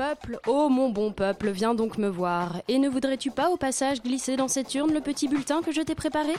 Peuple, 0.00 0.40
oh 0.46 0.70
mon 0.70 0.88
bon 0.88 1.12
peuple, 1.12 1.50
viens 1.50 1.74
donc 1.74 1.98
me 1.98 2.08
voir. 2.08 2.62
Et 2.68 2.78
ne 2.78 2.88
voudrais-tu 2.88 3.30
pas 3.30 3.50
au 3.50 3.58
passage 3.58 4.00
glisser 4.00 4.34
dans 4.34 4.48
cette 4.48 4.74
urne 4.74 4.94
le 4.94 5.02
petit 5.02 5.28
bulletin 5.28 5.60
que 5.60 5.72
je 5.72 5.82
t'ai 5.82 5.94
préparé? 5.94 6.32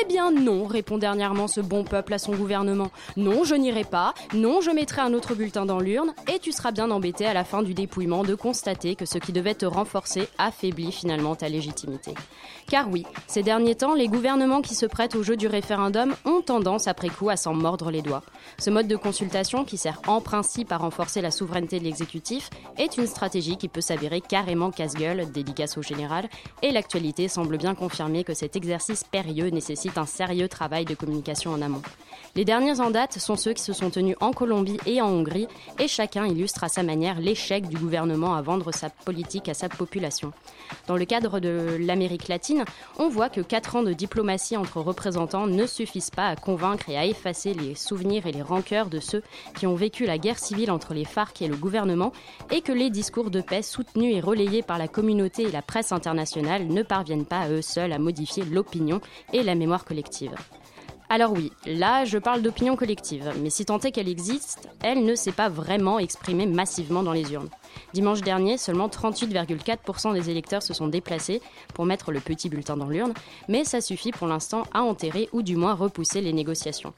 Eh 0.00 0.06
bien 0.06 0.30
non, 0.30 0.64
répond 0.64 0.96
dernièrement 0.96 1.46
ce 1.46 1.60
bon 1.60 1.84
peuple 1.84 2.14
à 2.14 2.18
son 2.18 2.34
gouvernement. 2.34 2.90
Non, 3.18 3.44
je 3.44 3.56
n'irai 3.56 3.84
pas, 3.84 4.14
non, 4.32 4.62
je 4.62 4.70
mettrai 4.70 5.02
un 5.02 5.12
autre 5.12 5.34
bulletin 5.34 5.66
dans 5.66 5.80
l'urne, 5.80 6.14
et 6.32 6.38
tu 6.38 6.50
seras 6.50 6.72
bien 6.72 6.90
embêté 6.90 7.26
à 7.26 7.34
la 7.34 7.44
fin 7.44 7.62
du 7.62 7.74
dépouillement 7.74 8.22
de 8.22 8.34
constater 8.34 8.94
que 8.94 9.04
ce 9.04 9.18
qui 9.18 9.32
devait 9.32 9.54
te 9.54 9.66
renforcer 9.66 10.26
affaiblit 10.38 10.90
finalement 10.90 11.36
ta 11.36 11.50
légitimité. 11.50 12.14
Car 12.70 12.88
oui, 12.90 13.04
ces 13.26 13.42
derniers 13.42 13.74
temps, 13.74 13.92
les 13.92 14.08
gouvernements 14.08 14.62
qui 14.62 14.74
se 14.74 14.86
prêtent 14.86 15.14
au 15.14 15.22
jeu 15.22 15.36
du 15.36 15.46
référendum 15.46 16.14
ont 16.24 16.40
tendance 16.40 16.88
après 16.88 17.10
coup 17.10 17.28
à 17.28 17.36
s'en 17.36 17.52
mordre 17.52 17.90
les 17.90 18.00
doigts. 18.00 18.22
Ce 18.56 18.70
mode 18.70 18.88
de 18.88 18.96
consultation, 18.96 19.66
qui 19.66 19.76
sert 19.76 20.00
en 20.06 20.22
principe 20.22 20.72
à 20.72 20.78
renforcer 20.78 21.20
la 21.20 21.30
souveraineté 21.30 21.78
de 21.78 21.84
l'exécutif, 21.84 22.48
est 22.78 22.93
une 22.96 23.06
stratégie 23.06 23.56
qui 23.56 23.68
peut 23.68 23.80
s'avérer 23.80 24.20
carrément 24.20 24.70
casse-gueule, 24.70 25.30
dédicace 25.30 25.76
au 25.78 25.82
général, 25.82 26.28
et 26.62 26.72
l'actualité 26.72 27.28
semble 27.28 27.58
bien 27.58 27.74
confirmer 27.74 28.24
que 28.24 28.34
cet 28.34 28.56
exercice 28.56 29.04
périlleux 29.04 29.48
nécessite 29.48 29.98
un 29.98 30.06
sérieux 30.06 30.48
travail 30.48 30.84
de 30.84 30.94
communication 30.94 31.52
en 31.52 31.62
amont. 31.62 31.82
Les 32.36 32.44
derniers 32.44 32.80
en 32.80 32.90
date 32.90 33.18
sont 33.18 33.36
ceux 33.36 33.52
qui 33.52 33.62
se 33.62 33.72
sont 33.72 33.90
tenus 33.90 34.16
en 34.20 34.32
Colombie 34.32 34.78
et 34.86 35.00
en 35.00 35.08
Hongrie, 35.08 35.46
et 35.78 35.86
chacun 35.86 36.26
illustre 36.26 36.64
à 36.64 36.68
sa 36.68 36.82
manière 36.82 37.20
l'échec 37.20 37.68
du 37.68 37.76
gouvernement 37.76 38.34
à 38.34 38.42
vendre 38.42 38.72
sa 38.72 38.90
politique 38.90 39.48
à 39.48 39.54
sa 39.54 39.68
population. 39.68 40.32
Dans 40.88 40.96
le 40.96 41.04
cadre 41.04 41.38
de 41.38 41.76
l'Amérique 41.78 42.28
latine, 42.28 42.64
on 42.98 43.08
voit 43.08 43.28
que 43.28 43.40
4 43.40 43.76
ans 43.76 43.82
de 43.82 43.92
diplomatie 43.92 44.56
entre 44.56 44.80
représentants 44.80 45.46
ne 45.46 45.66
suffisent 45.66 46.10
pas 46.10 46.28
à 46.28 46.36
convaincre 46.36 46.88
et 46.88 46.98
à 46.98 47.06
effacer 47.06 47.54
les 47.54 47.74
souvenirs 47.74 48.26
et 48.26 48.32
les 48.32 48.42
rancœurs 48.42 48.88
de 48.88 48.98
ceux 49.00 49.22
qui 49.56 49.66
ont 49.66 49.74
vécu 49.76 50.04
la 50.04 50.18
guerre 50.18 50.38
civile 50.38 50.70
entre 50.70 50.94
les 50.94 51.04
FARC 51.04 51.40
et 51.42 51.48
le 51.48 51.56
gouvernement, 51.56 52.12
et 52.50 52.62
que 52.62 52.72
les 52.72 52.83
discours 52.90 53.30
de 53.30 53.40
paix 53.40 53.62
soutenus 53.62 54.14
et 54.14 54.20
relayés 54.20 54.62
par 54.62 54.78
la 54.78 54.88
communauté 54.88 55.42
et 55.42 55.50
la 55.50 55.62
presse 55.62 55.92
internationale 55.92 56.66
ne 56.66 56.82
parviennent 56.82 57.26
pas 57.26 57.40
à 57.40 57.50
eux 57.50 57.62
seuls 57.62 57.92
à 57.92 57.98
modifier 57.98 58.44
l'opinion 58.44 59.00
et 59.32 59.42
la 59.42 59.54
mémoire 59.54 59.84
collective. 59.84 60.34
Alors 61.10 61.32
oui, 61.32 61.52
là 61.66 62.04
je 62.04 62.18
parle 62.18 62.42
d'opinion 62.42 62.76
collective, 62.76 63.30
mais 63.40 63.50
si 63.50 63.66
tant 63.66 63.78
est 63.78 63.92
qu'elle 63.92 64.08
existe, 64.08 64.68
elle 64.82 65.04
ne 65.04 65.14
s'est 65.14 65.32
pas 65.32 65.48
vraiment 65.48 65.98
exprimée 65.98 66.46
massivement 66.46 67.02
dans 67.02 67.12
les 67.12 67.32
urnes. 67.32 67.50
Dimanche 67.92 68.22
dernier, 68.22 68.56
seulement 68.56 68.88
38,4% 68.88 70.14
des 70.14 70.30
électeurs 70.30 70.62
se 70.62 70.72
sont 70.72 70.88
déplacés 70.88 71.42
pour 71.74 71.84
mettre 71.84 72.10
le 72.10 72.20
petit 72.20 72.48
bulletin 72.48 72.76
dans 72.76 72.88
l'urne, 72.88 73.12
mais 73.48 73.64
ça 73.64 73.80
suffit 73.80 74.12
pour 74.12 74.26
l'instant 74.26 74.64
à 74.72 74.82
enterrer 74.82 75.28
ou 75.32 75.42
du 75.42 75.56
moins 75.56 75.74
repousser 75.74 76.20
les 76.20 76.32
négociations. 76.32 76.94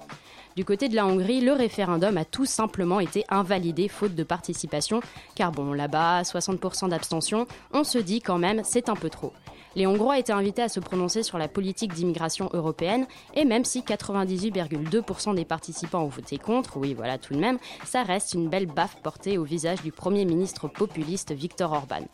Du 0.57 0.65
côté 0.65 0.89
de 0.89 0.97
la 0.97 1.07
Hongrie, 1.07 1.43
le 1.43 1.53
référendum 1.53 2.17
a 2.17 2.25
tout 2.25 2.47
simplement 2.47 2.99
été 2.99 3.25
invalidé 3.29 3.89
faute 3.89 4.15
de 4.15 4.23
participation, 4.23 5.03
car 5.35 5.53
bon, 5.53 5.75
là-bas, 5.75 6.23
60% 6.23 6.89
d'abstention, 6.89 7.47
on 7.75 7.85
se 7.85 7.98
dit 7.98 8.23
quand 8.23 8.39
même 8.39 8.63
c'est 8.64 8.89
un 8.89 8.97
peu 8.97 9.11
trop. 9.11 9.35
Les 9.77 9.87
Hongrois 9.87 10.19
étaient 10.19 10.33
invités 10.33 10.63
à 10.63 10.70
se 10.70 10.81
prononcer 10.81 11.23
sur 11.23 11.37
la 11.37 11.48
politique 11.48 11.92
d'immigration 11.92 12.48
européenne, 12.55 13.07
et 13.35 13.45
même 13.45 13.67
si 13.67 13.83
98,2% 13.83 15.35
des 15.35 15.45
participants 15.45 16.03
ont 16.03 16.09
voté 16.09 16.39
contre, 16.39 16.79
oui 16.79 16.95
voilà 16.95 17.19
tout 17.19 17.35
de 17.35 17.39
même, 17.39 17.59
ça 17.85 18.03
reste 18.03 18.33
une 18.33 18.48
belle 18.48 18.65
baffe 18.65 18.97
portée 19.03 19.36
au 19.36 19.45
visage 19.45 19.83
du 19.83 19.92
Premier 19.92 20.25
ministre 20.25 20.67
populiste 20.67 21.33
Viktor 21.33 21.70
Orban. 21.73 22.07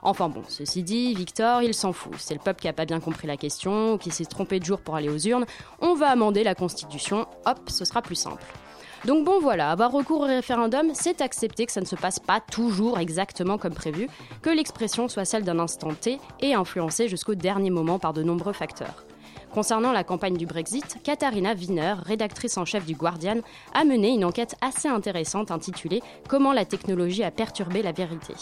Enfin 0.00 0.30
bon, 0.30 0.42
ceci 0.48 0.82
dit, 0.82 1.14
Victor, 1.14 1.60
il 1.62 1.74
s'en 1.74 1.92
fout. 1.92 2.14
C'est 2.16 2.32
le 2.32 2.40
peuple 2.40 2.62
qui 2.62 2.68
a 2.68 2.72
pas 2.72 2.86
bien 2.86 3.00
compris 3.00 3.26
la 3.26 3.36
question, 3.36 3.92
ou 3.92 3.98
qui 3.98 4.10
s'est 4.10 4.24
trompé 4.24 4.58
de 4.58 4.64
jour 4.64 4.80
pour 4.80 4.96
aller 4.96 5.10
aux 5.10 5.18
urnes. 5.18 5.44
On 5.82 5.94
va 5.94 6.08
amender 6.08 6.42
la 6.42 6.54
Constitution, 6.54 7.26
hop, 7.44 7.68
ce 7.68 7.84
sera 7.84 8.00
plus 8.00 8.16
simple. 8.16 8.42
Donc 9.06 9.24
bon 9.24 9.40
voilà, 9.40 9.70
avoir 9.70 9.92
recours 9.92 10.20
au 10.20 10.26
référendum, 10.26 10.90
c'est 10.92 11.22
accepter 11.22 11.64
que 11.64 11.72
ça 11.72 11.80
ne 11.80 11.86
se 11.86 11.96
passe 11.96 12.18
pas 12.18 12.40
toujours 12.40 12.98
exactement 12.98 13.56
comme 13.56 13.72
prévu, 13.72 14.08
que 14.42 14.50
l'expression 14.50 15.08
soit 15.08 15.24
celle 15.24 15.44
d'un 15.44 15.58
instant 15.58 15.94
T 15.94 16.18
et 16.40 16.54
influencée 16.54 17.08
jusqu'au 17.08 17.34
dernier 17.34 17.70
moment 17.70 17.98
par 17.98 18.12
de 18.12 18.22
nombreux 18.22 18.52
facteurs. 18.52 19.04
Concernant 19.52 19.90
la 19.90 20.04
campagne 20.04 20.36
du 20.36 20.46
Brexit, 20.46 20.98
Katharina 21.02 21.54
Wiener, 21.54 21.94
rédactrice 22.04 22.56
en 22.56 22.64
chef 22.64 22.86
du 22.86 22.94
Guardian, 22.94 23.40
a 23.74 23.84
mené 23.84 24.10
une 24.10 24.24
enquête 24.24 24.54
assez 24.60 24.86
intéressante 24.86 25.50
intitulée 25.50 26.02
Comment 26.28 26.52
la 26.52 26.64
technologie 26.64 27.24
a 27.24 27.32
perturbé 27.32 27.82
la 27.82 27.90
vérité. 27.90 28.34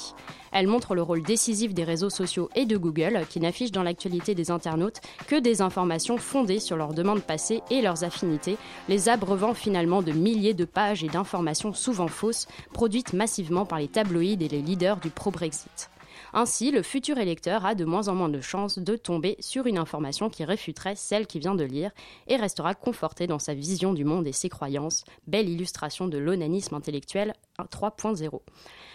Elle 0.53 0.67
montre 0.67 0.95
le 0.95 1.01
rôle 1.01 1.23
décisif 1.23 1.73
des 1.73 1.85
réseaux 1.85 2.11
sociaux 2.11 2.51
et 2.55 2.67
de 2.67 2.77
Google, 2.77 3.25
qui 3.31 3.41
n'affichent 3.41 3.73
dans 3.73 3.83
l'actualité 3.83 4.35
des 4.35 4.51
internautes 4.51 5.01
que 5.27 5.41
des 5.41 5.63
informations 5.63 6.19
fondées 6.19 6.61
sur 6.61 6.77
leurs 6.77 6.93
demandes 6.93 7.23
passées 7.23 7.63
et 7.71 7.81
leurs 7.81 8.05
affinités, 8.05 8.59
les 8.91 9.09
abreuvant 9.09 9.55
finalement 9.55 10.03
de 10.03 10.13
milliers 10.13 10.55
de 10.55 10.67
pages 10.67 11.05
et 11.05 11.09
d'informations 11.09 11.73
souvent 11.73 12.09
fausses, 12.09 12.49
produites 12.75 13.15
massivement 13.15 13.65
par 13.65 13.79
les 13.79 13.89
tabloïds 13.89 14.45
et 14.45 14.49
les 14.49 14.61
leaders 14.61 14.99
du 14.99 15.09
pro-Brexit. 15.09 15.89
Ainsi, 16.33 16.71
le 16.71 16.83
futur 16.83 17.19
électeur 17.19 17.65
a 17.65 17.75
de 17.75 17.85
moins 17.85 18.09
en 18.09 18.15
moins 18.15 18.29
de 18.29 18.41
chances 18.41 18.79
de 18.79 18.97
tomber 18.97 19.37
sur 19.41 19.67
une 19.67 19.79
information 19.79 20.29
qui 20.29 20.45
réfuterait 20.45 20.97
celle 20.97 21.27
qu'il 21.27 21.41
vient 21.41 21.55
de 21.55 21.65
lire 21.65 21.91
et 22.27 22.37
restera 22.37 22.75
conforté 22.75 23.27
dans 23.27 23.39
sa 23.39 23.55
vision 23.55 23.93
du 23.93 24.05
monde 24.05 24.27
et 24.27 24.33
ses 24.33 24.49
croyances. 24.49 25.05
Belle 25.27 25.49
illustration 25.49 26.07
de 26.07 26.19
l'onanisme 26.19 26.75
intellectuel 26.75 27.35
3.0. 27.59 28.41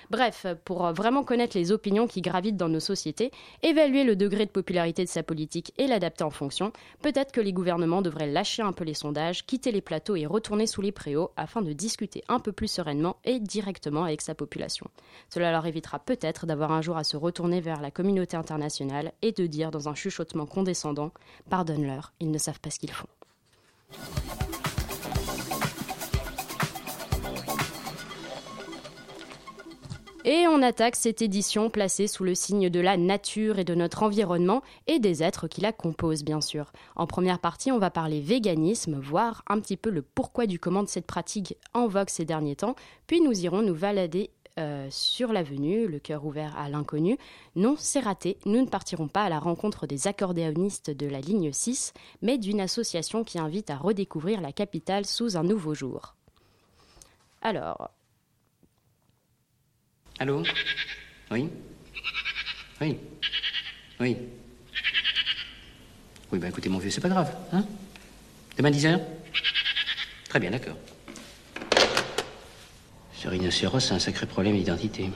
Bref, 0.10 0.46
pour 0.66 0.92
vraiment 0.94 1.24
connaître 1.24 1.58
les 1.58 1.72
opinions 1.72 2.08
qui 2.08 2.22
gravitent 2.22 2.58
dans 2.58 2.70
nos 2.70 2.80
sociétés, 2.80 3.32
évaluer 3.62 4.04
le 4.04 4.16
degré 4.16 4.46
de 4.46 4.52
popularité 4.52 5.04
de 5.04 5.10
sa 5.10 5.24
politique 5.24 5.74
et 5.78 5.88
l'adapter 5.88 6.24
en 6.24 6.30
fonction, 6.30 6.72
peut-être 7.02 7.32
que 7.32 7.42
les 7.42 7.54
gouvernements 7.54 8.02
devraient 8.02 8.32
lâcher 8.32 8.62
un 8.62 8.74
peu 8.74 8.84
les 8.84 8.94
sondages, 8.94 9.46
quitter 9.46 9.72
les 9.72 9.82
plateaux 9.82 10.16
et 10.16 10.26
retourner 10.26 10.68
sous 10.68 10.82
les 10.82 10.92
préaux 10.92 11.32
afin 11.38 11.62
de 11.62 11.74
discuter 11.74 12.24
un 12.28 12.40
peu 12.40 12.52
plus 12.52 12.68
sereinement 12.68 13.18
et 13.24 13.40
directement 13.40 14.04
avec 14.04 14.22
sa 14.22 14.36
population. 14.36 14.88
Cela 15.30 15.52
leur 15.52 15.66
évitera 15.66 16.00
peut-être 16.00 16.46
d'avoir 16.46 16.72
un 16.72 16.82
jour 16.82 16.98
à 16.98 17.04
se 17.04 17.18
retourner 17.18 17.62
vers 17.62 17.82
la 17.82 17.92
communauté 17.92 18.38
internationale 18.38 19.14
et 19.22 19.32
de 19.32 19.48
dire 19.48 19.72
dans 19.72 19.90
un 19.90 19.96
chuchotement 19.96 20.46
condescendant 20.46 21.12
Pardonne-leur, 21.50 22.14
ils 22.20 22.32
ne 22.32 22.38
savent 22.38 22.60
pas 22.60 22.70
ce 22.70 22.80
qu'ils 22.80 22.92
font. 22.92 23.08
Et 30.26 30.48
on 30.48 30.62
attaque 30.62 30.96
cette 30.96 31.22
édition 31.22 31.70
placée 31.70 32.08
sous 32.08 32.24
le 32.24 32.34
signe 32.34 32.70
de 32.70 32.80
la 32.80 32.96
nature 32.96 33.60
et 33.60 33.66
de 33.66 33.76
notre 33.76 34.04
environnement 34.04 34.62
et 34.88 35.00
des 35.00 35.22
êtres 35.22 35.50
qui 35.50 35.60
la 35.60 35.74
composent 35.74 36.24
bien 36.24 36.40
sûr. 36.40 36.72
En 36.96 37.08
première 37.08 37.40
partie, 37.40 37.74
on 37.74 37.78
va 37.78 37.90
parler 37.90 38.22
véganisme, 38.22 38.98
voir 38.98 39.44
un 39.48 39.60
petit 39.60 39.76
peu 39.76 39.90
le 39.90 40.02
pourquoi 40.02 40.46
du 40.46 40.60
comment 40.60 40.82
de 40.82 40.88
cette 40.88 41.08
pratique 41.08 41.58
en 41.74 41.88
vogue 41.88 42.08
ces 42.08 42.24
derniers 42.24 42.56
temps, 42.56 42.76
puis 43.06 43.20
nous 43.20 43.38
irons 43.44 43.64
nous 43.64 43.76
balader 43.76 44.30
euh, 44.60 44.88
sur 44.92 45.34
l'avenue, 45.34 45.88
le 45.88 46.00
cœur 46.00 46.26
ouvert 46.26 46.56
à 46.58 46.70
l'inconnu. 46.70 47.18
Non, 47.58 47.76
c'est 47.78 48.00
raté, 48.00 48.38
nous 48.46 48.62
ne 48.62 48.68
partirons 48.68 49.10
pas 49.10 49.24
à 49.24 49.30
la 49.30 49.40
rencontre 49.40 49.88
des 49.88 50.08
accordéonistes 50.08 50.90
de 50.90 51.08
la 51.08 51.20
ligne 51.20 51.52
6, 51.52 51.92
mais 52.22 52.38
d'une 52.38 52.62
association 52.62 53.26
qui 53.26 53.40
invite 53.40 53.72
à 53.72 53.76
redécouvrir 53.76 54.40
la 54.40 54.54
capitale 54.54 55.06
sous 55.06 55.36
un 55.36 55.44
nouveau 55.44 55.74
jour. 55.74 56.16
Alors, 57.42 57.90
Allô? 60.20 60.44
Oui? 61.32 61.50
Oui? 62.82 62.98
Oui? 64.00 64.18
Oui, 66.32 66.40
ben 66.40 66.50
écoutez, 66.50 66.70
mon 66.70 66.80
vieux, 66.80 66.90
c'est 66.90 67.02
pas 67.02 67.10
grave, 67.10 67.36
hein? 67.52 67.66
Demain 68.58 68.72
10h 68.72 69.00
Très 70.30 70.40
bien, 70.40 70.52
d'accord. 70.52 70.78
Ce 73.16 73.28
rhinocéros, 73.28 73.80
c'est 73.80 73.94
un 73.94 74.00
sacré 74.00 74.26
problème 74.26 74.58
d'identité. 74.58 75.10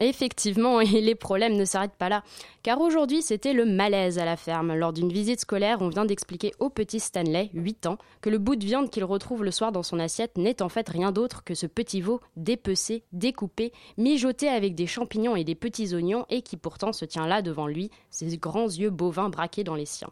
Effectivement- 0.00 0.80
et 0.80 1.00
les 1.00 1.14
problèmes 1.14 1.56
ne 1.56 1.64
s'arrêtent 1.64 1.96
pas 1.96 2.08
là. 2.08 2.22
Car 2.62 2.80
aujourd'hui, 2.80 3.22
c'était 3.22 3.52
le 3.52 3.64
malaise 3.64 4.18
à 4.18 4.24
la 4.24 4.36
ferme. 4.36 4.74
Lors 4.74 4.92
d'une 4.92 5.12
visite 5.12 5.40
scolaire, 5.40 5.78
on 5.80 5.88
vient 5.88 6.04
d'expliquer 6.04 6.52
au 6.60 6.70
petit 6.70 7.00
Stanley, 7.00 7.50
8 7.54 7.86
ans, 7.86 7.98
que 8.20 8.30
le 8.30 8.38
bout 8.38 8.56
de 8.56 8.64
viande 8.64 8.90
qu'il 8.90 9.04
retrouve 9.04 9.44
le 9.44 9.50
soir 9.50 9.70
dans 9.70 9.82
son 9.82 9.98
assiette 9.98 10.38
n'est 10.38 10.62
en 10.62 10.68
fait 10.68 10.88
rien 10.88 11.12
d'autre 11.12 11.44
que 11.44 11.54
ce 11.54 11.66
petit 11.66 12.00
veau 12.00 12.20
dépecé, 12.36 13.04
découpé, 13.12 13.72
mijoté 13.98 14.48
avec 14.48 14.74
des 14.74 14.86
champignons 14.86 15.36
et 15.36 15.44
des 15.44 15.54
petits 15.54 15.94
oignons 15.94 16.24
et 16.30 16.42
qui 16.42 16.56
pourtant 16.56 16.92
se 16.92 17.04
tient 17.04 17.26
là 17.26 17.42
devant 17.42 17.66
lui, 17.66 17.90
ses 18.10 18.36
grands 18.38 18.68
yeux 18.68 18.90
bovins 18.90 19.28
braqués 19.28 19.64
dans 19.64 19.74
les 19.74 19.86
siens. 19.86 20.10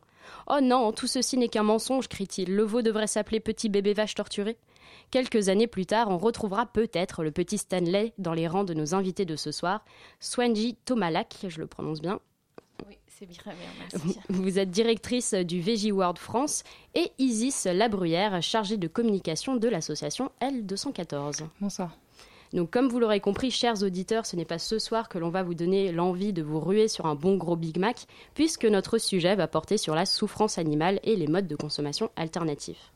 Oh 0.48 0.60
non, 0.62 0.92
tout 0.92 1.06
ceci 1.06 1.36
n'est 1.36 1.48
qu'un 1.48 1.62
mensonge, 1.62 2.08
crie-t-il. 2.08 2.54
Le 2.54 2.62
veau 2.62 2.82
devrait 2.82 3.06
s'appeler 3.06 3.40
Petit 3.40 3.68
bébé 3.68 3.92
vache 3.92 4.14
torturé. 4.14 4.56
Quelques 5.10 5.48
années 5.48 5.66
plus 5.66 5.86
tard, 5.86 6.08
on 6.10 6.18
retrouvera 6.18 6.66
peut-être 6.66 7.22
le 7.22 7.30
petit 7.30 7.58
Stanley 7.58 8.12
dans 8.18 8.32
les 8.32 8.48
rangs 8.48 8.64
de 8.64 8.74
nos 8.74 8.94
invités 8.94 9.24
de 9.24 9.36
ce 9.36 9.52
soir, 9.52 9.84
Swanji 10.20 10.76
Tomalak, 10.84 11.36
je 11.48 11.60
le 11.60 11.66
prononce 11.66 12.00
bien. 12.00 12.20
Oui, 12.88 12.96
c'est 13.06 13.26
bien, 13.26 13.42
merci. 13.78 14.18
Vous 14.28 14.58
êtes 14.58 14.70
directrice 14.70 15.34
du 15.34 15.60
Veggie 15.60 15.92
World 15.92 16.18
France 16.18 16.64
et 16.94 17.12
Isis 17.18 17.66
Labruyère, 17.66 18.42
chargée 18.42 18.76
de 18.76 18.88
communication 18.88 19.56
de 19.56 19.68
l'association 19.68 20.32
L214. 20.40 21.44
Bonsoir. 21.60 21.96
Donc, 22.52 22.70
comme 22.70 22.88
vous 22.88 23.00
l'aurez 23.00 23.20
compris, 23.20 23.50
chers 23.50 23.82
auditeurs, 23.82 24.26
ce 24.26 24.36
n'est 24.36 24.44
pas 24.44 24.58
ce 24.58 24.78
soir 24.78 25.08
que 25.08 25.18
l'on 25.18 25.30
va 25.30 25.42
vous 25.42 25.54
donner 25.54 25.90
l'envie 25.90 26.34
de 26.34 26.42
vous 26.42 26.60
ruer 26.60 26.86
sur 26.86 27.06
un 27.06 27.14
bon 27.14 27.36
gros 27.36 27.56
Big 27.56 27.78
Mac, 27.78 28.06
puisque 28.34 28.66
notre 28.66 28.98
sujet 28.98 29.34
va 29.36 29.48
porter 29.48 29.78
sur 29.78 29.94
la 29.94 30.04
souffrance 30.04 30.58
animale 30.58 31.00
et 31.02 31.16
les 31.16 31.28
modes 31.28 31.46
de 31.46 31.56
consommation 31.56 32.10
alternatifs. 32.16 32.92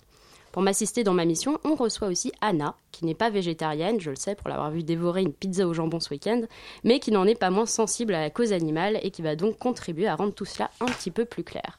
Pour 0.53 0.63
m'assister 0.63 1.05
dans 1.05 1.15
ma 1.15 1.25
mission, 1.25 1.59
on 1.65 1.75
reçoit 1.75 2.09
aussi 2.09 2.33
Anna, 2.41 2.77
qui 2.91 3.05
n'est 3.05 3.15
pas 3.15 3.29
végétarienne, 3.29 4.01
je 4.01 4.11
le 4.11 4.17
sais 4.17 4.35
pour 4.35 4.49
l'avoir 4.49 4.71
vu 4.71 4.83
dévorer 4.83 5.23
une 5.23 5.33
pizza 5.33 5.67
au 5.67 5.75
jambon 5.75 6.01
ce 6.01 6.11
week-end, 6.11 6.43
mais 6.83 6.99
qui 6.99 7.11
n'en 7.11 7.27
est 7.27 7.39
pas 7.39 7.51
moins 7.51 7.67
sensible 7.67 8.15
à 8.15 8.21
la 8.21 8.31
cause 8.31 8.53
animale 8.55 8.99
et 9.03 9.11
qui 9.11 9.21
va 9.21 9.37
donc 9.37 9.59
contribuer 9.59 10.07
à 10.07 10.17
rendre 10.17 10.33
tout 10.33 10.47
cela 10.47 10.71
un 10.81 10.87
petit 10.87 11.11
peu 11.11 11.25
plus 11.27 11.45
clair. 11.45 11.79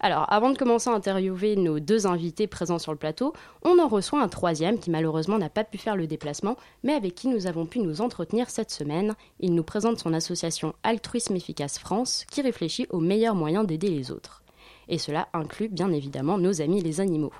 Alors, 0.00 0.32
avant 0.32 0.50
de 0.50 0.58
commencer 0.58 0.88
à 0.88 0.92
interviewer 0.92 1.56
nos 1.56 1.80
deux 1.80 2.06
invités 2.06 2.46
présents 2.46 2.78
sur 2.78 2.92
le 2.92 2.98
plateau, 2.98 3.32
on 3.62 3.80
en 3.80 3.88
reçoit 3.88 4.22
un 4.22 4.28
troisième 4.28 4.78
qui 4.78 4.90
malheureusement 4.90 5.38
n'a 5.38 5.48
pas 5.48 5.64
pu 5.64 5.76
faire 5.76 5.96
le 5.96 6.06
déplacement, 6.06 6.56
mais 6.84 6.92
avec 6.92 7.16
qui 7.16 7.26
nous 7.26 7.48
avons 7.48 7.66
pu 7.66 7.80
nous 7.80 8.00
entretenir 8.00 8.48
cette 8.48 8.70
semaine. 8.70 9.16
Il 9.40 9.54
nous 9.54 9.64
présente 9.64 9.98
son 9.98 10.14
association 10.14 10.74
Altruisme 10.84 11.34
Efficace 11.34 11.80
France, 11.80 12.24
qui 12.30 12.42
réfléchit 12.42 12.86
aux 12.90 13.00
meilleurs 13.00 13.34
moyens 13.34 13.66
d'aider 13.66 13.88
les 13.88 14.12
autres. 14.12 14.44
Et 14.88 14.98
cela 14.98 15.28
inclut 15.32 15.68
bien 15.68 15.92
évidemment 15.92 16.38
nos 16.38 16.62
amis 16.62 16.80
les 16.80 17.00
animaux. 17.00 17.32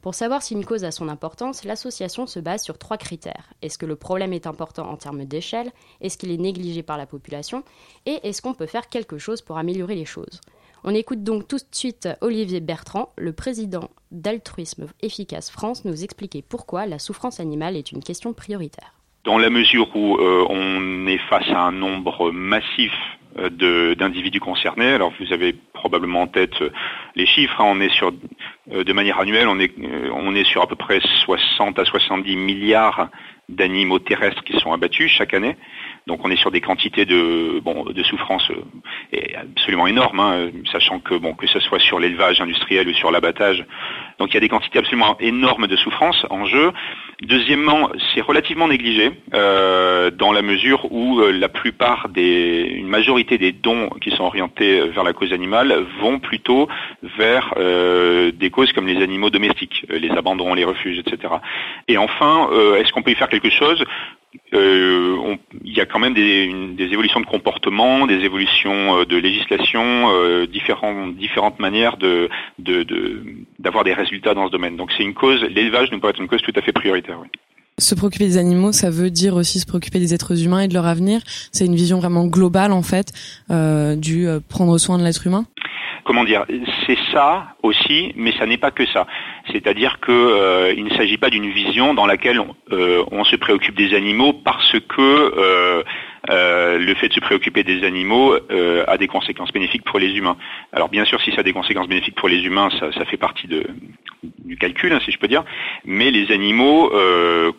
Pour 0.00 0.14
savoir 0.14 0.42
si 0.42 0.54
une 0.54 0.64
cause 0.64 0.84
a 0.84 0.92
son 0.92 1.08
importance, 1.08 1.64
l'association 1.64 2.28
se 2.28 2.38
base 2.38 2.62
sur 2.62 2.78
trois 2.78 2.98
critères. 2.98 3.52
Est-ce 3.62 3.78
que 3.78 3.86
le 3.86 3.96
problème 3.96 4.32
est 4.32 4.46
important 4.46 4.88
en 4.88 4.96
termes 4.96 5.24
d'échelle? 5.24 5.72
Est-ce 6.00 6.16
qu'il 6.16 6.30
est 6.30 6.36
négligé 6.36 6.84
par 6.84 6.98
la 6.98 7.06
population? 7.06 7.64
Et 8.04 8.20
est-ce 8.22 8.40
qu'on 8.40 8.54
peut 8.54 8.66
faire 8.66 8.88
quelque 8.88 9.18
chose 9.18 9.42
pour 9.42 9.58
améliorer 9.58 9.96
les 9.96 10.04
choses? 10.04 10.40
On 10.86 10.94
écoute 10.94 11.24
donc 11.24 11.48
tout 11.48 11.56
de 11.56 11.64
suite 11.72 12.08
Olivier 12.20 12.60
Bertrand, 12.60 13.12
le 13.18 13.32
président 13.32 13.90
d'Altruisme 14.12 14.86
Efficace 15.02 15.50
France, 15.50 15.84
nous 15.84 16.04
expliquer 16.04 16.42
pourquoi 16.48 16.86
la 16.86 17.00
souffrance 17.00 17.40
animale 17.40 17.76
est 17.76 17.90
une 17.90 18.02
question 18.02 18.32
prioritaire. 18.32 18.92
Dans 19.24 19.36
la 19.36 19.50
mesure 19.50 19.94
où 19.96 20.16
euh, 20.16 20.46
on 20.48 21.08
est 21.08 21.18
face 21.28 21.48
à 21.48 21.62
un 21.62 21.72
nombre 21.72 22.30
massif 22.30 22.92
euh, 23.38 23.96
d'individus 23.96 24.38
concernés. 24.38 24.92
Alors 24.92 25.12
vous 25.18 25.32
avez 25.32 25.56
probablement 25.74 26.22
en 26.22 26.26
tête 26.28 26.62
euh, 26.62 26.70
les 27.16 27.26
chiffres. 27.26 27.60
Hein. 27.60 27.66
on 27.66 27.80
est 27.80 27.92
sur, 27.92 28.12
de 28.12 28.92
manière 28.92 29.18
annuelle, 29.18 29.48
on 29.48 29.58
est, 29.58 29.72
on 30.14 30.36
est 30.36 30.44
sur 30.44 30.62
à 30.62 30.68
peu 30.68 30.76
près 30.76 31.00
60 31.24 31.80
à 31.80 31.84
70 31.84 32.36
milliards 32.36 33.08
d'animaux 33.48 33.98
terrestres 33.98 34.44
qui 34.44 34.58
sont 34.60 34.72
abattus 34.72 35.10
chaque 35.10 35.34
année. 35.34 35.56
Donc 36.06 36.20
on 36.22 36.30
est 36.30 36.36
sur 36.36 36.52
des 36.52 36.60
quantités 36.60 37.04
de, 37.04 37.58
bon, 37.64 37.84
de 37.84 38.02
souffrance 38.04 38.48
euh, 38.52 39.18
absolument 39.56 39.88
énormes, 39.88 40.20
hein, 40.20 40.50
sachant 40.70 41.00
que 41.00 41.14
bon, 41.14 41.34
que 41.34 41.48
ce 41.48 41.58
soit 41.58 41.80
sur 41.80 41.98
l'élevage 41.98 42.40
industriel 42.40 42.86
ou 42.86 42.94
sur 42.94 43.10
l'abattage, 43.10 43.64
donc 44.20 44.30
il 44.30 44.34
y 44.34 44.36
a 44.36 44.40
des 44.40 44.48
quantités 44.48 44.78
absolument 44.78 45.16
énormes 45.18 45.66
de 45.66 45.74
souffrance 45.74 46.24
en 46.30 46.46
jeu. 46.46 46.70
Deuxièmement, 47.22 47.90
c'est 48.14 48.20
relativement 48.20 48.68
négligé 48.68 49.10
euh, 49.34 50.12
dans 50.12 50.30
la 50.30 50.42
mesure 50.42 50.86
où 50.92 51.18
euh, 51.18 51.32
la 51.32 51.48
plupart 51.48 52.08
des, 52.08 52.68
une 52.76 52.86
majorité 52.86 53.36
des 53.36 53.50
dons 53.50 53.90
qui 54.00 54.12
sont 54.12 54.24
orientés 54.24 54.86
vers 54.88 55.02
la 55.02 55.12
cause 55.12 55.32
animale 55.32 55.86
vont 56.00 56.20
plutôt 56.20 56.68
vers 57.18 57.54
des 57.56 58.50
causes 58.50 58.72
comme 58.72 58.86
les 58.86 59.02
animaux 59.02 59.30
domestiques, 59.30 59.86
les 59.88 60.10
abandons, 60.10 60.54
les 60.54 60.64
refuges, 60.64 60.98
etc. 60.98 61.34
Et 61.88 61.98
enfin, 61.98 62.48
est-ce 62.76 62.92
qu'on 62.92 63.02
peut 63.02 63.10
y 63.10 63.14
faire 63.14 63.28
quelque 63.28 63.50
chose? 63.50 63.84
Euh, 64.52 65.36
il 65.64 65.76
y 65.76 65.80
a 65.80 65.86
quand 65.86 65.98
même 65.98 66.14
des, 66.14 66.50
évolutions 66.78 67.20
de 67.20 67.26
comportement, 67.26 68.06
des 68.06 68.24
évolutions 68.24 69.00
euh, 69.00 69.04
de 69.04 69.16
législation, 69.16 70.10
euh, 70.12 70.46
différentes 70.46 71.58
manières 71.58 71.96
de, 71.96 72.28
d'avoir 73.58 73.84
des 73.84 73.92
résultats 73.92 74.34
dans 74.34 74.46
ce 74.46 74.52
domaine. 74.52 74.76
Donc 74.76 74.92
c'est 74.96 75.02
une 75.02 75.14
cause, 75.14 75.42
l'élevage 75.42 75.90
nous 75.92 76.00
paraît 76.00 76.12
être 76.12 76.20
une 76.20 76.28
cause 76.28 76.42
tout 76.42 76.52
à 76.54 76.62
fait 76.62 76.72
prioritaire. 76.72 77.18
Se 77.78 77.94
préoccuper 77.94 78.24
des 78.24 78.38
animaux, 78.38 78.72
ça 78.72 78.88
veut 78.88 79.10
dire 79.10 79.34
aussi 79.34 79.60
se 79.60 79.66
préoccuper 79.66 79.98
des 79.98 80.14
êtres 80.14 80.42
humains 80.42 80.60
et 80.60 80.68
de 80.68 80.74
leur 80.74 80.86
avenir. 80.86 81.20
C'est 81.52 81.66
une 81.66 81.74
vision 81.74 81.98
vraiment 81.98 82.26
globale 82.26 82.72
en 82.72 82.82
fait 82.82 83.12
du 83.50 84.26
prendre 84.48 84.78
soin 84.78 84.98
de 84.98 85.04
l'être 85.04 85.26
humain 85.26 85.44
comment 86.06 86.24
dire, 86.24 86.46
c'est 86.86 86.96
ça 87.12 87.48
aussi, 87.62 88.12
mais 88.16 88.32
ça 88.38 88.46
n'est 88.46 88.56
pas 88.56 88.70
que 88.70 88.86
ça. 88.86 89.06
C'est-à-dire 89.52 90.00
qu'il 90.00 90.14
euh, 90.14 90.74
ne 90.74 90.90
s'agit 90.90 91.18
pas 91.18 91.30
d'une 91.30 91.50
vision 91.50 91.94
dans 91.94 92.06
laquelle 92.06 92.40
on, 92.40 92.54
euh, 92.72 93.24
se 93.24 93.36
préoccupe 93.36 93.76
des 93.76 93.94
animaux 93.94 94.32
parce 94.32 94.78
que 94.88 95.00
euh, 95.00 95.82
le 96.78 96.94
fait 96.94 97.08
de 97.08 97.14
se 97.14 97.20
préoccuper 97.20 97.62
des 97.62 97.84
animaux 97.84 98.34
a 98.86 98.98
des 98.98 99.06
conséquences 99.06 99.52
bénéfiques 99.52 99.84
pour 99.84 99.98
les 99.98 100.10
humains. 100.12 100.36
Alors 100.72 100.88
bien 100.88 101.04
sûr, 101.04 101.20
si 101.20 101.30
ça 101.32 101.40
a 101.40 101.42
des 101.42 101.52
conséquences 101.52 101.88
bénéfiques 101.88 102.16
pour 102.16 102.28
les 102.28 102.42
humains, 102.42 102.68
ça, 102.78 103.04
fait 103.04 103.16
partie 103.16 103.48
du 104.44 104.56
calcul, 104.56 104.92
hein, 104.92 105.00
si 105.04 105.12
je 105.12 105.18
peux 105.18 105.28
dire, 105.28 105.44
mais 105.84 106.10
les 106.10 106.32
animaux 106.32 106.92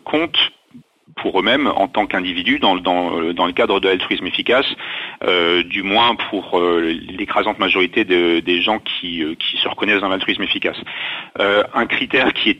comptent 0.04 0.52
pour 1.16 1.38
eux-mêmes 1.40 1.66
en 1.66 1.88
tant 1.88 2.06
qu'individus 2.06 2.58
dans, 2.58 2.74
le 2.74 3.52
cadre 3.52 3.80
de 3.80 3.88
l'altruisme 3.88 4.26
efficace, 4.26 4.66
euh, 5.24 5.62
du 5.62 5.82
moins 5.82 6.14
pour 6.30 6.58
euh, 6.58 6.96
l'écrasante 7.08 7.58
majorité 7.58 8.04
des 8.04 8.62
gens 8.62 8.78
qui, 8.78 9.22
euh, 9.22 9.34
qui, 9.34 9.56
se 9.56 9.68
reconnaissent 9.68 10.00
dans 10.00 10.08
l'altruisme 10.08 10.42
efficace. 10.42 10.76
un 11.38 11.86
critère 11.86 12.32
qui 12.32 12.50
est 12.50 12.58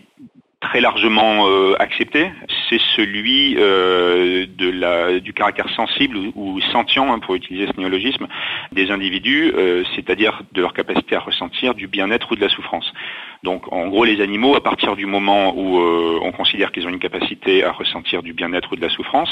très 0.61 0.81
largement 0.81 1.47
accepté, 1.79 2.33
c'est 2.69 2.81
celui 2.97 3.55
de 3.55 4.71
la, 4.71 5.21
du 5.21 5.33
caractère 5.33 5.71
sensible 5.71 6.19
ou, 6.35 6.61
sentient, 6.73 7.13
hein, 7.13 7.21
pour 7.21 7.37
utiliser 7.37 7.69
ce 7.69 7.79
néologisme, 7.79 8.27
des 8.73 8.91
individus, 8.91 9.53
c'est-à-dire 9.95 10.43
de 10.53 10.61
leur 10.61 10.73
capacité 10.73 11.15
à 11.15 11.21
ressentir 11.21 11.75
du 11.75 11.87
bien-être 11.87 12.33
ou 12.33 12.35
de 12.35 12.41
la 12.41 12.49
souffrance. 12.49 12.93
Donc 13.43 13.73
en 13.73 13.89
gros 13.89 14.05
les 14.05 14.21
animaux, 14.21 14.57
à 14.57 14.61
partir 14.61 14.97
du 14.97 15.07
moment 15.07 15.55
où 15.57 15.79
euh, 15.79 16.19
on 16.23 16.33
considère 16.33 16.73
qu'ils 16.73 16.87
ont 16.87 16.91
une 16.91 16.99
capacité 16.99 17.65
à 17.65 17.73
ressentir 17.73 18.23
du 18.23 18.33
bien-être 18.33 18.73
ou 18.73 18.77
de 18.77 18.81
la 18.81 18.89
souffrance, 18.89 19.31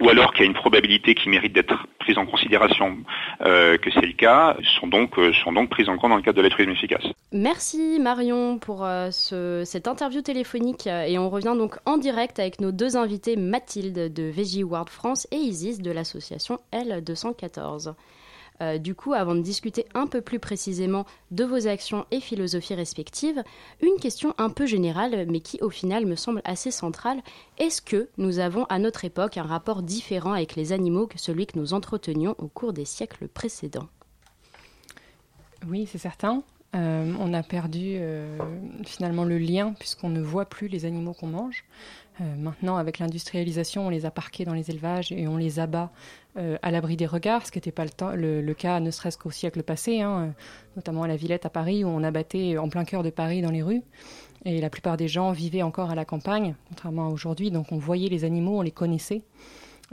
ou 0.00 0.08
alors 0.08 0.32
qu'il 0.32 0.42
y 0.42 0.44
a 0.44 0.46
une 0.46 0.54
probabilité 0.54 1.14
qui 1.14 1.28
mérite 1.28 1.52
d'être 1.52 1.86
prise 1.98 2.18
en 2.18 2.26
considération 2.26 2.98
euh, 3.40 3.76
que 3.78 3.90
c'est 3.90 4.06
le 4.06 4.12
cas, 4.12 4.56
sont 4.78 4.86
donc, 4.86 5.18
euh, 5.18 5.32
sont 5.32 5.52
donc 5.52 5.70
prises 5.70 5.88
en 5.88 5.96
compte 5.96 6.10
dans 6.10 6.16
le 6.16 6.22
cadre 6.22 6.36
de 6.36 6.42
l'altruisme 6.42 6.70
efficace. 6.70 7.04
Merci 7.32 7.98
Marion 8.00 8.58
pour 8.58 8.86
cette 9.10 9.88
interview 9.88 10.22
téléphonique 10.22 10.86
et 10.86 11.18
on 11.18 11.30
revient 11.30 11.54
donc 11.56 11.76
en 11.86 11.98
direct 11.98 12.38
avec 12.38 12.60
nos 12.60 12.70
deux 12.70 12.96
invités 12.96 13.36
Mathilde 13.36 14.12
de 14.12 14.22
Veggie 14.24 14.62
World 14.62 14.88
France 14.88 15.26
et 15.32 15.36
Isis 15.36 15.80
de 15.80 15.90
l'association 15.90 16.58
L214. 16.72 17.94
Euh, 18.60 18.78
du 18.78 18.94
coup, 18.94 19.12
avant 19.12 19.34
de 19.34 19.40
discuter 19.40 19.84
un 19.94 20.06
peu 20.06 20.20
plus 20.20 20.38
précisément 20.38 21.06
de 21.32 21.44
vos 21.44 21.66
actions 21.66 22.06
et 22.10 22.20
philosophies 22.20 22.74
respectives, 22.74 23.42
une 23.82 23.98
question 24.00 24.34
un 24.38 24.50
peu 24.50 24.66
générale, 24.66 25.26
mais 25.28 25.40
qui 25.40 25.60
au 25.60 25.70
final 25.70 26.06
me 26.06 26.14
semble 26.14 26.40
assez 26.44 26.70
centrale. 26.70 27.20
Est-ce 27.58 27.82
que 27.82 28.08
nous 28.16 28.38
avons 28.38 28.64
à 28.66 28.78
notre 28.78 29.04
époque 29.04 29.38
un 29.38 29.42
rapport 29.42 29.82
différent 29.82 30.32
avec 30.32 30.54
les 30.54 30.72
animaux 30.72 31.06
que 31.06 31.18
celui 31.18 31.46
que 31.46 31.58
nous 31.58 31.74
entretenions 31.74 32.36
au 32.38 32.46
cours 32.46 32.72
des 32.72 32.84
siècles 32.84 33.28
précédents? 33.28 33.88
Oui, 35.66 35.88
c'est 35.90 35.98
certain. 35.98 36.42
Euh, 36.74 37.12
on 37.20 37.32
a 37.34 37.42
perdu 37.42 37.94
euh, 37.94 38.36
finalement 38.84 39.24
le 39.24 39.38
lien 39.38 39.74
puisqu'on 39.78 40.08
ne 40.08 40.20
voit 40.20 40.46
plus 40.46 40.66
les 40.68 40.84
animaux 40.84 41.12
qu'on 41.12 41.28
mange. 41.28 41.64
Maintenant, 42.20 42.76
avec 42.76 42.98
l'industrialisation, 42.98 43.86
on 43.86 43.90
les 43.90 44.06
a 44.06 44.10
parqués 44.10 44.44
dans 44.44 44.54
les 44.54 44.70
élevages 44.70 45.10
et 45.10 45.26
on 45.26 45.36
les 45.36 45.58
abat 45.58 45.90
euh, 46.36 46.58
à 46.62 46.72
l'abri 46.72 46.96
des 46.96 47.06
regards, 47.06 47.46
ce 47.46 47.52
qui 47.52 47.58
n'était 47.58 47.70
pas 47.70 47.84
le, 48.16 48.52
cas 48.54 48.80
ne 48.80 48.90
serait-ce 48.90 49.16
qu'au 49.16 49.30
siècle 49.30 49.62
passé, 49.62 50.00
hein, 50.00 50.20
euh, 50.20 50.30
notamment 50.74 51.04
à 51.04 51.08
la 51.08 51.14
Villette 51.14 51.46
à 51.46 51.50
Paris, 51.50 51.84
où 51.84 51.88
on 51.88 52.02
abattait 52.02 52.58
en 52.58 52.68
plein 52.68 52.84
cœur 52.84 53.04
de 53.04 53.10
Paris 53.10 53.40
dans 53.40 53.52
les 53.52 53.62
rues. 53.62 53.82
Et 54.44 54.60
la 54.60 54.68
plupart 54.68 54.96
des 54.96 55.06
gens 55.06 55.30
vivaient 55.30 55.62
encore 55.62 55.90
à 55.90 55.94
la 55.94 56.04
campagne, 56.04 56.56
contrairement 56.68 57.06
à 57.06 57.10
aujourd'hui. 57.10 57.52
Donc 57.52 57.70
on 57.70 57.78
voyait 57.78 58.08
les 58.08 58.24
animaux, 58.24 58.58
on 58.58 58.62
les 58.62 58.72
connaissait, 58.72 59.22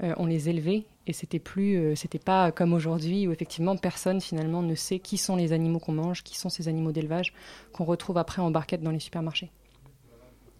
euh, 0.01 0.15
on 0.17 0.25
les 0.25 0.49
élevait, 0.49 0.85
et 1.05 1.13
c'était 1.13 1.39
plus, 1.39 1.95
c'était 1.95 2.19
pas 2.19 2.51
comme 2.51 2.73
aujourd'hui 2.73 3.27
où 3.27 3.31
effectivement 3.31 3.75
personne 3.75 4.19
finalement 4.19 4.63
ne 4.63 4.75
sait 4.75 4.99
qui 4.99 5.17
sont 5.17 5.35
les 5.35 5.53
animaux 5.53 5.79
qu'on 5.79 5.93
mange, 5.93 6.23
qui 6.23 6.37
sont 6.37 6.49
ces 6.49 6.67
animaux 6.67 6.91
d'élevage 6.91 7.33
qu'on 7.71 7.85
retrouve 7.85 8.17
après 8.17 8.41
en 8.41 8.49
barquette 8.49 8.81
dans 8.81 8.91
les 8.91 8.99
supermarchés. 8.99 9.51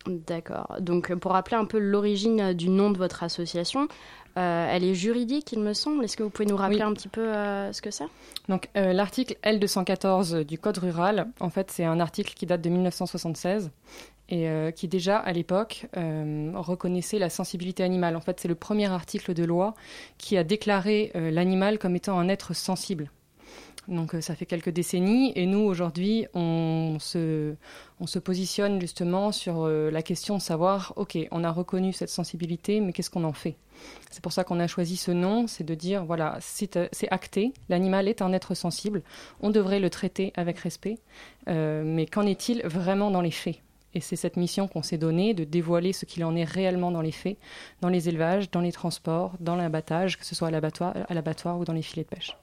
D'accord. 0.07 0.77
Donc 0.79 1.13
pour 1.15 1.31
rappeler 1.31 1.57
un 1.57 1.65
peu 1.65 1.77
l'origine 1.77 2.53
du 2.53 2.69
nom 2.69 2.89
de 2.89 2.97
votre 2.97 3.23
association, 3.23 3.87
euh, 4.37 4.67
elle 4.69 4.83
est 4.83 4.95
juridique, 4.95 5.51
il 5.51 5.59
me 5.59 5.73
semble. 5.73 6.03
Est-ce 6.03 6.15
que 6.15 6.23
vous 6.23 6.29
pouvez 6.29 6.45
nous 6.45 6.55
rappeler 6.55 6.81
un 6.81 6.93
petit 6.93 7.09
peu 7.09 7.21
euh, 7.21 7.73
ce 7.73 7.81
que 7.81 7.91
c'est? 7.91 8.05
Donc, 8.47 8.69
euh, 8.77 8.93
l'article 8.93 9.35
L214 9.43 10.43
du 10.43 10.57
Code 10.57 10.77
rural, 10.77 11.27
en 11.39 11.49
fait, 11.49 11.71
c'est 11.71 11.83
un 11.83 11.99
article 11.99 12.33
qui 12.33 12.45
date 12.45 12.61
de 12.61 12.69
1976 12.69 13.71
et 14.33 14.47
qui 14.77 14.87
déjà 14.87 15.17
à 15.17 15.33
l'époque 15.33 15.87
reconnaissait 16.53 17.19
la 17.19 17.29
sensibilité 17.29 17.83
animale. 17.83 18.15
En 18.15 18.21
fait, 18.21 18.39
c'est 18.39 18.47
le 18.47 18.55
premier 18.55 18.89
article 18.89 19.33
de 19.33 19.43
loi 19.43 19.73
qui 20.17 20.37
a 20.37 20.45
déclaré 20.45 21.11
l'animal 21.13 21.77
comme 21.77 21.97
étant 21.97 22.17
un 22.17 22.29
être 22.29 22.55
sensible. 22.55 23.11
Donc 23.87 24.15
ça 24.21 24.35
fait 24.35 24.45
quelques 24.45 24.69
décennies 24.69 25.33
et 25.35 25.45
nous 25.45 25.59
aujourd'hui 25.59 26.27
on 26.33 26.97
se, 26.99 27.55
on 27.99 28.05
se 28.05 28.19
positionne 28.19 28.79
justement 28.79 29.31
sur 29.31 29.67
la 29.67 30.01
question 30.03 30.37
de 30.37 30.41
savoir 30.41 30.93
ok 30.97 31.17
on 31.31 31.43
a 31.43 31.51
reconnu 31.51 31.91
cette 31.91 32.09
sensibilité 32.09 32.79
mais 32.79 32.93
qu'est-ce 32.93 33.09
qu'on 33.09 33.23
en 33.23 33.33
fait? 33.33 33.55
C'est 34.11 34.21
pour 34.21 34.33
ça 34.33 34.43
qu'on 34.43 34.59
a 34.59 34.67
choisi 34.67 34.97
ce 34.97 35.09
nom, 35.11 35.47
c'est 35.47 35.63
de 35.63 35.73
dire 35.73 36.05
voilà 36.05 36.37
c'est 36.39 36.77
acté, 37.09 37.53
l'animal 37.69 38.07
est 38.07 38.21
un 38.21 38.31
être 38.33 38.53
sensible, 38.53 39.01
on 39.41 39.49
devrait 39.49 39.79
le 39.79 39.89
traiter 39.89 40.31
avec 40.35 40.59
respect, 40.59 40.99
mais 41.47 42.05
qu'en 42.05 42.27
est-il 42.27 42.61
vraiment 42.63 43.09
dans 43.09 43.21
les 43.21 43.31
faits? 43.31 43.57
Et 43.93 43.99
c'est 43.99 44.15
cette 44.15 44.37
mission 44.37 44.67
qu'on 44.67 44.83
s'est 44.83 44.97
donnée 44.97 45.33
de 45.33 45.43
dévoiler 45.43 45.91
ce 45.91 46.05
qu'il 46.05 46.23
en 46.23 46.35
est 46.35 46.45
réellement 46.45 46.91
dans 46.91 47.01
les 47.01 47.11
faits, 47.11 47.37
dans 47.81 47.89
les 47.89 48.07
élevages, 48.07 48.49
dans 48.51 48.61
les 48.61 48.71
transports, 48.71 49.33
dans 49.39 49.55
l'abattage, 49.55 50.17
que 50.17 50.25
ce 50.25 50.33
soit 50.35 50.47
à 50.47 50.51
l'abattoir, 50.51 51.59
ou 51.59 51.65
dans 51.65 51.73
les 51.73 51.81
filets 51.81 52.03
de 52.03 52.09
pêche. 52.09 52.37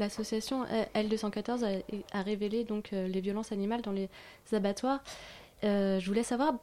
L'association 0.00 0.64
L214 0.94 1.82
a, 2.12 2.22
révélé 2.22 2.64
donc 2.64 2.94
euh, 2.94 3.06
les 3.06 3.20
violences 3.20 3.52
animales 3.52 3.82
dans 3.82 3.92
les 3.92 4.08
abattoirs. 4.50 5.00
Euh, 5.62 6.00
je 6.00 6.06
voulais 6.06 6.22
savoir 6.22 6.54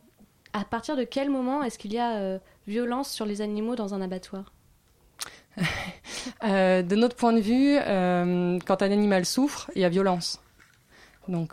à 0.54 0.66
partir 0.66 0.98
de 0.98 1.04
quel 1.04 1.30
moment 1.30 1.62
est-ce 1.62 1.78
qu'il 1.78 1.94
y 1.94 2.00
a 2.00 2.18
euh, 2.18 2.40
violence 2.66 3.12
sur 3.12 3.28
les 3.28 3.42
animaux 3.42 3.76
dans 3.76 3.94
un 3.94 4.02
abattoir? 4.02 4.52
De 6.44 6.96
notre 6.96 7.16
point 7.16 7.32
de 7.32 7.40
vue, 7.40 7.78
quand 8.66 8.82
un 8.82 8.92
animal 8.92 9.26
souffre, 9.26 9.72
il 9.76 9.82
y 9.82 9.86
a 9.86 9.90
violence. 9.90 10.42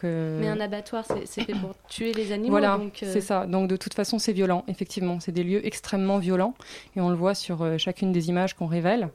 Euh, 0.05 0.41
Mais 0.41 0.49
un 0.49 0.61
abattoir, 0.61 1.05
c'est 1.07 1.45
fait 1.45 1.53
pour 1.53 1.75
tuer 1.89 2.13
les 2.13 2.33
animaux. 2.33 2.51
Voilà, 2.51 2.81
c'est 2.95 3.21
ça. 3.21 3.47
Donc 3.47 3.69
de 3.69 3.77
toute 3.77 3.95
façon, 3.95 4.19
c'est 4.19 4.33
violent, 4.33 4.65
effectivement. 4.69 5.21
C'est 5.21 5.33
des 5.33 5.45
lieux 5.45 5.65
extrêmement 5.67 6.19
violents. 6.19 6.55
Et 6.97 7.01
on 7.01 7.09
le 7.09 7.17
voit 7.17 7.35
sur 7.35 7.79
chacune 7.79 8.13
des 8.13 8.29
images 8.29 8.55
qu'on 8.55 8.67
révèle. 8.67 9.11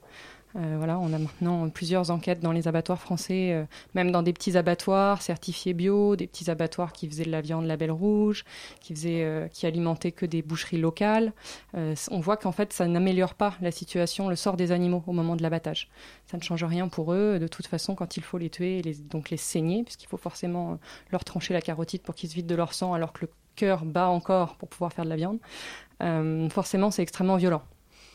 Euh, 0.56 0.78
on 0.82 1.14
a 1.14 1.20
maintenant 1.20 1.70
plusieurs 1.70 2.10
enquêtes 2.10 2.40
dans 2.40 2.52
les 2.52 2.68
abattoirs 2.68 3.00
français, 3.00 3.54
euh, 3.54 3.66
même 3.94 4.12
dans 4.12 4.24
des 4.24 4.34
petits 4.34 4.58
abattoirs 4.58 5.22
certifiés 5.22 5.74
bio, 5.74 6.16
des 6.16 6.28
petits 6.28 6.50
abattoirs 6.50 6.92
qui 6.92 7.08
faisaient 7.08 7.26
de 7.26 7.32
la 7.32 7.42
viande 7.42 7.66
label 7.66 7.92
rouge, 7.92 8.46
qui 8.80 8.96
faisaient, 8.96 9.24
euh, 9.24 9.48
qui 9.48 9.68
alimentaient 9.68 10.12
que 10.12 10.26
des 10.26 10.42
boucheries 10.42 10.80
locales. 10.80 11.34
on 11.74 12.20
voit 12.20 12.38
qu'en 12.38 12.52
fait, 12.52 12.74
ça 12.74 12.88
n'améliore 12.88 13.36
pas 13.36 13.56
la 13.62 13.72
situation, 13.72 14.30
le 14.30 14.36
sort 14.36 14.58
des 14.58 14.72
animaux 14.72 15.04
au 15.08 15.12
moment 15.12 15.36
de 15.36 15.44
l'abattage. 15.44 15.90
Ça 16.26 16.38
ne 16.38 16.42
change 16.44 16.64
rien 16.64 16.88
pour 16.88 17.14
eux. 17.14 17.40
De 17.40 17.48
toute 17.48 17.68
façon, 17.68 17.96
quand 17.96 18.18
il 18.18 18.24
faut 18.24 18.38
les 18.38 18.50
tuer, 18.50 18.82
les, 18.82 18.96
donc 18.96 19.30
les 19.30 19.38
saigner, 19.38 19.84
puisqu'il 19.84 20.08
faut 20.08 20.18
forcément 20.18 20.80
leur 21.12 21.24
trancher 21.24 21.54
la 21.54 21.62
carotide 21.62 22.02
pour 22.02 22.16
qu'ils 22.16 22.30
se 22.30 22.36
vident 22.36 22.50
de 22.50 22.56
leur 22.56 22.74
sang, 22.74 22.94
alors 22.94 23.14
que 23.14 23.26
le 23.26 23.32
cœur 23.56 23.86
bat 23.86 24.08
encore 24.08 24.56
pour 24.56 24.70
pouvoir 24.70 24.94
faire 24.94 25.06
de 25.06 25.10
la 25.10 25.16
viande. 25.16 25.40
forcément, 26.50 26.92
c'est 26.92 27.04
extrêmement 27.04 27.38
violent. 27.38 27.64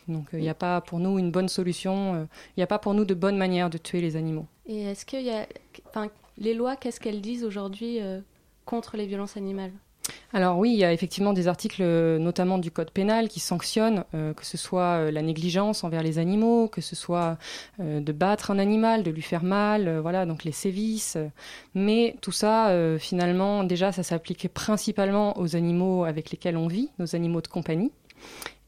Donc 0.08 0.26
il 0.32 0.38
euh, 0.38 0.42
n'y 0.42 0.48
a 0.48 0.54
pas 0.54 0.80
pour 0.80 0.98
nous 0.98 1.18
une 1.18 1.30
bonne 1.30 1.48
solution, 1.48 2.14
il 2.14 2.18
euh, 2.18 2.26
n'y 2.56 2.62
a 2.62 2.66
pas 2.66 2.78
pour 2.78 2.94
nous 2.94 3.04
de 3.04 3.14
bonne 3.14 3.36
manière 3.36 3.70
de 3.70 3.78
tuer 3.78 4.00
les 4.00 4.16
animaux. 4.16 4.46
Et 4.66 4.82
est-ce 4.82 5.06
qu'il 5.06 5.22
y 5.22 5.30
a. 5.30 5.46
Enfin, 5.88 6.08
les 6.38 6.54
lois, 6.54 6.76
qu'est-ce 6.76 7.00
qu'elles 7.00 7.20
disent 7.20 7.44
aujourd'hui 7.44 8.00
euh, 8.00 8.20
contre 8.64 8.96
les 8.96 9.06
violences 9.06 9.36
animales? 9.36 9.72
Alors 10.34 10.58
oui, 10.58 10.72
il 10.72 10.76
y 10.76 10.84
a 10.84 10.92
effectivement 10.92 11.32
des 11.32 11.48
articles, 11.48 11.82
notamment 11.82 12.58
du 12.58 12.70
Code 12.70 12.90
pénal, 12.90 13.28
qui 13.28 13.40
sanctionnent 13.40 14.04
que 14.12 14.44
ce 14.44 14.58
soit 14.58 15.10
la 15.10 15.22
négligence 15.22 15.82
envers 15.82 16.02
les 16.02 16.18
animaux, 16.18 16.68
que 16.68 16.82
ce 16.82 16.94
soit 16.94 17.38
de 17.78 18.12
battre 18.12 18.50
un 18.50 18.58
animal, 18.58 19.02
de 19.02 19.10
lui 19.10 19.22
faire 19.22 19.42
mal, 19.42 20.00
voilà, 20.00 20.26
donc 20.26 20.44
les 20.44 20.52
sévices. 20.52 21.16
Mais 21.74 22.16
tout 22.20 22.32
ça, 22.32 22.70
finalement, 22.98 23.64
déjà, 23.64 23.92
ça 23.92 24.02
s'applique 24.02 24.52
principalement 24.52 25.38
aux 25.38 25.56
animaux 25.56 26.04
avec 26.04 26.30
lesquels 26.30 26.58
on 26.58 26.66
vit, 26.66 26.90
nos 26.98 27.16
animaux 27.16 27.40
de 27.40 27.48
compagnie 27.48 27.90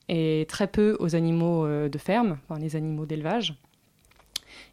et 0.08 0.46
très 0.48 0.66
peu 0.66 0.96
aux 1.00 1.16
animaux 1.16 1.66
euh, 1.66 1.88
de 1.88 1.98
ferme, 1.98 2.38
enfin, 2.48 2.60
les 2.60 2.76
animaux 2.76 3.06
d'élevage. 3.06 3.54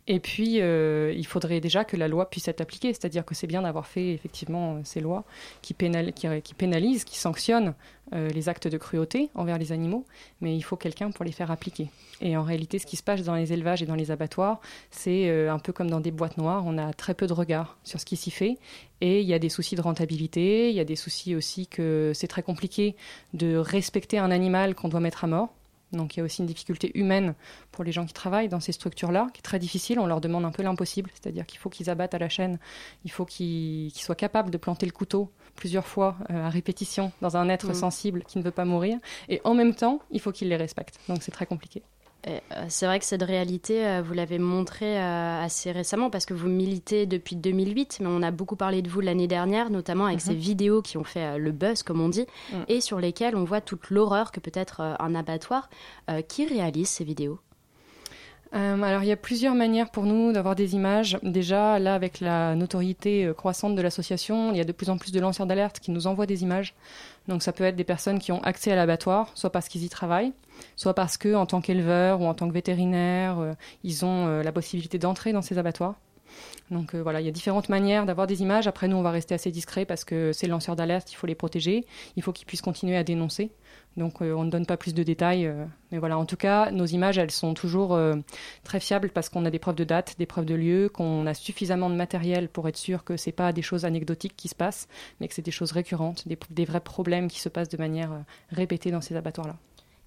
Et 0.08 0.20
puis, 0.20 0.60
euh, 0.60 1.14
il 1.16 1.26
faudrait 1.26 1.62
déjà 1.62 1.86
que 1.86 1.96
la 1.96 2.10
loi 2.10 2.30
puisse 2.30 2.50
être 2.50 2.60
appliquée, 2.60 2.90
c'est-à-dire 2.90 3.24
que 3.24 3.34
c'est 3.34 3.48
bien 3.48 3.62
d'avoir 3.62 3.88
fait 3.88 4.12
effectivement 4.12 4.76
euh, 4.76 4.80
ces 4.84 5.00
lois 5.00 5.24
qui, 5.62 5.74
qui, 5.74 6.54
pénalisent, 6.54 7.06
qui 7.06 7.18
sanctionnent 7.18 7.74
euh, 8.14 8.28
les 8.28 8.50
actes 8.50 8.68
de 8.68 8.78
cruauté 8.78 9.30
envers 9.34 9.58
les 9.58 9.72
animaux, 9.72 10.06
mais 10.42 10.58
il 10.58 10.62
faut 10.62 10.76
quelqu'un 10.76 11.12
pour 11.12 11.24
les 11.24 11.32
faire 11.32 11.52
appliquer. 11.52 11.90
Et 12.20 12.36
en 12.36 12.44
réalité, 12.44 12.80
ce 12.80 12.86
qui 12.86 12.98
se 12.98 13.04
passe 13.04 13.24
dans 13.24 13.36
les 13.36 13.54
élevages 13.54 13.82
et 13.82 13.86
dans 13.86 13.96
les 13.96 14.12
abattoirs, 14.12 14.60
c'est 14.92 15.30
un 15.48 15.60
peu 15.60 15.72
comme 15.72 15.90
dans 15.90 16.02
des 16.02 16.12
boîtes 16.12 16.38
noires, 16.38 16.64
on 16.66 16.78
a 16.78 16.92
très 16.92 17.14
peu 17.14 17.26
de 17.26 17.34
regard 17.34 17.78
sur 17.84 18.00
ce 18.00 18.06
qui 18.06 18.18
s'y 18.18 18.32
fait, 18.32 18.58
et 19.00 19.22
il 19.22 19.28
y 19.28 19.34
a 19.34 19.40
des 19.40 19.50
soucis 19.50 19.76
de 19.76 19.82
rentabilité, 19.82 20.70
il 20.70 20.76
y 20.76 20.82
a 20.82 20.86
des 20.86 20.98
soucis 20.98 21.34
aussi 21.34 21.68
que 21.68 22.12
c'est 22.14 22.28
très 22.28 22.44
compliqué 22.44 22.96
de 23.34 23.56
respecter 23.56 24.18
un 24.18 24.32
animal 24.32 24.76
qu'on 24.76 24.90
doit 24.90 25.00
mettre 25.00 25.24
à 25.24 25.28
mort 25.28 25.54
donc 25.94 26.16
il 26.16 26.20
y 26.20 26.22
a 26.22 26.24
aussi 26.24 26.42
une 26.42 26.48
difficulté 26.48 26.92
humaine 26.98 27.36
pour 27.72 27.84
les 27.84 27.92
gens 27.92 28.06
qui 28.06 28.14
travaillent 28.14 28.50
dans 28.50 28.60
ces 28.60 28.72
structures-là, 28.72 29.28
qui 29.34 29.40
est 29.40 29.44
très 29.44 29.60
difficile. 29.60 30.00
On 30.00 30.06
leur 30.06 30.22
demande 30.22 30.46
un 30.46 30.52
peu 30.52 30.64
l'impossible, 30.64 31.10
c'est-à-dire 31.14 31.46
qu'il 31.46 31.60
faut 31.60 31.70
qu'ils 31.70 31.90
abattent 31.90 32.14
à 32.14 32.20
la 32.20 32.30
chaîne, 32.30 32.60
il 33.06 33.12
faut 33.12 33.26
qu'ils 33.26 33.92
soient 33.94 34.16
capables 34.16 34.50
de 34.50 34.58
planter 34.58 34.86
le 34.86 34.92
couteau 34.92 35.32
plusieurs 35.56 35.88
fois 35.88 36.18
euh, 36.30 36.46
à 36.46 36.50
répétition 36.50 37.12
dans 37.22 37.38
un 37.38 37.48
être 37.50 37.70
mmh. 37.70 37.76
sensible 37.76 38.24
qui 38.28 38.40
ne 38.40 38.44
veut 38.44 38.52
pas 38.52 38.66
mourir. 38.66 38.98
Et 39.30 39.42
en 39.44 39.54
même 39.54 39.76
temps, 39.76 40.00
il 40.12 40.20
faut 40.20 40.32
qu'ils 40.32 40.50
les 40.50 40.56
respectent. 40.56 41.00
Donc 41.08 41.22
c'est 41.22 41.32
très 41.32 41.46
compliqué. 41.46 41.84
Euh, 42.28 42.40
c'est 42.70 42.86
vrai 42.86 43.00
que 43.00 43.06
cette 43.06 43.24
réalité, 43.24 43.86
euh, 43.86 44.02
vous 44.02 44.14
l'avez 44.14 44.40
montré 44.40 44.98
euh, 44.98 45.44
assez 45.44 45.72
récemment 45.72 46.10
parce 46.10 46.26
que 46.26 46.34
vous 46.34 46.48
militez 46.48 47.06
depuis 47.06 47.36
2008, 47.36 48.00
mais 48.02 48.08
on 48.08 48.22
a 48.22 48.32
beaucoup 48.32 48.56
parlé 48.56 48.82
de 48.82 48.90
vous 48.90 49.02
l'année 49.02 49.28
dernière, 49.28 49.70
notamment 49.70 50.06
avec 50.06 50.20
mhm. 50.20 50.32
ces 50.32 50.36
vidéos 50.36 50.82
qui 50.82 50.98
ont 50.98 51.04
fait 51.04 51.38
le 51.38 51.52
buzz, 51.52 51.84
comme 51.84 52.02
on 52.02 52.10
dit, 52.10 52.26
mm. 52.52 52.56
et 52.68 52.82
sur 52.82 53.00
lesquelles 53.00 53.36
on 53.36 53.44
voit 53.44 53.62
toute 53.62 53.90
l'horreur 53.90 54.32
que 54.32 54.40
peut 54.40 54.52
être 54.54 54.82
un 55.00 55.16
abattoir. 55.16 55.70
qui 56.28 56.46
réalise 56.46 56.90
ces 56.90 57.04
vidéos? 57.04 57.40
Alors 58.54 59.02
il 59.04 59.08
y 59.08 59.12
a 59.12 59.18
plusieurs 59.18 59.56
manières 59.56 59.90
pour 59.90 60.04
nous 60.04 60.32
d'avoir 60.32 60.56
des 60.56 60.76
images. 60.76 61.18
Déjà 61.24 61.80
là 61.80 61.96
avec 61.96 62.20
la 62.20 62.56
notoriété 62.56 63.32
croissante 63.36 63.76
de 63.76 63.82
l'association, 63.82 64.52
il 64.52 64.58
y 64.58 64.62
a 64.62 64.64
de 64.64 64.72
plus 64.72 64.90
en 64.90 64.98
plus 64.98 65.12
de 65.12 65.20
lanceurs 65.20 65.48
d'alerte 65.48 65.80
qui 65.80 65.92
nous 65.92 66.06
envoient 66.06 66.28
des 66.28 66.44
images. 66.44 66.76
Donc 67.28 67.42
ça 67.42 67.54
peut 67.54 67.64
être 67.64 67.76
des 67.76 67.84
personnes 67.84 68.20
qui 68.20 68.32
ont 68.32 68.42
accès 68.44 68.72
à 68.72 68.76
l'abattoir, 68.76 69.32
soit 69.36 69.50
parce 69.50 69.70
qu'ils 69.70 69.84
y 69.84 69.90
travaillent, 69.90 70.34
soit 70.76 70.94
parce 70.94 71.18
que, 71.18 71.34
en 71.36 71.46
tant 71.46 71.62
qu'éleveur 71.62 72.22
ou 72.22 72.26
en 72.26 72.34
tant 72.34 72.48
que 72.48 72.54
vétérinaire, 72.54 73.40
euh, 73.40 73.54
ils 73.84 74.06
ont 74.06 74.28
euh, 74.28 74.44
la 74.44 74.52
possibilité 74.52 74.98
d'entrer 74.98 75.32
dans 75.32 75.42
ces 75.42 75.58
abattoirs. 75.58 75.96
Donc 76.72 76.96
euh, 76.96 77.02
voilà, 77.02 77.22
il 77.22 77.26
y 77.26 77.30
a 77.30 77.32
différentes 77.32 77.70
manières 77.70 78.06
d'avoir 78.06 78.28
des 78.28 78.42
images. 78.42 78.68
Après, 78.68 78.88
nous, 78.88 78.96
on 78.96 79.02
va 79.02 79.12
rester 79.12 79.36
assez 79.36 79.52
discret 79.52 79.86
parce 79.86 80.04
que 80.04 80.32
c'est 80.34 80.48
le 80.48 80.52
lanceur 80.52 80.76
d'alerte, 80.76 81.12
il 81.12 81.16
faut 81.16 81.28
les 81.28 81.36
protéger, 81.36 81.86
il 82.16 82.24
faut 82.24 82.32
qu'ils 82.32 82.46
puissent 82.46 82.62
continuer 82.62 82.98
à 82.98 83.04
dénoncer. 83.04 83.52
Donc 83.96 84.22
on 84.22 84.44
ne 84.44 84.50
donne 84.50 84.66
pas 84.66 84.76
plus 84.76 84.96
de 84.96 85.04
détails. 85.04 85.54
mais 85.92 86.00
voilà, 86.00 86.18
en 86.18 86.26
tout 86.26 86.36
cas, 86.36 86.72
nos 86.72 86.86
images, 86.86 87.20
elles 87.20 87.30
sont 87.30 87.54
toujours 87.54 87.96
très 88.64 88.80
fiables 88.80 89.10
parce 89.10 89.30
qu'on 89.30 89.46
a 89.46 89.52
des 89.52 89.60
preuves 89.60 89.76
de 89.76 89.84
date, 89.84 90.16
des 90.18 90.26
preuves 90.26 90.46
de 90.46 90.56
lieu, 90.56 90.90
qu'on 90.90 91.28
a 91.28 91.36
suffisamment 91.36 91.92
de 91.92 91.96
matériel 91.96 92.50
pour 92.50 92.68
être 92.68 92.78
sûr 92.78 93.04
que 93.04 93.18
ce 93.18 93.30
n'est 93.30 93.34
pas 93.34 93.54
des 93.54 93.62
choses 93.62 93.86
anecdotiques 93.86 94.36
qui 94.36 94.48
se 94.48 94.56
passent, 94.56 94.88
mais 95.20 95.28
que 95.28 95.36
c'est 95.36 95.44
des 95.44 95.52
choses 95.52 95.74
récurrentes, 95.74 96.28
des, 96.28 96.66
vrais 96.66 96.80
problèmes 96.80 97.28
qui 97.28 97.40
se 97.40 97.50
passent 97.50 97.70
de 97.70 97.78
manière 97.78 98.24
répétée 98.50 98.90
dans 98.90 99.02
ces 99.02 99.16
abattoirs-là. 99.16 99.58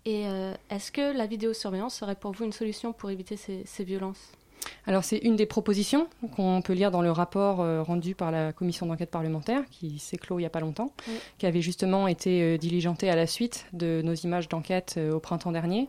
Et 0.07 0.29
euh, 0.29 0.55
est-ce 0.71 0.93
que 0.93 1.17
la 1.17 1.27
vidéosurveillance 1.27 1.97
serait 1.97 2.15
pour 2.15 2.31
vous 2.31 2.45
une 2.45 2.53
solution 2.53 2.93
pour 2.93 3.11
éviter 3.11 3.37
ces, 3.37 3.85
violences? 3.85 4.31
Alors 4.87 5.05
c'est 5.05 5.19
une 5.19 5.37
des 5.37 5.47
propositions 5.47 6.09
qu'on 6.37 6.63
peut 6.63 6.73
lire 6.73 6.91
dans 6.91 7.03
le 7.03 7.11
rapport 7.11 7.61
euh, 7.61 7.83
rendu 7.83 8.15
par 8.15 8.31
la 8.31 8.53
commission 8.53 8.87
d'enquête 8.87 9.11
parlementaire 9.11 9.63
qui 9.71 9.99
s'est 9.99 10.17
clos 10.17 10.39
il 10.39 10.43
n'y 10.43 10.47
a 10.47 10.51
pas 10.51 10.61
longtemps, 10.61 10.93
qui 11.39 11.47
avait 11.47 11.61
justement 11.61 12.07
été 12.07 12.43
euh, 12.43 12.57
diligenté 12.59 13.11
à 13.11 13.17
la 13.17 13.27
suite 13.27 13.67
de 13.73 14.01
nos 14.05 14.15
images 14.15 14.49
d'enquête 14.49 14.99
au 15.13 15.19
printemps 15.19 15.53
dernier 15.53 15.89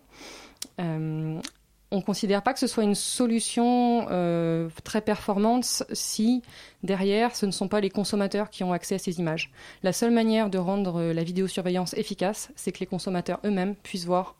on 1.89 1.97
ne 1.97 2.01
considère 2.01 2.43
pas 2.43 2.53
que 2.53 2.59
ce 2.59 2.67
soit 2.67 2.83
une 2.83 2.95
solution 2.95 4.07
euh, 4.09 4.67
très 4.83 5.01
performante 5.01 5.83
si 5.93 6.41
derrière 6.83 7.35
ce 7.35 7.45
ne 7.45 7.51
sont 7.51 7.69
pas 7.69 7.79
les 7.79 7.89
consommateurs 7.89 8.49
qui 8.49 8.63
ont 8.63 8.73
accès 8.73 8.95
à 8.95 8.99
ces 8.99 9.19
images. 9.19 9.51
La 9.83 9.93
seule 9.93 10.11
manière 10.11 10.49
de 10.49 10.57
rendre 10.57 11.01
la 11.01 11.23
vidéosurveillance 11.23 11.93
efficace, 11.93 12.49
c'est 12.55 12.71
que 12.71 12.79
les 12.79 12.85
consommateurs 12.87 13.39
eux-mêmes 13.45 13.75
puissent 13.75 14.05
voir 14.05 14.35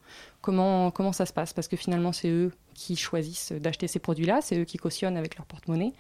comment, 0.53 1.11
ça 1.11 1.25
se 1.25 1.33
passe, 1.33 1.53
parce 1.53 1.67
que 1.67 1.75
finalement 1.75 2.11
c'est 2.11 2.29
eux 2.29 2.51
qui 2.73 2.95
choisissent 2.95 3.51
d'acheter 3.51 3.87
ces 3.87 3.99
produits-là, 3.99 4.39
c'est 4.41 4.57
eux 4.57 4.65
qui 4.65 4.77
cautionnent 4.77 5.17
avec 5.17 5.37
leur 5.37 5.45
porte-monnaie, 5.45 5.93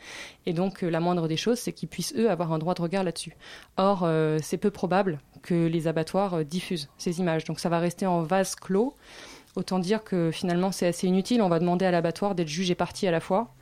et 0.45 0.53
donc 0.53 0.83
euh, 0.83 0.89
la 0.89 0.99
moindre 0.99 1.27
des 1.27 1.37
choses, 1.37 1.59
c'est 1.59 1.73
qu'ils 1.73 1.89
puissent 1.89 2.13
eux 2.15 2.29
avoir 2.29 2.53
un 2.53 2.59
droit 2.59 2.73
de 2.73 2.81
regard 2.81 3.03
là-dessus. 3.03 3.35
Or, 3.77 4.01
euh, 4.03 4.37
c'est 4.41 4.57
peu 4.57 4.71
probable 4.71 5.19
que 5.41 5.67
les 5.67 5.87
abattoirs 5.87 6.45
diffusent 6.45 6.89
ces 6.97 7.19
images, 7.19 7.43
donc 7.45 7.59
ça 7.59 7.69
va 7.69 7.79
rester 7.79 8.05
en 8.05 8.23
vase 8.23 8.55
clos. 8.55 8.95
Autant 9.57 9.79
dire 9.79 10.03
que 10.03 10.29
finalement 10.29 10.71
c'est 10.71 10.85
assez 10.85 11.07
inutile. 11.07 11.41
On 11.41 11.49
va 11.49 11.57
demander 11.57 11.83
à 11.83 11.89
l'abattoir 11.89 12.35
d'être 12.35 12.47
juge 12.47 12.69
et 12.69 12.75
partie 12.75 13.07
à 13.07 13.11
la 13.11 13.19
fois. 13.19 13.55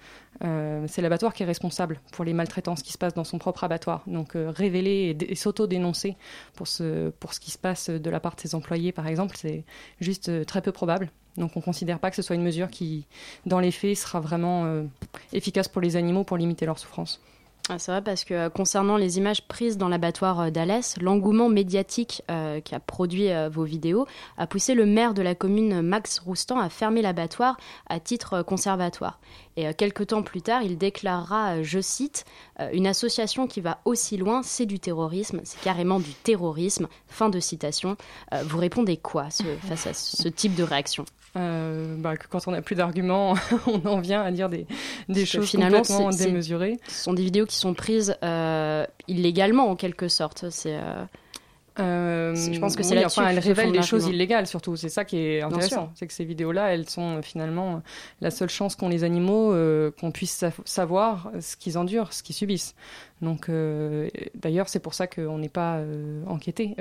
Euh, 0.43 0.83
c'est 0.89 1.01
l'abattoir 1.01 1.33
qui 1.33 1.43
est 1.43 1.45
responsable 1.45 2.01
pour 2.11 2.25
les 2.25 2.33
maltraitances 2.33 2.83
qui 2.83 2.91
se 2.91 2.97
passent 2.97 3.13
dans 3.13 3.23
son 3.23 3.37
propre 3.37 3.63
abattoir. 3.63 4.03
Donc 4.05 4.35
euh, 4.35 4.51
révéler 4.53 5.15
et, 5.17 5.35
s'auto-dénoncer 5.35 6.17
pour 6.53 6.67
ce, 6.67 7.11
pour 7.11 7.33
ce 7.33 7.39
qui 7.39 7.49
se 7.49 7.57
passe 7.57 7.89
de 7.89 8.09
la 8.09 8.19
part 8.19 8.35
de 8.35 8.41
ses 8.41 8.55
employés, 8.55 8.91
par 8.91 9.07
exemple, 9.07 9.37
c'est 9.37 9.63
juste 10.01 10.27
euh, 10.27 10.43
très 10.43 10.61
peu 10.61 10.73
probable. 10.73 11.11
Donc 11.37 11.55
on 11.55 11.59
ne 11.59 11.63
considère 11.63 11.99
pas 11.99 12.09
que 12.09 12.17
ce 12.17 12.21
soit 12.21 12.35
une 12.35 12.43
mesure 12.43 12.69
qui, 12.69 13.07
dans 13.45 13.61
les 13.61 13.71
faits, 13.71 13.95
sera 13.95 14.19
vraiment 14.19 14.83
efficace 15.31 15.69
pour 15.69 15.81
les 15.81 15.95
animaux 15.95 16.25
pour 16.25 16.35
limiter 16.35 16.65
leur 16.65 16.77
souffrance. 16.77 17.21
Ah, 17.67 17.79
c'est 17.79 17.91
vrai 17.91 18.03
parce 18.03 18.23
que 18.23 18.35
euh, 18.35 18.49
concernant 18.49 18.95
les 18.95 19.17
images 19.17 19.41
prises 19.47 19.77
dans 19.77 19.89
l'abattoir 19.89 20.39
euh, 20.39 20.49
d'Alès, 20.51 20.97
l'engouement 21.01 21.49
médiatique 21.49 22.21
euh, 22.29 22.59
qui 22.61 22.75
a 22.75 22.79
produit 22.79 23.29
vos 23.49 23.63
vidéos 23.63 24.05
a 24.37 24.45
poussé 24.45 24.75
le 24.75 24.85
maire 24.85 25.15
de 25.15 25.23
la 25.23 25.33
commune 25.33 25.81
Max 25.81 26.19
Roustan 26.19 26.59
à 26.59 26.69
fermer 26.69 27.01
l'abattoir 27.01 27.57
à 27.89 27.99
titre 27.99 28.43
conservatoire. 28.43 29.19
Et 29.57 29.73
quelques 29.73 30.07
temps 30.07 30.21
plus 30.21 30.41
tard, 30.41 30.61
il 30.61 30.77
déclarera, 30.77 31.63
je 31.63 31.79
cite, 31.79 32.25
une 32.73 32.87
association 32.87 33.47
qui 33.47 33.61
va 33.61 33.79
aussi 33.85 34.17
loin, 34.17 34.43
c'est 34.43 34.65
du 34.65 34.79
terrorisme, 34.79 35.41
c'est 35.43 35.61
carrément 35.61 35.99
du 35.99 36.13
terrorisme. 36.13 36.87
Fin 37.07 37.29
de 37.29 37.39
citation. 37.39 37.95
vous 38.43 38.57
répondez 38.57 38.97
quoi 38.97 39.29
face 39.61 39.87
à 39.87 39.93
ce 39.93 40.27
type 40.27 40.55
de 40.55 40.63
réaction? 40.63 41.05
Euh, 41.35 41.95
bah, 41.97 42.17
que 42.17 42.27
quand 42.27 42.47
on 42.47 42.51
n'a 42.51 42.61
plus 42.61 42.75
d'arguments, 42.75 43.35
on 43.67 43.85
en 43.87 43.99
vient 43.99 44.21
à 44.21 44.31
dire 44.31 44.49
des, 44.49 44.65
des 45.09 45.25
choses 45.25 45.49
finalement, 45.49 45.81
complètement 45.81 46.09
démesurées. 46.09 46.79
Ce 46.87 47.03
sont 47.03 47.13
des 47.13 47.23
vidéos 47.23 47.45
qui 47.45 47.57
sont 47.57 47.73
prises 47.73 48.15
euh, 48.23 48.85
illégalement 49.07 49.69
en 49.69 49.75
quelque 49.75 50.07
sorte. 50.07 50.49
C'est 50.49 50.75
euh, 50.75 51.05
euh, 51.79 52.35
je 52.35 52.59
pense 52.59 52.75
que 52.75 52.83
c'est 52.83 52.95
là-dessus. 52.95 53.19
Enfin, 53.19 53.29
elles 53.29 53.39
révèlent 53.39 53.71
des 53.71 53.81
choses 53.81 54.07
illégales 54.07 54.47
surtout. 54.47 54.75
C'est 54.75 54.89
ça 54.89 55.03
qui 55.03 55.17
est 55.17 55.41
intéressant. 55.41 55.91
C'est 55.95 56.07
que 56.07 56.13
ces 56.13 56.25
vidéos-là, 56.25 56.73
elles 56.73 56.89
sont 56.89 57.21
finalement 57.21 57.81
la 58.21 58.31
seule 58.31 58.49
chance 58.49 58.75
qu'ont 58.75 58.89
les 58.89 59.03
animaux 59.03 59.53
euh, 59.53 59.91
qu'on 59.99 60.11
puisse 60.11 60.45
savoir 60.63 61.31
ce 61.39 61.55
qu'ils 61.55 61.77
endurent, 61.77 62.13
ce 62.13 62.23
qu'ils 62.23 62.35
subissent. 62.35 62.75
Donc, 63.21 63.49
euh, 63.49 64.09
d'ailleurs, 64.35 64.69
c'est 64.69 64.79
pour 64.79 64.93
ça 64.93 65.07
qu'on 65.07 65.37
n'est 65.37 65.49
pas 65.49 65.81
enquêté, 66.27 66.75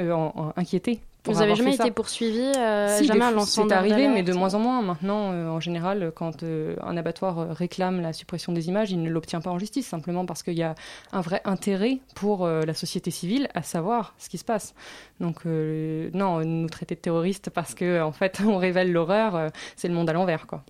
inquiété 0.56 1.00
vous 1.24 1.40
avez 1.40 1.54
jamais 1.54 1.74
été 1.74 1.90
poursuivi 1.90 2.52
euh, 2.56 2.98
si, 2.98 3.06
Jamais 3.06 3.24
C'est 3.46 3.72
arrivé, 3.72 4.08
mais 4.08 4.22
de 4.22 4.32
moins 4.32 4.54
en 4.54 4.58
moins. 4.58 4.82
Maintenant, 4.82 5.32
euh, 5.32 5.48
en 5.48 5.60
général, 5.60 6.12
quand 6.14 6.42
euh, 6.42 6.76
un 6.82 6.96
abattoir 6.96 7.48
réclame 7.50 8.00
la 8.00 8.12
suppression 8.12 8.52
des 8.52 8.68
images, 8.68 8.90
il 8.90 9.02
ne 9.02 9.10
l'obtient 9.10 9.40
pas 9.40 9.50
en 9.50 9.58
justice, 9.58 9.86
simplement 9.86 10.26
parce 10.26 10.42
qu'il 10.42 10.54
y 10.54 10.62
a 10.62 10.74
un 11.12 11.20
vrai 11.20 11.40
intérêt 11.44 12.00
pour 12.14 12.46
la 12.46 12.74
société 12.74 13.10
civile 13.10 13.48
à 13.54 13.62
savoir 13.62 14.14
ce 14.18 14.28
qui 14.28 14.38
se 14.38 14.44
passe. 14.44 14.74
Donc, 15.20 15.44
non, 15.44 16.44
nous 16.44 16.68
traiter 16.68 16.94
de 16.94 17.00
terroristes 17.00 17.50
parce 17.50 17.74
que 17.74 18.02
en 18.02 18.12
fait, 18.12 18.42
on 18.46 18.56
révèle 18.56 18.92
l'horreur, 18.92 19.50
c'est 19.76 19.88
le 19.88 19.94
monde 19.94 20.10
à 20.10 20.12
l'envers, 20.12 20.46
quoi 20.46 20.64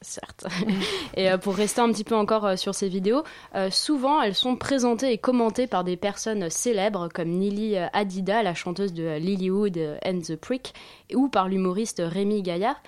certes. 0.00 0.46
et 1.14 1.30
euh, 1.30 1.38
pour 1.38 1.54
rester 1.54 1.80
un 1.80 1.90
petit 1.90 2.04
peu 2.04 2.14
encore 2.14 2.44
euh, 2.46 2.56
sur 2.56 2.74
ces 2.74 2.88
vidéos, 2.88 3.22
euh, 3.54 3.70
souvent 3.70 4.22
elles 4.22 4.34
sont 4.34 4.56
présentées 4.56 5.12
et 5.12 5.18
commentées 5.18 5.66
par 5.66 5.84
des 5.84 5.96
personnes 5.96 6.50
célèbres 6.50 7.08
comme 7.12 7.30
Nili 7.30 7.76
Adida, 7.92 8.42
la 8.42 8.54
chanteuse 8.54 8.92
de 8.92 9.16
Lilywood 9.18 9.78
and 10.04 10.20
the 10.20 10.36
Prick, 10.36 10.74
ou 11.14 11.28
par 11.28 11.48
l'humoriste 11.48 12.02
Rémi 12.04 12.42
Gaillard. 12.42 12.80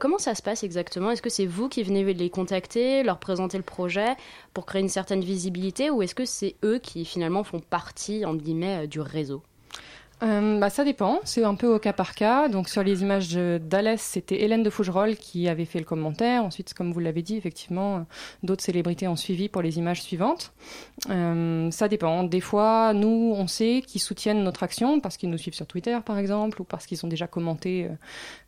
comment 0.00 0.18
ça 0.18 0.34
se 0.34 0.42
passe 0.42 0.62
exactement? 0.62 1.10
Est-ce 1.10 1.22
que 1.22 1.30
c'est 1.30 1.46
vous 1.46 1.68
qui 1.68 1.82
venez 1.82 2.04
les 2.12 2.30
contacter, 2.30 3.02
leur 3.02 3.18
présenter 3.18 3.56
le 3.56 3.62
projet 3.62 4.16
pour 4.54 4.66
créer 4.66 4.82
une 4.82 4.88
certaine 4.88 5.22
visibilité, 5.22 5.90
ou 5.90 6.02
est-ce 6.02 6.14
que 6.14 6.24
c'est 6.24 6.56
eux 6.64 6.78
qui 6.78 7.04
finalement 7.04 7.44
font 7.44 7.60
partie, 7.60 8.22
guillemets, 8.36 8.86
du 8.86 9.00
réseau? 9.00 9.42
Euh, 10.22 10.58
bah, 10.58 10.70
Ça 10.70 10.84
dépend, 10.84 11.20
c'est 11.24 11.44
un 11.44 11.54
peu 11.54 11.74
au 11.74 11.78
cas 11.78 11.92
par 11.92 12.14
cas. 12.14 12.48
Donc 12.48 12.68
sur 12.68 12.82
les 12.82 13.02
images 13.02 13.34
d'Alès, 13.34 14.00
c'était 14.00 14.42
Hélène 14.42 14.62
de 14.62 14.70
Fougerolles 14.70 15.16
qui 15.16 15.48
avait 15.48 15.64
fait 15.64 15.78
le 15.78 15.84
commentaire. 15.84 16.44
Ensuite, 16.44 16.74
comme 16.74 16.92
vous 16.92 17.00
l'avez 17.00 17.22
dit, 17.22 17.36
effectivement, 17.36 18.06
d'autres 18.42 18.62
célébrités 18.62 19.08
ont 19.08 19.16
suivi 19.16 19.48
pour 19.48 19.62
les 19.62 19.78
images 19.78 20.02
suivantes. 20.02 20.52
Euh, 21.10 21.70
ça 21.70 21.88
dépend. 21.88 22.24
Des 22.24 22.40
fois, 22.40 22.92
nous, 22.94 23.34
on 23.36 23.46
sait 23.46 23.82
qu'ils 23.86 24.00
soutiennent 24.00 24.42
notre 24.42 24.62
action 24.62 25.00
parce 25.00 25.16
qu'ils 25.16 25.30
nous 25.30 25.38
suivent 25.38 25.54
sur 25.54 25.66
Twitter, 25.66 25.98
par 26.04 26.18
exemple, 26.18 26.60
ou 26.62 26.64
parce 26.64 26.86
qu'ils 26.86 27.04
ont 27.04 27.08
déjà 27.08 27.26
commenté, 27.26 27.88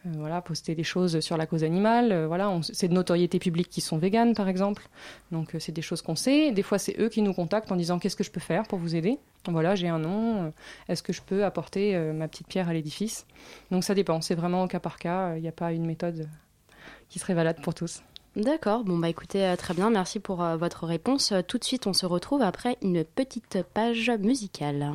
euh, 0.06 0.08
euh 0.08 0.12
voilà, 0.16 0.40
posté 0.40 0.75
des 0.75 0.84
choses 0.84 1.20
sur 1.20 1.37
la 1.37 1.46
cause 1.46 1.64
animale. 1.64 2.12
Euh, 2.12 2.26
voilà, 2.26 2.52
c'est 2.62 2.88
de 2.88 2.94
notoriété 2.94 3.38
publique 3.38 3.68
qui 3.68 3.80
sont 3.80 3.99
véganes, 3.99 4.34
par 4.34 4.49
exemple. 4.49 4.88
Donc 5.32 5.54
c'est 5.58 5.73
des 5.73 5.82
choses 5.82 6.02
qu'on 6.02 6.16
sait. 6.16 6.52
Des 6.52 6.62
fois, 6.62 6.78
c'est 6.78 6.99
eux 7.00 7.08
qui 7.08 7.23
nous 7.23 7.34
contactent 7.34 7.73
en 7.73 7.76
disant 7.76 7.99
qu'est-ce 7.99 8.16
que 8.16 8.25
je 8.25 8.30
peux 8.30 8.40
faire 8.40 8.64
pour 8.64 8.78
vous 8.78 8.96
aider? 8.96 9.18
Voilà, 9.46 9.75
j'ai 9.75 9.88
un 9.88 9.99
nom, 9.99 10.52
est-ce 10.88 11.02
que 11.02 11.12
je 11.12 11.20
peux 11.20 11.44
apporter 11.44 11.94
euh, 11.94 12.12
ma 12.12 12.28
petite 12.28 12.46
pierre 12.46 12.68
à 12.68 12.73
l'édifice? 12.73 13.26
Donc 13.70 13.84
ça 13.84 13.94
dépend, 13.94 14.20
c'est 14.20 14.34
vraiment 14.34 14.64
au 14.64 14.68
cas 14.68 14.80
par 14.80 14.99
cas, 14.99 15.37
il 15.37 15.42
n'y 15.42 15.49
a 15.49 15.52
pas 15.52 15.73
une 15.73 15.84
méthode 15.84 16.28
qui 17.08 17.18
serait 17.18 17.34
valable 17.34 17.61
pour 17.61 17.75
tous. 17.75 18.02
D'accord, 18.37 18.84
bon 18.84 18.99
bah 18.99 19.08
écoutez, 19.08 19.46
euh, 19.46 19.56
très 19.56 19.75
bien, 19.75 19.90
merci 19.90 20.18
pour 20.18 20.42
euh, 20.42 20.56
votre 20.56 20.87
réponse. 20.87 21.32
Tout 21.46 21.58
de 21.58 21.64
suite, 21.64 21.87
on 21.87 21.92
se 21.92 22.06
retrouve 22.06 22.42
après 22.42 22.78
une 22.82 23.04
petite 23.04 23.58
page 23.75 24.11
musicale. 24.18 24.94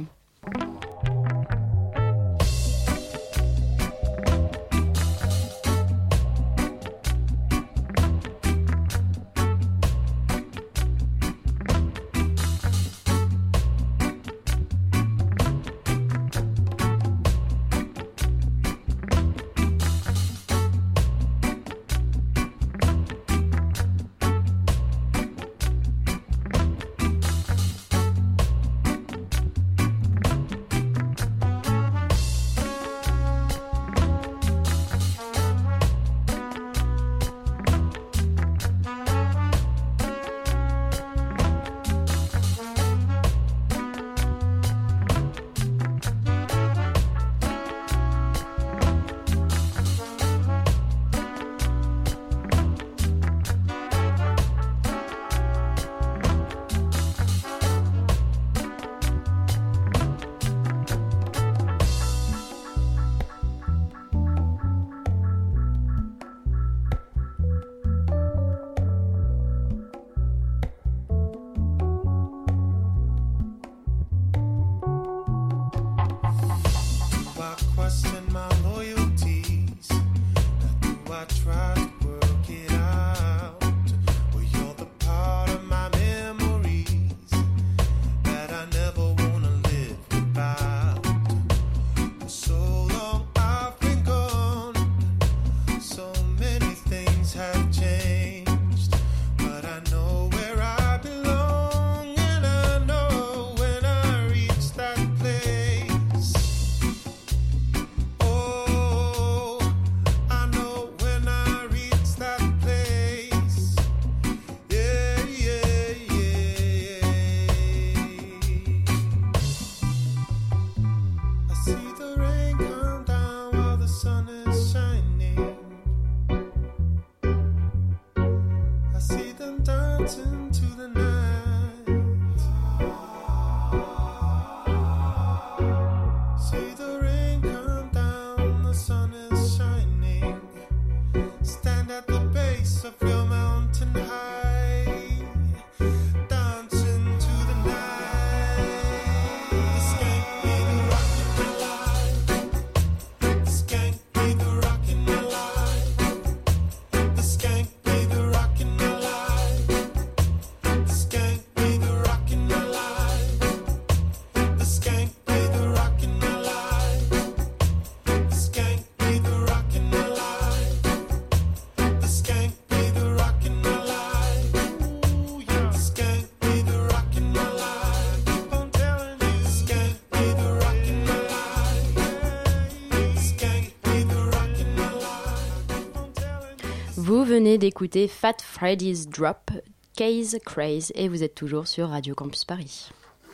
Venez 187.50 187.58
d'écouter 187.58 188.08
Fat 188.08 188.36
Freddy's 188.44 189.08
Drop, 189.08 189.50
Case 189.98 190.38
Craze, 190.46 190.92
et 190.94 191.10
vous 191.10 191.24
êtes 191.24 191.34
toujours 191.34 191.68
sur 191.68 191.90
Radio 191.90 192.14
Campus 192.14 192.46
Paris. 192.46 192.92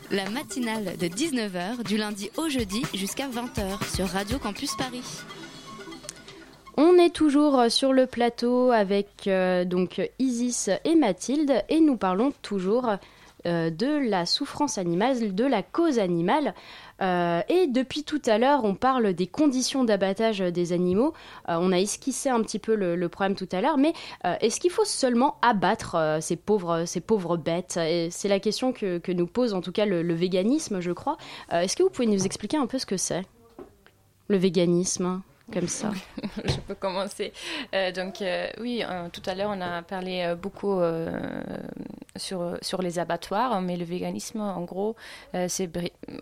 La 0.09 0.29
matinale 0.29 0.95
de 0.97 1.07
19h 1.07 1.83
du 1.83 1.97
lundi 1.97 2.29
au 2.37 2.47
jeudi 2.47 2.81
jusqu'à 2.93 3.27
20h 3.27 3.93
sur 3.93 4.07
Radio 4.07 4.39
Campus 4.39 4.73
Paris. 4.77 5.03
On 6.77 6.97
est 6.97 7.13
toujours 7.13 7.65
sur 7.67 7.91
le 7.91 8.05
plateau 8.05 8.71
avec 8.71 9.27
euh, 9.27 9.65
donc 9.65 10.01
Isis 10.17 10.69
et 10.85 10.95
Mathilde 10.95 11.65
et 11.67 11.81
nous 11.81 11.97
parlons 11.97 12.31
toujours 12.41 12.95
euh, 13.45 13.69
de 13.69 14.09
la 14.09 14.25
souffrance 14.25 14.77
animale, 14.77 15.35
de 15.35 15.45
la 15.45 15.61
cause 15.61 15.99
animale. 15.99 16.53
Euh, 17.01 17.41
et 17.49 17.67
depuis 17.67 18.03
tout 18.03 18.21
à 18.25 18.37
l'heure, 18.37 18.63
on 18.63 18.73
parle 18.73 19.13
des 19.13 19.27
conditions 19.27 19.83
d'abattage 19.83 20.39
des 20.39 20.73
animaux. 20.73 21.13
Euh, 21.49 21.57
on 21.59 21.71
a 21.71 21.77
esquissé 21.77 22.29
un 22.29 22.41
petit 22.41 22.59
peu 22.59 22.75
le, 22.75 23.09
problème 23.09 23.35
tout 23.35 23.49
à 23.51 23.61
l'heure, 23.61 23.77
mais 23.77 23.93
est-ce 24.23 24.59
qu'il 24.59 24.71
faut 24.71 24.85
seulement 24.85 25.35
abattre 25.41 26.17
ces, 26.21 26.35
pauvres, 26.35 26.85
ces 26.85 26.99
pauvres 26.99 27.37
bêtes? 27.37 27.79
C'est 28.09 28.27
la 28.27 28.39
question 28.39 28.73
que, 28.73 29.11
nous 29.11 29.27
pose 29.27 29.53
en 29.53 29.61
tout 29.61 29.71
cas 29.71 29.85
le 29.85 30.13
véganisme, 30.13 30.79
je 30.79 30.91
crois. 30.91 31.17
est-ce 31.51 31.75
que 31.75 31.83
vous 31.83 31.89
pouvez 31.89 32.07
nous 32.07 32.25
expliquer 32.25 32.57
un 32.57 32.65
peu 32.65 32.79
ce 32.79 32.85
que 32.85 32.97
c'est, 32.97 33.23
le 34.27 34.37
véganisme? 34.37 35.21
Comme 35.51 35.67
ça. 35.67 35.91
je 36.45 36.57
peux 36.67 36.75
commencer. 36.75 37.31
Euh, 37.73 37.91
donc 37.91 38.21
euh, 38.21 38.47
oui, 38.59 38.83
euh, 38.83 39.09
tout 39.09 39.21
à 39.25 39.35
l'heure 39.35 39.51
on 39.55 39.61
a 39.61 39.81
parlé 39.83 40.35
beaucoup 40.41 40.79
sur 42.15 42.57
sur 42.61 42.81
les 42.81 42.99
abattoirs, 42.99 43.61
mais 43.61 43.77
le 43.77 43.85
véganisme, 43.85 44.41
en 44.41 44.61
gros, 44.63 44.95
c'est 45.47 45.69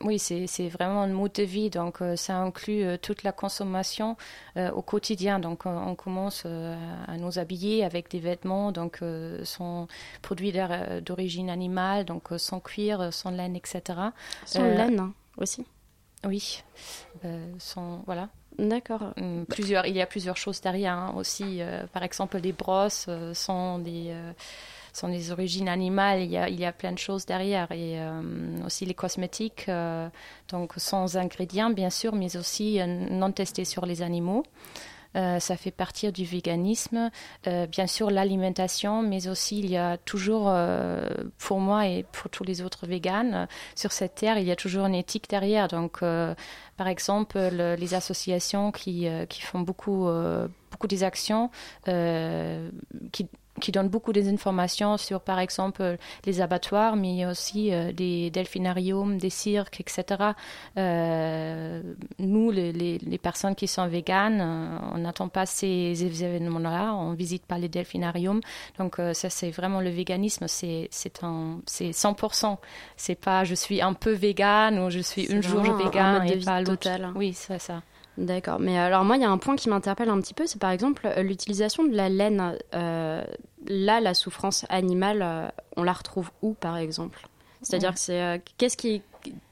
oui 0.01 0.19
c'est 0.19 0.67
vraiment 0.69 1.03
un 1.03 1.07
mode 1.07 1.33
de 1.33 1.43
vie. 1.43 1.69
Donc 1.69 1.99
ça 2.15 2.37
inclut 2.37 2.97
toute 2.99 3.23
la 3.23 3.31
consommation 3.31 4.17
au 4.57 4.81
quotidien. 4.81 5.39
Donc 5.39 5.65
on 5.65 5.95
commence 5.95 6.45
à 6.45 7.17
nous 7.17 7.39
habiller 7.39 7.83
avec 7.83 8.09
des 8.09 8.19
vêtements 8.19 8.71
donc 8.71 8.99
sans 9.43 9.87
produits 10.21 10.53
d'origine 11.01 11.49
animale, 11.49 12.05
donc 12.05 12.29
sans 12.37 12.59
cuir, 12.59 13.13
sans 13.13 13.31
laine, 13.31 13.55
etc. 13.55 13.81
Sans 14.45 14.63
laine 14.63 14.99
hein, 14.99 15.13
aussi. 15.37 15.65
Oui, 16.25 16.63
sans 17.59 18.01
voilà. 18.05 18.29
D'accord. 18.59 19.13
Hum, 19.17 19.45
plusieurs, 19.47 19.85
il 19.85 19.95
y 19.95 20.01
a 20.01 20.05
plusieurs 20.05 20.37
choses 20.37 20.61
derrière 20.61 20.93
hein, 20.93 21.13
aussi. 21.17 21.61
Euh, 21.61 21.85
par 21.87 22.03
exemple, 22.03 22.37
les 22.37 22.51
brosses 22.51 23.05
euh, 23.09 23.33
sont 23.33 23.79
des 23.79 24.07
euh, 24.09 24.31
sont 24.93 25.09
des 25.09 25.31
origines 25.31 25.67
animales. 25.67 26.21
Il 26.21 26.31
y 26.31 26.37
a, 26.37 26.49
il 26.49 26.59
y 26.59 26.65
a 26.65 26.71
plein 26.71 26.91
de 26.91 26.99
choses 26.99 27.25
derrière 27.25 27.71
et 27.71 27.97
aussi 28.63 28.85
les 28.85 28.93
cosmétiques, 28.93 29.67
donc 30.49 30.73
sans 30.77 31.17
ingrédients 31.17 31.71
bien 31.71 31.89
sûr, 31.89 32.13
mais 32.13 32.37
aussi 32.37 32.79
non 32.85 33.31
testés 33.31 33.65
sur 33.65 33.87
les 33.87 34.03
animaux. 34.03 34.43
Euh, 35.15 35.39
ça 35.39 35.57
fait 35.57 35.71
partie 35.71 36.11
du 36.11 36.25
véganisme. 36.25 37.11
Euh, 37.47 37.67
bien 37.67 37.87
sûr, 37.87 38.09
l'alimentation, 38.09 39.01
mais 39.01 39.27
aussi 39.27 39.59
il 39.59 39.69
y 39.69 39.77
a 39.77 39.97
toujours, 39.97 40.45
euh, 40.47 41.07
pour 41.37 41.59
moi 41.59 41.87
et 41.87 42.05
pour 42.11 42.29
tous 42.29 42.43
les 42.43 42.61
autres 42.61 42.87
véganes, 42.87 43.47
sur 43.75 43.91
cette 43.91 44.15
terre, 44.15 44.37
il 44.37 44.45
y 44.45 44.51
a 44.51 44.55
toujours 44.55 44.85
une 44.85 44.95
éthique 44.95 45.29
derrière. 45.29 45.67
Donc, 45.67 45.99
par 46.77 46.87
exemple, 46.87 47.37
les 47.37 47.93
associations 47.93 48.71
qui, 48.71 49.07
qui 49.29 49.41
font 49.41 49.59
beaucoup, 49.59 50.07
beaucoup 50.71 50.87
des 50.87 51.03
actions 51.03 51.49
qui 51.85 53.27
qui 53.61 53.71
donne 53.71 53.87
beaucoup 53.87 54.13
des 54.13 54.29
informations 54.29 54.97
sur, 54.97 55.21
par 55.21 55.39
exemple, 55.39 55.97
les 56.25 56.41
abattoirs, 56.41 56.95
mais 56.95 57.25
aussi 57.25 57.73
euh, 57.73 57.91
des 57.91 58.31
delphinariums, 58.31 59.17
des 59.17 59.29
cirques, 59.29 59.79
etc. 59.79 60.31
Euh, 60.77 61.81
nous, 62.19 62.51
les, 62.51 62.71
les, 62.71 63.17
personnes 63.17 63.55
qui 63.55 63.67
sont 63.67 63.87
véganes, 63.87 64.41
euh, 64.41 64.77
on 64.93 64.97
n'attend 64.99 65.27
pas 65.27 65.45
ces 65.45 66.03
événements-là, 66.03 66.93
on 66.95 67.13
visite 67.13 67.45
pas 67.45 67.57
les 67.57 67.69
delphinariums. 67.69 68.41
Donc, 68.79 68.99
ça, 69.13 69.29
c'est 69.29 69.51
vraiment 69.51 69.81
le 69.81 69.89
véganisme, 69.89 70.47
c'est 70.47 70.89
c'est 70.91 71.21
100%. 71.21 72.57
C'est 72.97 73.15
pas 73.15 73.43
je 73.43 73.55
suis 73.55 73.81
un 73.81 73.93
peu 73.93 74.11
végane 74.11 74.79
ou 74.79 74.89
je 74.89 74.99
suis 74.99 75.25
une 75.25 75.43
jour 75.43 75.61
végane 75.61 76.27
et 76.27 76.37
pas 76.37 76.61
l'autre. 76.61 76.89
Oui, 77.15 77.33
c'est 77.33 77.59
ça. 77.59 77.81
D'accord. 78.17 78.59
Mais 78.59 78.77
alors 78.77 79.03
moi, 79.03 79.17
il 79.17 79.23
y 79.23 79.25
a 79.25 79.29
un 79.29 79.37
point 79.37 79.55
qui 79.55 79.69
m'interpelle 79.69 80.09
un 80.09 80.21
petit 80.21 80.35
peu, 80.35 80.45
c'est 80.45 80.59
par 80.59 80.69
exemple 80.69 81.07
euh, 81.07 81.23
l'utilisation 81.23 81.83
de 81.83 81.95
la 81.95 82.09
laine. 82.09 82.57
Euh, 82.75 83.23
là, 83.67 83.99
la 83.99 84.13
souffrance 84.13 84.65
animale, 84.69 85.21
euh, 85.21 85.47
on 85.77 85.83
la 85.83 85.93
retrouve 85.93 86.31
où, 86.41 86.53
par 86.53 86.77
exemple? 86.77 87.27
C'est-à-dire 87.61 87.93
que 87.93 87.99
c'est 87.99 88.41
qu'est-ce 88.57 88.75
qui 88.75 89.01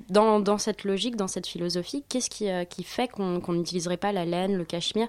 dans, 0.09 0.41
dans, 0.41 0.57
cette 0.57 0.83
logique, 0.83 1.15
dans 1.15 1.29
cette 1.29 1.47
philosophie, 1.47 2.03
qu'est-ce 2.09 2.29
qui, 2.29 2.49
qui 2.69 2.83
fait 2.83 3.07
qu'on 3.07 3.53
n'utiliserait 3.53 3.95
pas 3.95 4.11
la 4.11 4.25
laine, 4.25 4.57
le 4.57 4.65
cachemire 4.65 5.07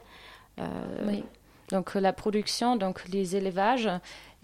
Oui. 1.05 1.25
Donc 1.73 1.95
la 1.95 2.13
production, 2.13 2.77
donc 2.77 3.09
les 3.09 3.35
élevages, 3.35 3.89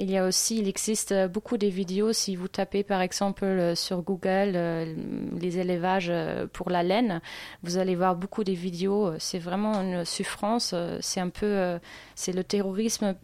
il 0.01 0.11
y 0.11 0.17
a 0.17 0.25
aussi, 0.25 0.59
il 0.59 0.69
existe 0.69 1.13
beaucoup 1.27 1.59
de 1.59 1.67
vidéos. 1.67 2.13
Si 2.13 2.37
vous 2.37 2.47
tapez 2.47 2.85
par 2.85 3.01
exemple 3.01 3.45
euh, 3.45 3.75
sur 3.75 4.03
Google 4.03 4.53
euh, 4.55 4.95
les 5.39 5.59
élevages 5.59 6.09
euh, 6.09 6.47
pour 6.53 6.71
la 6.71 6.85
laine, 6.85 7.21
vous 7.65 7.79
allez 7.79 7.97
voir 7.97 8.15
beaucoup 8.15 8.45
de 8.45 8.53
vidéos. 8.53 9.13
C'est 9.19 9.41
vraiment 9.41 9.75
une 9.83 10.05
souffrance. 10.05 10.75
C'est 11.01 11.21
un 11.21 11.29
peu, 11.29 11.79
c'est 12.15 12.33
le 12.33 12.45
terrorisme 12.45 13.17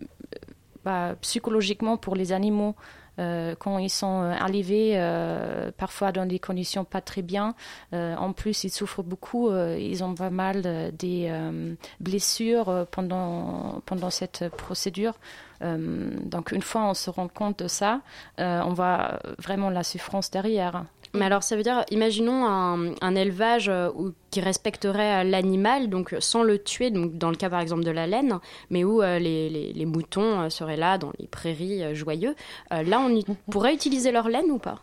bah, 0.85 1.17
psychologiquement 1.21 1.97
pour 1.97 2.15
les 2.15 2.33
animaux. 2.33 2.75
Euh, 3.19 3.55
quand 3.59 3.79
ils 3.79 3.91
sont 3.91 4.23
arrivés, 4.23 4.93
euh, 4.95 5.71
parfois 5.77 6.13
dans 6.13 6.27
des 6.27 6.39
conditions 6.39 6.85
pas 6.85 7.01
très 7.01 7.23
bien. 7.23 7.55
Euh, 7.93 8.17
en 8.17 8.33
plus, 8.33 8.65
ils 8.65 8.71
souffrent 8.71 9.03
beaucoup. 9.03 9.51
ils 9.55 10.03
ont 10.03 10.15
pas 10.15 10.31
mal 10.31 10.93
des 10.97 11.33
blessures 12.01 12.87
pendant, 12.91 13.83
pendant 13.87 14.11
cette 14.11 14.49
procédure. 14.49 15.15
donc, 15.61 16.53
une 16.53 16.63
fois 16.63 16.83
on 16.91 16.95
se 16.95 17.11
rend 17.11 17.29
compte 17.29 17.63
de 17.63 17.69
ça, 17.69 18.01
on 18.39 18.73
voit 18.75 19.19
vraiment 19.39 19.71
la 19.71 19.83
souffrance 19.83 20.31
derrière. 20.31 20.85
Mais 21.15 21.27
alors, 21.27 21.45
ça 21.45 21.55
veut 21.55 21.63
dire, 21.63 21.85
imaginons 21.93 22.45
un, 22.45 23.15
élevage 23.15 23.69
euh, 23.69 23.91
qui 24.31 24.41
respecterait 24.41 25.21
euh, 25.21 25.31
l'animal, 25.31 25.89
donc 25.89 26.15
sans 26.19 26.43
le 26.43 26.59
tuer, 26.59 26.91
donc 26.91 27.17
dans 27.17 27.31
le 27.31 27.37
cas 27.37 27.49
par 27.49 27.61
exemple 27.61 27.85
de 27.85 27.93
la 27.93 28.09
laine, 28.09 28.41
mais 28.69 28.83
où 28.83 29.01
euh, 29.01 29.21
les, 29.21 29.87
moutons 29.87 30.51
seraient 30.51 30.77
là 30.77 30.99
dans 30.99 31.13
les 31.21 31.29
prairies 31.29 31.95
joyeux. 31.95 32.35
là, 32.71 33.01
on 33.01 33.35
pourrait 33.51 33.75
utiliser 33.75 34.11
leur 34.11 34.29
laine 34.29 34.51
ou 34.51 34.59
pas? 34.59 34.81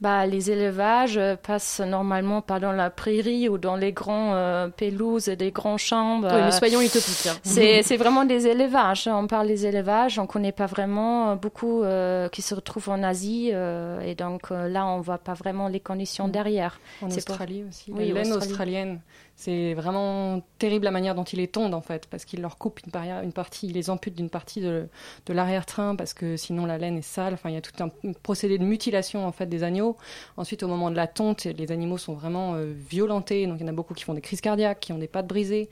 Bah, 0.00 0.26
les 0.26 0.50
élevages 0.50 1.20
passent 1.42 1.80
normalement 1.80 2.42
pas 2.42 2.60
dans 2.60 2.72
la 2.72 2.90
prairie 2.90 3.48
ou 3.48 3.58
dans 3.58 3.76
les 3.76 3.92
grands 3.92 4.34
euh, 4.34 4.68
pelouses 4.68 5.28
et 5.28 5.36
des 5.36 5.50
grands 5.50 5.78
champs. 5.78 6.20
Oui, 6.20 6.28
mais 6.30 6.50
soyons 6.50 6.80
utopiques. 6.80 7.26
Hein. 7.26 7.36
C'est 7.82 7.96
vraiment 7.96 8.24
des 8.24 8.46
élevages. 8.46 9.08
On 9.08 9.26
parle 9.26 9.46
des 9.46 9.66
élevages, 9.66 10.18
on 10.18 10.26
connaît 10.26 10.52
pas 10.52 10.66
vraiment 10.66 11.36
beaucoup 11.36 11.82
euh, 11.82 12.28
qui 12.28 12.42
se 12.42 12.54
retrouvent 12.54 12.90
en 12.90 13.02
Asie 13.02 13.50
euh, 13.52 14.00
et 14.00 14.14
donc 14.14 14.50
là 14.50 14.86
on 14.86 15.00
voit 15.00 15.18
pas 15.18 15.34
vraiment 15.34 15.68
les 15.68 15.80
conditions 15.80 16.28
mm. 16.28 16.32
derrière. 16.32 16.80
En 17.02 17.10
Australie 17.10 17.64
aussi. 17.68 17.92
Oui, 17.92 18.08
la 18.12 18.22
laine 18.22 18.32
australienne. 18.32 19.00
C'est 19.36 19.74
vraiment 19.74 20.42
terrible 20.58 20.84
la 20.84 20.92
manière 20.92 21.14
dont 21.16 21.24
il 21.24 21.38
les 21.38 21.48
tondent 21.48 21.74
en 21.74 21.80
fait, 21.80 22.06
parce 22.06 22.24
qu'il 22.24 22.40
leur 22.40 22.56
coupe 22.56 22.80
une, 22.86 22.92
une 23.24 23.32
partie, 23.32 23.66
il 23.66 23.72
les 23.72 23.90
ampute 23.90 24.14
d'une 24.14 24.30
partie 24.30 24.60
de, 24.60 24.88
l'arrière-train, 25.28 25.96
parce 25.96 26.14
que 26.14 26.36
sinon 26.36 26.66
la 26.66 26.78
laine 26.78 26.98
est 26.98 27.02
sale. 27.02 27.34
Enfin, 27.34 27.50
il 27.50 27.54
y 27.54 27.58
a 27.58 27.60
tout 27.60 27.82
un 27.82 27.90
procédé 28.22 28.58
de 28.58 28.64
mutilation 28.64 29.26
en 29.26 29.32
fait 29.32 29.46
des 29.46 29.64
agneaux. 29.64 29.96
Ensuite, 30.36 30.62
au 30.62 30.68
moment 30.68 30.90
de 30.90 30.96
la 30.96 31.08
tonte, 31.08 31.44
les 31.44 31.72
animaux 31.72 31.98
sont 31.98 32.14
vraiment 32.14 32.54
euh, 32.54 32.72
violentés, 32.88 33.46
donc 33.46 33.56
il 33.58 33.62
y 33.62 33.64
en 33.64 33.68
a 33.68 33.72
beaucoup 33.72 33.94
qui 33.94 34.04
font 34.04 34.14
des 34.14 34.20
crises 34.20 34.40
cardiaques, 34.40 34.80
qui 34.80 34.92
ont 34.92 34.98
des 34.98 35.08
pattes 35.08 35.26
brisées. 35.26 35.68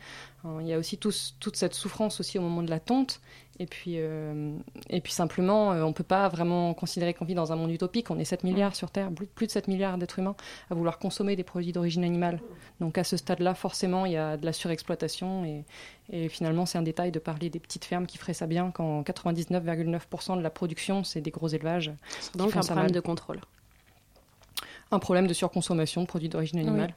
il 0.61 0.67
y 0.67 0.73
a 0.73 0.79
aussi 0.79 0.99
toute 0.99 1.57
cette 1.57 1.75
souffrance 1.75 2.19
aussi 2.19 2.39
au 2.39 2.43
moment 2.43 2.63
de 2.63 2.71
la 2.71 2.81
tonte. 2.81 3.21
Et 3.59 3.67
puis, 3.67 3.95
euh, 3.97 4.57
et 4.89 5.01
puis 5.01 5.13
simplement, 5.13 5.73
euh, 5.73 5.83
on 5.83 5.89
ne 5.89 5.93
peut 5.93 6.05
pas 6.05 6.29
vraiment 6.29 6.73
considérer 6.75 7.13
qu'on 7.13 7.25
vit 7.25 7.35
dans 7.35 7.53
un 7.53 7.57
monde 7.57 7.71
utopique. 7.71 8.11
On 8.11 8.19
est 8.19 8.25
7 8.25 8.45
milliards 8.45 8.75
sur 8.75 8.91
Terre, 8.91 9.11
plus 9.35 9.47
de 9.47 9.53
7 9.53 9.69
milliards 9.69 9.99
d'êtres 9.99 10.19
humains 10.19 10.35
à 10.71 10.75
vouloir 10.75 10.99
consommer 10.99 11.37
des 11.37 11.45
produits 11.45 11.73
d'origine 11.73 12.03
animale. 12.03 12.41
Donc 12.81 12.97
à 12.97 13.05
ce 13.05 13.17
stade-là, 13.17 13.55
forcément, 13.55 14.07
il 14.07 14.13
y 14.13 14.17
a 14.17 14.37
de 14.37 14.47
la 14.47 14.53
surexploitation. 14.53 15.45
Et, 15.45 15.65
et 16.11 16.29
finalement, 16.29 16.67
c'est 16.67 16.79
un 16.79 16.83
détail 16.83 17.13
de 17.13 17.19
parler 17.19 17.51
des 17.51 17.61
petites 17.61 17.85
fermes 17.85 18.07
qui 18.07 18.19
feraient 18.19 18.35
ça 18.35 18.47
bien 18.47 18.71
quand 18.71 19.03
99,9% 19.03 20.39
de 20.39 20.43
la 20.43 20.51
production, 20.51 21.05
c'est 21.05 21.21
des 21.21 21.31
gros 21.31 21.49
élevages. 21.49 21.93
Donc 22.35 22.57
un 22.57 22.61
problème 22.61 22.91
de 22.91 23.01
contrôle. 23.01 23.41
Un 24.91 24.99
problème 24.99 25.27
de 25.27 25.35
surconsommation 25.35 26.03
de 26.03 26.07
produits 26.07 26.29
d'origine 26.29 26.59
animale. 26.59 26.95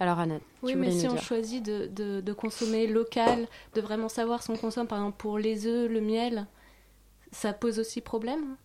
Alors 0.00 0.20
Anna, 0.20 0.38
oui, 0.62 0.76
mais 0.76 0.92
si 0.92 1.08
on 1.08 1.16
choisit 1.16 1.64
de, 1.64 2.20
de, 2.20 2.32
consommer 2.32 2.86
local, 2.86 3.48
de 3.74 3.80
vraiment 3.80 4.08
savoir 4.08 4.42
ce 4.42 4.48
qu'on 4.48 4.56
consomme, 4.56 4.86
par 4.86 4.98
exemple 4.98 5.16
pour 5.18 5.38
les 5.38 5.66
œufs, 5.66 5.90
le 5.90 6.00
miel, 6.00 6.46
ça 7.32 7.52
pose 7.52 7.80
aussi 7.80 8.00
problème 8.00 8.56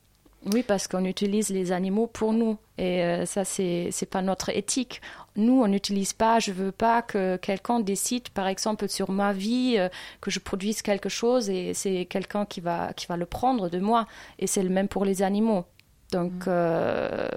oui, 0.52 0.62
parce 0.62 0.88
qu'on 0.88 1.06
utilise 1.06 1.50
les 1.50 1.72
animaux 1.72 2.08
pour 2.08 2.34
nous. 2.34 2.58
Et 2.78 3.04
euh, 3.04 3.26
ça, 3.26 3.46
c'est 3.46 3.90
n'est 4.02 4.08
pas 4.08 4.22
notre 4.22 4.50
éthique. 4.50 5.02
Nous, 5.36 5.62
on 5.62 5.68
n'utilise 5.68 6.14
pas, 6.14 6.40
je 6.40 6.52
veux 6.52 6.72
pas 6.72 7.02
que 7.02 7.38
quelqu'un 7.38 7.80
décide, 7.80 8.28
par 8.30 8.48
exemple, 8.48 8.90
sur 8.90 9.10
ma 9.10 9.32
vie, 9.32 9.76
euh, 9.78 9.88
que 10.20 10.32
je 10.32 10.40
produise 10.40 10.82
quelque 10.82 11.08
chose 11.08 11.50
et 11.50 11.74
c'est 11.74 12.06
quelqu'un 12.06 12.46
qui 12.46 12.60
va, 12.60 12.92
qui 12.94 13.06
va 13.06 13.16
le 13.16 13.26
prendre 13.26 13.70
de 13.70 13.80
moi. 13.80 14.06
Et 14.38 14.48
c'est 14.48 14.64
le 14.64 14.70
même 14.70 14.90
pour 14.90 15.06
les 15.06 15.22
animaux. 15.22 15.64
Donc, 16.12 16.34
mm. 16.34 16.44
euh, 16.48 17.28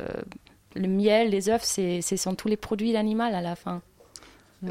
le 0.77 0.89
miel, 0.89 1.31
les 1.31 1.49
œufs, 1.49 1.65
ce 1.65 2.17
sont 2.17 2.35
tous 2.35 2.49
les 2.49 2.57
produits 2.57 2.93
d'animal 2.93 3.35
à 3.35 3.41
la 3.41 3.57
fin. 3.57 3.83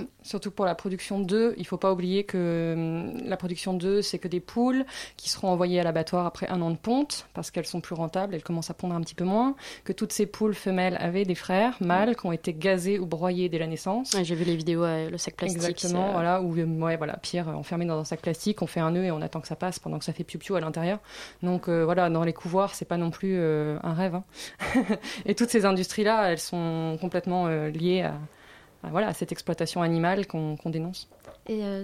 Mm. 0.02 0.08
Surtout 0.24 0.52
pour 0.52 0.66
la 0.66 0.76
production 0.76 1.20
d'œufs, 1.20 1.54
il 1.58 1.62
ne 1.62 1.66
faut 1.66 1.78
pas 1.78 1.92
oublier 1.92 2.24
que 2.24 2.74
hum, 2.76 3.28
la 3.28 3.38
production 3.38 3.74
d'œufs, 3.74 4.06
c'est 4.06 4.20
que 4.20 4.28
des 4.28 4.40
poules 4.40 4.86
qui 5.18 5.30
seront 5.30 5.50
envoyées 5.50 5.80
à 5.80 5.84
l'abattoir 5.84 6.26
après 6.26 6.48
un 6.50 6.62
an 6.62 6.72
de 6.72 6.78
ponte, 6.78 7.28
parce 7.34 7.52
qu'elles 7.52 7.66
sont 7.66 7.82
plus 7.82 7.96
rentables, 7.96 8.36
elles 8.36 8.44
commencent 8.44 8.70
à 8.70 8.74
pondre 8.74 8.96
un 8.96 9.02
petit 9.02 9.16
peu 9.16 9.24
moins, 9.24 9.56
que 9.84 9.94
toutes 9.94 10.14
ces 10.14 10.26
poules 10.26 10.56
femelles 10.56 10.98
avaient 11.00 11.26
des 11.26 11.36
frères 11.36 11.78
mâles 11.80 12.16
qui 12.16 12.26
ont 12.26 12.32
été 12.32 12.54
gazés 12.54 13.00
ou 13.00 13.06
broyés 13.06 13.50
dès 13.50 13.60
la 13.60 13.68
naissance. 13.68 14.16
J'ai 14.22 14.36
vu 14.36 14.44
les 14.44 14.56
vidéos, 14.56 14.86
le 14.86 15.18
sac 15.18 15.36
plastique. 15.36 15.58
Exactement, 15.58 16.12
voilà, 16.12 16.42
ou 16.42 16.56
euh, 16.58 16.66
ouais, 16.66 16.98
voilà, 16.98 17.18
Pierre 17.18 17.48
enfermé 17.50 17.86
dans 17.86 18.00
un 18.00 18.04
sac 18.04 18.22
plastique, 18.22 18.62
on 18.62 18.68
fait 18.68 18.80
un 18.80 18.96
œuf 18.96 19.06
et 19.06 19.12
on 19.12 19.22
attend 19.22 19.42
que 19.42 19.48
ça 19.48 19.56
passe 19.56 19.80
pendant 19.80 20.00
que 20.00 20.06
ça 20.06 20.14
fait 20.14 20.24
piou-piou 20.24 20.56
à 20.56 20.62
l'intérieur. 20.62 21.00
Donc 21.44 21.68
euh, 21.68 21.86
voilà, 21.86 22.10
dans 22.10 22.24
les 22.24 22.34
couvoirs, 22.34 22.76
c'est 22.76 22.86
pas 22.86 22.98
non 22.98 23.12
plus 23.12 23.36
euh, 23.38 23.78
un 23.84 23.94
rêve. 23.94 24.16
Hein. 24.16 24.24
et 25.26 25.36
toutes 25.36 25.50
ces 25.50 25.66
industries-là, 25.66 26.32
elles 26.32 26.40
sont 26.40 26.98
complètement 27.00 27.48
liées 27.48 28.02
à 28.02 28.16
voilà, 28.92 29.14
cette 29.14 29.32
exploitation 29.32 29.82
animale 29.82 30.28
qu'on 30.28 30.58
dénonce. 30.66 31.10
Et 31.48 31.64
euh, 31.64 31.84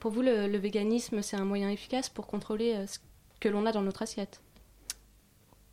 pour 0.00 0.12
vous, 0.12 0.22
le, 0.22 0.56
véganisme, 0.56 1.22
c'est 1.22 1.36
un 1.36 1.44
moyen 1.44 1.70
efficace 1.70 2.08
pour 2.08 2.26
contrôler 2.26 2.74
euh, 2.74 2.86
ce 2.86 2.98
que 3.40 3.48
l'on 3.48 3.66
a 3.66 3.72
dans 3.72 3.82
notre 3.82 4.02
assiette? 4.02 4.40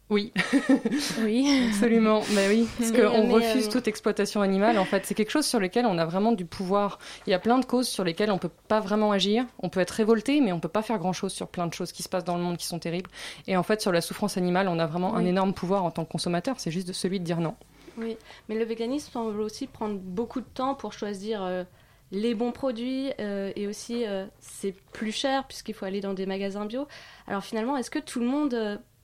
Oui. 0.09 0.33
oui. 1.23 1.67
Absolument. 1.69 2.21
Mais 2.33 2.49
oui. 2.49 2.67
Parce 2.77 2.91
qu'on 2.91 3.29
refuse 3.31 3.67
euh, 3.67 3.71
toute 3.71 3.87
exploitation 3.87 4.41
animale. 4.41 4.77
En 4.77 4.83
fait, 4.83 5.05
c'est 5.05 5.15
quelque 5.15 5.31
chose 5.31 5.45
sur 5.45 5.59
lequel 5.59 5.85
on 5.85 5.97
a 5.97 6.05
vraiment 6.05 6.33
du 6.33 6.45
pouvoir. 6.45 6.99
Il 7.25 7.29
y 7.29 7.33
a 7.33 7.39
plein 7.39 7.59
de 7.59 7.65
causes 7.65 7.87
sur 7.87 8.03
lesquelles 8.03 8.29
on 8.29 8.35
ne 8.35 8.39
peut 8.39 8.51
pas 8.67 8.81
vraiment 8.81 9.13
agir. 9.13 9.45
On 9.59 9.69
peut 9.69 9.79
être 9.79 9.91
révolté, 9.91 10.41
mais 10.41 10.51
on 10.51 10.57
ne 10.57 10.61
peut 10.61 10.67
pas 10.67 10.81
faire 10.81 10.97
grand-chose 10.97 11.31
sur 11.31 11.47
plein 11.47 11.65
de 11.65 11.73
choses 11.73 11.93
qui 11.93 12.03
se 12.03 12.09
passent 12.09 12.25
dans 12.25 12.35
le 12.35 12.43
monde 12.43 12.57
qui 12.57 12.65
sont 12.65 12.79
terribles. 12.79 13.09
Et 13.47 13.55
en 13.55 13.63
fait, 13.63 13.81
sur 13.81 13.93
la 13.93 14.01
souffrance 14.01 14.35
animale, 14.35 14.67
on 14.67 14.79
a 14.79 14.85
vraiment 14.85 15.15
un 15.15 15.23
énorme 15.23 15.53
pouvoir 15.53 15.85
en 15.85 15.91
tant 15.91 16.03
que 16.03 16.11
consommateur. 16.11 16.59
C'est 16.59 16.71
juste 16.71 16.91
celui 16.91 17.21
de 17.21 17.25
dire 17.25 17.39
non. 17.39 17.55
Oui, 17.97 18.17
mais 18.47 18.55
le 18.55 18.63
véganisme 18.63 19.11
semble 19.11 19.39
aussi 19.41 19.67
prendre 19.67 19.99
beaucoup 19.99 20.41
de 20.41 20.45
temps 20.45 20.75
pour 20.75 20.93
choisir 20.93 21.43
euh, 21.43 21.63
les 22.11 22.35
bons 22.35 22.51
produits 22.51 23.11
euh, 23.19 23.51
et 23.55 23.67
aussi 23.67 24.05
euh, 24.05 24.25
c'est 24.39 24.73
plus 24.93 25.11
cher 25.11 25.45
puisqu'il 25.47 25.73
faut 25.73 25.85
aller 25.85 26.01
dans 26.01 26.13
des 26.13 26.25
magasins 26.25 26.65
bio. 26.65 26.87
Alors 27.27 27.43
finalement, 27.43 27.77
est-ce 27.77 27.91
que 27.91 27.99
tout 27.99 28.19
le 28.19 28.27
monde 28.27 28.51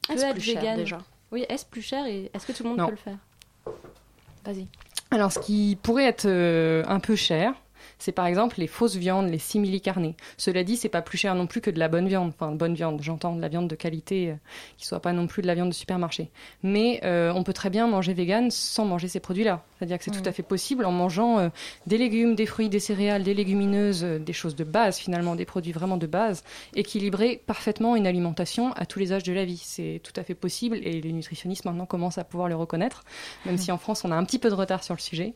peut 0.08 0.14
être 0.14 0.40
vegan 0.40 0.78
déjà? 0.78 1.00
Oui, 1.32 1.46
est-ce 1.50 1.66
plus 1.66 1.82
cher 1.82 2.06
et 2.06 2.32
est-ce 2.34 2.48
que 2.48 2.54
tout 2.54 2.64
le 2.64 2.70
monde 2.70 2.86
peut 2.86 2.92
le 2.92 2.98
faire? 2.98 3.18
Vas-y. 4.46 4.68
Alors, 5.12 5.32
ce 5.32 5.40
qui 5.40 5.78
pourrait 5.82 6.06
être 6.06 6.28
un 6.28 7.00
peu 7.00 7.16
cher, 7.16 7.54
c'est 8.00 8.12
par 8.12 8.26
exemple 8.26 8.60
les 8.60 8.68
fausses 8.68 8.96
viandes, 8.96 9.30
les 9.30 9.40
simili-carnés. 9.40 10.16
Cela 10.38 10.64
dit, 10.64 10.78
c'est 10.78 10.90
pas 10.90 11.02
plus 11.02 11.18
cher 11.18 11.36
non 11.36 11.48
plus 11.48 11.62
que 11.62 11.70
de 11.70 11.80
la 11.80 11.88
bonne 11.88 12.08
viande. 12.08 12.34
Enfin, 12.36 12.52
bonne 12.52 12.74
viande, 12.74 13.00
j'entends 13.02 13.36
de 13.36 13.42
la 13.42 13.48
viande 13.48 13.68
de 13.68 13.76
qualité 13.76 14.30
euh, 14.30 14.36
qui 14.78 14.86
soit 14.86 15.00
pas 15.00 15.14
non 15.14 15.28
plus 15.28 15.42
de 15.42 15.48
la 15.48 15.56
viande 15.56 15.70
de 15.70 15.74
supermarché. 15.74 16.30
Mais 16.64 17.00
euh, 17.04 17.32
on 17.34 17.44
peut 17.44 17.54
très 17.54 17.70
bien 17.70 17.88
manger 17.88 18.14
vegan 18.14 18.52
sans 18.52 18.86
manger 18.86 19.08
ces 19.08 19.20
produits-là. 19.20 19.64
C'est-à-dire 19.78 19.98
que 19.98 20.04
c'est 20.04 20.12
tout 20.12 20.28
à 20.28 20.32
fait 20.32 20.44
possible 20.44 20.86
en 20.86 20.92
mangeant 20.92 21.40
euh, 21.40 21.50
des 21.86 21.98
légumes, 21.98 22.36
des 22.36 22.46
fruits, 22.46 22.70
des 22.70 22.80
céréales, 22.80 23.24
des 23.24 23.34
légumineuses, 23.34 24.04
des 24.04 24.34
choses 24.34 24.56
de 24.56 24.64
base 24.64 24.98
finalement, 24.98 25.36
des 25.36 25.46
produits 25.46 25.72
vraiment 25.72 25.98
de 25.98 26.08
base, 26.08 26.44
équilibrer 26.76 27.42
parfaitement 27.46 27.96
une 27.96 28.08
alimentation 28.08 28.74
à 28.74 28.86
tous 28.86 29.00
les 29.00 29.14
âges 29.14 29.24
de 29.24 29.34
la 29.34 29.46
vie. 29.46 29.62
C'est 29.64 30.02
tout 30.04 30.14
à 30.16 30.24
fait 30.24 30.36
possible 30.36 30.78
et 30.78 31.02
les 31.02 31.12
nutritionnistes 31.12 31.66
maintenant 31.66 31.86
commencent 31.86 32.18
à 32.18 32.24
pouvoir 32.24 32.50
le 32.50 32.56
reconnaître, 32.56 33.04
même 33.46 33.58
si 33.58 33.72
en 33.72 33.78
France 33.78 34.04
on 34.06 34.12
a 34.12 34.16
un 34.16 34.24
petit 34.24 34.40
peu 34.40 34.50
de 34.50 34.56
retard 34.56 34.84
sur 34.84 34.96
le 34.96 35.00
sujet. 35.00 35.34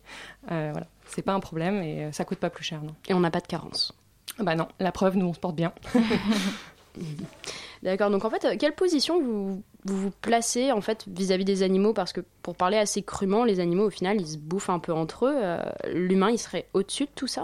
voilà 0.47 0.87
c'est 1.13 1.21
pas 1.21 1.33
un 1.33 1.39
problème 1.39 1.81
et 1.81 2.05
euh, 2.05 2.11
ça 2.11 2.25
coûte 2.25 2.39
pas 2.39 2.49
plus 2.49 2.63
cher. 2.63 2.81
Non. 2.81 2.95
Et 3.07 3.13
on 3.13 3.19
n'a 3.19 3.31
pas 3.31 3.41
de 3.41 3.47
carence. 3.47 3.93
Bah 4.39 4.55
non, 4.55 4.67
la 4.79 4.91
preuve, 4.91 5.17
nous 5.17 5.25
on 5.25 5.33
se 5.33 5.39
porte 5.39 5.55
bien. 5.55 5.73
D'accord, 7.83 8.09
donc 8.09 8.25
en 8.25 8.29
fait, 8.29 8.45
euh, 8.45 8.55
quelle 8.59 8.75
position 8.75 9.21
vous 9.21 9.63
vous, 9.85 10.11
placez 10.21 10.71
en 10.71 10.81
fait 10.81 11.05
vis-à-vis 11.07 11.45
des 11.45 11.63
animaux? 11.63 11.93
Parce 11.93 12.13
que 12.13 12.21
pour 12.43 12.55
parler 12.55 12.77
assez 12.77 13.01
crûment, 13.01 13.43
les 13.43 13.59
animaux 13.59 13.87
au 13.87 13.89
final 13.89 14.21
ils 14.21 14.27
se 14.27 14.37
bouffent 14.37 14.69
un 14.69 14.79
peu 14.79 14.93
entre 14.93 15.25
eux. 15.25 15.35
Euh, 15.35 15.61
l'humain 15.93 16.29
il 16.29 16.37
serait 16.37 16.67
au-dessus 16.73 17.05
de 17.05 17.11
tout 17.15 17.27
ça? 17.27 17.43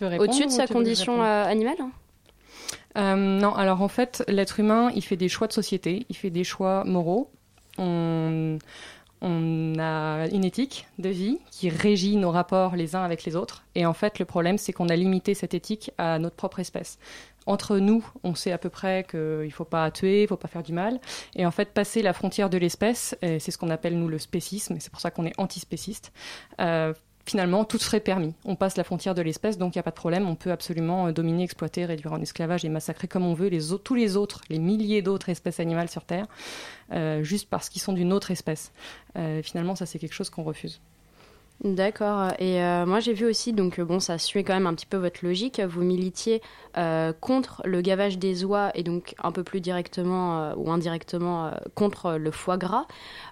Au-dessus 0.00 0.46
de 0.46 0.50
sa 0.50 0.66
condition 0.66 1.22
animale? 1.22 1.76
Non, 2.96 3.54
alors 3.54 3.82
en 3.82 3.88
fait, 3.88 4.24
l'être 4.28 4.60
humain 4.60 4.90
il 4.94 5.02
fait 5.02 5.16
des 5.16 5.28
choix 5.28 5.46
de 5.46 5.52
société, 5.52 6.06
il 6.08 6.16
fait 6.16 6.30
des 6.30 6.44
choix 6.44 6.84
moraux. 6.84 7.30
On 7.78 8.58
on 9.20 9.74
a 9.78 10.26
une 10.28 10.44
éthique 10.44 10.86
de 10.98 11.08
vie 11.08 11.38
qui 11.50 11.68
régit 11.68 12.16
nos 12.16 12.30
rapports 12.30 12.76
les 12.76 12.94
uns 12.94 13.02
avec 13.02 13.24
les 13.24 13.36
autres. 13.36 13.64
Et 13.74 13.86
en 13.86 13.94
fait, 13.94 14.18
le 14.18 14.24
problème, 14.24 14.58
c'est 14.58 14.72
qu'on 14.72 14.88
a 14.88 14.96
limité 14.96 15.34
cette 15.34 15.54
éthique 15.54 15.90
à 15.98 16.18
notre 16.18 16.36
propre 16.36 16.60
espèce. 16.60 16.98
Entre 17.46 17.78
nous, 17.78 18.04
on 18.24 18.34
sait 18.34 18.50
à 18.50 18.58
peu 18.58 18.70
près 18.70 19.06
qu'il 19.08 19.20
ne 19.20 19.50
faut 19.50 19.64
pas 19.64 19.88
tuer, 19.92 20.20
il 20.20 20.22
ne 20.22 20.26
faut 20.26 20.36
pas 20.36 20.48
faire 20.48 20.64
du 20.64 20.72
mal. 20.72 21.00
Et 21.36 21.46
en 21.46 21.52
fait, 21.52 21.72
passer 21.72 22.02
la 22.02 22.12
frontière 22.12 22.50
de 22.50 22.58
l'espèce, 22.58 23.16
c'est 23.22 23.50
ce 23.50 23.56
qu'on 23.56 23.70
appelle 23.70 23.96
nous 23.96 24.08
le 24.08 24.18
spécisme, 24.18 24.74
et 24.76 24.80
c'est 24.80 24.90
pour 24.90 25.00
ça 25.00 25.12
qu'on 25.12 25.26
est 25.26 25.38
antispéciste, 25.38 26.12
euh, 26.60 26.92
finalement, 27.26 27.64
tout 27.64 27.78
serait 27.78 28.00
permis. 28.00 28.34
On 28.44 28.56
passe 28.56 28.76
la 28.76 28.84
frontière 28.84 29.14
de 29.14 29.22
l'espèce, 29.22 29.58
donc 29.58 29.74
il 29.74 29.78
n'y 29.78 29.80
a 29.80 29.82
pas 29.82 29.90
de 29.90 29.96
problème. 29.96 30.28
On 30.28 30.36
peut 30.36 30.52
absolument 30.52 31.08
euh, 31.08 31.12
dominer, 31.12 31.42
exploiter, 31.44 31.84
réduire 31.84 32.12
en 32.12 32.20
esclavage 32.20 32.64
et 32.64 32.68
massacrer 32.68 33.08
comme 33.08 33.26
on 33.26 33.34
veut 33.34 33.50
tous 33.82 33.94
les 33.94 34.16
autres, 34.16 34.40
les 34.48 34.58
milliers 34.58 35.02
d'autres 35.02 35.28
espèces 35.28 35.60
animales 35.60 35.88
sur 35.88 36.04
Terre, 36.04 36.26
euh, 36.92 37.22
juste 37.22 37.48
parce 37.48 37.68
qu'ils 37.68 37.82
sont 37.82 37.92
d'une 37.92 38.12
autre 38.12 38.30
espèce. 38.30 38.72
Euh, 39.16 39.42
finalement, 39.42 39.74
ça, 39.74 39.86
c'est 39.86 39.98
quelque 39.98 40.14
chose 40.14 40.30
qu'on 40.30 40.44
refuse. 40.44 40.80
D'accord. 41.64 42.32
Et 42.38 42.60
moi, 42.86 43.00
j'ai 43.00 43.12
vu 43.12 43.26
aussi, 43.26 43.52
donc 43.52 43.80
bon, 43.80 43.98
ça 43.98 44.18
suit 44.18 44.44
quand 44.44 44.54
même 44.54 44.66
un 44.66 44.74
petit 44.74 44.86
peu 44.86 44.98
votre 44.98 45.24
logique. 45.24 45.60
Vous 45.60 45.82
militiez 45.82 46.42
contre 47.20 47.62
le 47.64 47.80
gavage 47.80 48.18
des 48.18 48.44
oies 48.44 48.70
et 48.74 48.82
donc 48.82 49.14
un 49.22 49.32
peu 49.32 49.42
plus 49.42 49.60
directement 49.60 50.52
ou 50.56 50.70
indirectement 50.70 51.50
contre 51.74 52.12
le 52.12 52.30
foie 52.30 52.56
gras. 52.58 52.86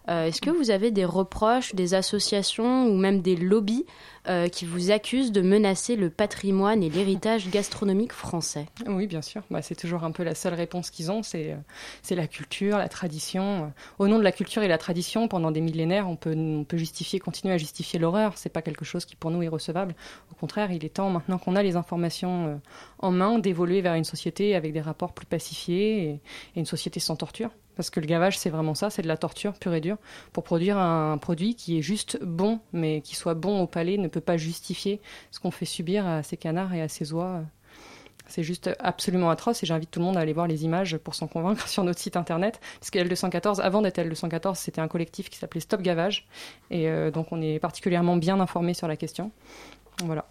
Euh, 0.09 0.27
est-ce 0.27 0.41
que 0.41 0.51
vous 0.51 0.71
avez 0.71 0.91
des 0.91 1.05
reproches, 1.05 1.75
des 1.75 1.95
associations 1.95 2.87
ou 2.87 2.97
même 2.97 3.23
des 3.23 3.37
lobbies 3.37 3.87
euh, 4.29 4.49
qui 4.49 4.67
vous 4.67 4.91
accusent 4.91 5.33
de 5.33 5.41
menacer 5.41 5.97
le 5.97 6.11
patrimoine 6.11 6.83
et 6.83 6.91
l'héritage 6.91 7.49
gastronomique 7.51 8.13
français? 8.13 8.67
Oui, 8.87 9.07
bien 9.07 9.23
sûr. 9.23 9.43
Bah, 9.51 9.63
c'est 9.63 9.75
toujours 9.75 10.05
un 10.05 10.11
peu 10.11 10.23
la 10.23 10.35
seule 10.35 10.55
réponse 10.55 10.91
qu'ils 10.91 11.11
ont, 11.11 11.23
c'est 11.23 11.53
euh, 11.53 12.17
la 12.17 12.27
culture, 12.27 12.79
la 12.79 12.89
tradition. 12.89 13.73
Au 13.99 14.09
nom 14.09 14.19
de 14.19 14.25
la 14.25 14.33
culture 14.33 14.63
et 14.63 14.69
la 14.69 14.79
tradition, 14.79 15.29
pendant 15.29 15.51
des 15.51 15.61
millénaires, 15.61 16.09
on 16.09 16.17
peut, 16.17 16.35
on 16.37 16.65
peut 16.65 16.77
justifier, 16.77 17.19
continuer 17.19 17.55
à 17.55 17.59
justifier 17.59 17.99
l'horreur. 18.15 18.39
C'est 18.39 18.49
pas 18.49 18.63
quelque 18.63 18.85
chose 18.85 19.05
qui 19.05 19.17
pour 19.17 19.31
nous 19.31 19.43
est 19.43 19.49
recevable. 19.49 19.95
Au 20.31 20.35
contraire, 20.35 20.71
il 20.73 20.85
est 20.85 20.95
temps 20.95 21.11
maintenant 21.11 21.39
qu'on 21.39 21.57
a 21.57 21.63
les 21.63 21.77
informations 21.77 22.61
en 22.99 23.11
main 23.11 23.39
d'évoluer 23.39 23.81
vers 23.81 23.95
une 23.95 24.05
société 24.05 24.55
avec 24.55 24.73
des 24.73 24.81
rapports 24.81 25.13
plus 25.13 25.27
pacifiés 25.27 26.11
et 26.11 26.21
une 26.57 26.67
société 26.67 27.01
sans 27.01 27.17
torture. 27.17 27.51
Parce 27.77 27.91
que 27.91 27.99
le 27.99 28.07
gavage, 28.07 28.39
c'est 28.39 28.51
vraiment 28.51 28.75
ça, 28.75 28.89
c'est 28.89 29.03
de 29.03 29.09
la 29.09 29.17
torture 29.17 29.55
pure 29.55 29.75
et 29.75 29.81
dure. 29.81 29.97
Pour 30.33 30.45
produire 30.45 30.79
un 30.79 31.19
produit 31.19 31.57
qui 31.57 31.79
est 31.79 31.83
juste 31.83 32.19
bon, 32.23 32.61
mais 32.73 33.01
qui 33.01 33.17
soit 33.17 33.35
bon 33.35 33.61
au 33.61 33.67
palais, 33.67 33.97
ne 33.97 34.07
peut 34.07 34.21
pas 34.21 34.37
justifier 34.37 35.01
ce 35.33 35.41
qu'on 35.41 35.51
fait 35.51 35.65
subir 35.65 36.07
à 36.07 36.23
ces 36.23 36.37
canards 36.37 36.73
et 36.73 36.83
à 36.83 36.89
ces 36.89 37.13
oies. 37.13 37.43
C'est 38.27 38.43
juste 38.43 38.71
absolument 38.79 39.31
atroce 39.31 39.63
et 39.63 39.67
j'invite 39.67 39.91
tout 39.91 40.01
le 40.01 40.07
monde 40.07 40.17
à 40.17 40.21
aller 40.21 40.33
voir 40.33 40.47
les 40.47 40.65
images 40.65 40.97
pour 40.97 41.15
s'en 41.15 41.27
convaincre 41.27 41.69
sur 41.69 41.85
notre 41.85 42.01
site 42.01 42.17
internet. 42.17 42.61
Parce 42.81 42.91
que 42.91 42.99
L214, 42.99 43.61
avant 43.61 43.83
d'être 43.83 43.99
L214, 43.99 44.57
c'était 44.57 44.81
un 44.81 44.89
collectif 44.89 45.31
qui 45.31 45.39
s'appelait 45.39 45.61
Stop 45.61 45.83
Gavage. 45.83 46.27
Et 46.71 46.89
euh, 46.89 47.11
donc 47.11 47.33
on 47.33 47.41
est 47.43 47.59
particulièrement 47.59 48.17
bien 48.17 48.41
informé 48.41 48.75
sur 48.75 48.89
la 48.89 48.97
question. 48.97 49.31
Voilà. 50.05 50.27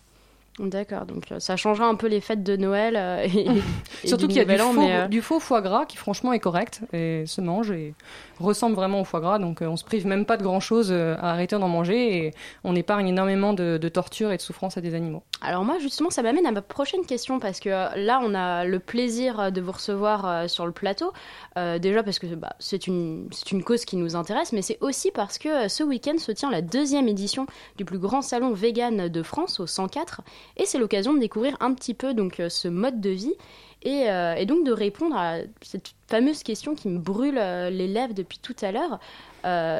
D'accord, 0.60 1.08
donc 1.08 1.32
euh, 1.32 1.39
ça 1.39 1.56
changera 1.56 1.88
un 1.88 1.96
peu 1.96 2.06
les 2.06 2.22
fêtes 2.22 2.44
de 2.44 2.56
Noël 2.56 2.96
euh, 2.96 3.26
et, 3.26 3.48
surtout 4.08 4.28
qu'il 4.28 4.38
y 4.38 4.39
a 4.39 4.46
du 4.46 4.56
faux, 4.56 4.82
euh, 4.84 5.08
du 5.08 5.22
faux, 5.24 5.39
foie 5.39 5.62
gras 5.62 5.86
qui 5.86 5.98
franchement 5.98 6.32
est 6.32 6.39
correct 6.39 6.82
et 6.94 7.24
se 7.26 7.42
mange 7.42 7.72
et 7.72 7.96
ressemble 8.39 8.76
vraiment 8.76 9.02
au 9.02 9.04
foie 9.04 9.20
gras, 9.20 9.39
donc 9.39 9.62
on 9.62 9.78
se 9.78 9.84
prive 9.84 10.06
même 10.06 10.28
pas 10.28 10.38
de 10.38 10.44
grand 10.44 10.60
chose 10.60 10.92
à 10.92 11.32
arrêter 11.32 11.58
d'en 11.58 11.70
manger 11.70 12.18
et 12.18 12.32
on 12.63 12.76
épargne 12.76 13.08
énormément 13.08 13.54
de, 13.54 13.80
de 13.82 13.89
torture 13.89 14.32
et 14.32 14.38
de 14.38 14.42
souffrance 14.44 14.78
à 14.78 14.82
des 14.82 14.94
animaux. 14.94 15.24
Alors 15.42 15.63
moi 15.63 15.80
justement 15.80 16.12
ça 16.12 16.22
m'amène 16.22 16.46
à 16.46 16.52
ma 16.52 16.62
prochaine 16.62 17.06
question 17.06 17.39
parce 17.39 17.60
que 17.60 17.70
là 17.70 18.22
on 18.24 18.36
a 18.36 18.63
le 18.63 18.78
plaisir 18.78 19.52
de 19.52 19.60
vous 19.60 19.72
recevoir 19.72 20.48
sur 20.48 20.68
le 20.68 20.72
plateau, 20.72 21.13
déjà 21.56 22.04
parce 22.04 22.20
que 22.20 22.28
bah, 22.28 22.56
c'est 22.60 22.86
une, 22.86 23.28
une 23.52 23.63
cause 23.63 23.86
qui 23.86 23.96
nous 23.96 24.16
intéresse, 24.16 24.54
mais 24.54 24.62
c'est 24.62 24.78
aussi 24.82 25.10
parce 25.10 25.39
que 25.39 25.68
ce 25.68 25.84
week-end 25.84 26.20
se 26.20 26.32
tient 26.32 26.52
la 26.52 26.62
deuxième 26.62 27.08
édition 27.08 27.48
du 27.78 27.86
plus 27.86 28.00
grand 28.00 28.22
salon 28.22 28.54
vegan 28.54 29.08
de 29.08 29.24
France 29.24 29.60
au 29.60 29.66
104 29.66 30.22
et 30.58 30.65
c'est 30.65 30.77
l'occasion 30.77 31.13
de 31.13 31.19
découvrir 31.19 31.58
un 31.60 31.73
petit 31.73 31.93
peu 31.93 32.13
donc 32.13 32.39
euh, 32.39 32.49
ce 32.49 32.67
mode 32.67 33.01
de 33.01 33.10
vie 33.10 33.34
et, 33.82 34.10
euh, 34.10 34.45
donc 34.45 34.65
de 34.65 34.71
répondre 34.71 35.15
à 35.15 35.39
cette 35.62 35.93
fameuse 36.08 36.43
question 36.43 36.75
qui 36.75 36.88
me 36.88 36.99
brûle 36.99 37.38
euh, 37.38 37.69
les 37.69 37.88
lèvres 37.88 38.13
depuis 38.13 38.39
tout 38.39 38.56
à 38.62 38.71
l'heure. 38.71 38.99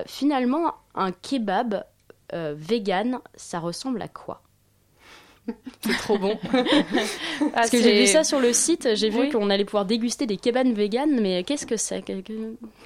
finalement, 0.08 0.73
un 0.95 1.12
kebab 1.12 1.86
vegan, 2.32 3.19
ça 3.36 3.60
ressemble 3.60 4.02
à 4.02 4.08
quoi? 4.08 4.41
C'est 5.82 5.97
trop 5.97 6.17
bon. 6.17 6.38
Parce 7.54 7.69
que 7.69 7.82
j'ai 7.82 7.99
vu 7.99 8.08
ça 8.08 8.23
sur 8.23 8.39
le 8.39 8.54
site, 8.54 8.95
j'ai 8.95 9.10
vu 9.10 9.30
qu'on 9.30 9.49
allait 9.49 9.65
pouvoir 9.65 9.86
déguster 9.86 10.26
des 10.26 10.38
kebabs 10.38 10.73
vegan, 10.73 11.19
mais 11.21 11.43
qu'est-ce 11.43 11.65
que 11.65 11.78
c'est? 11.78 12.04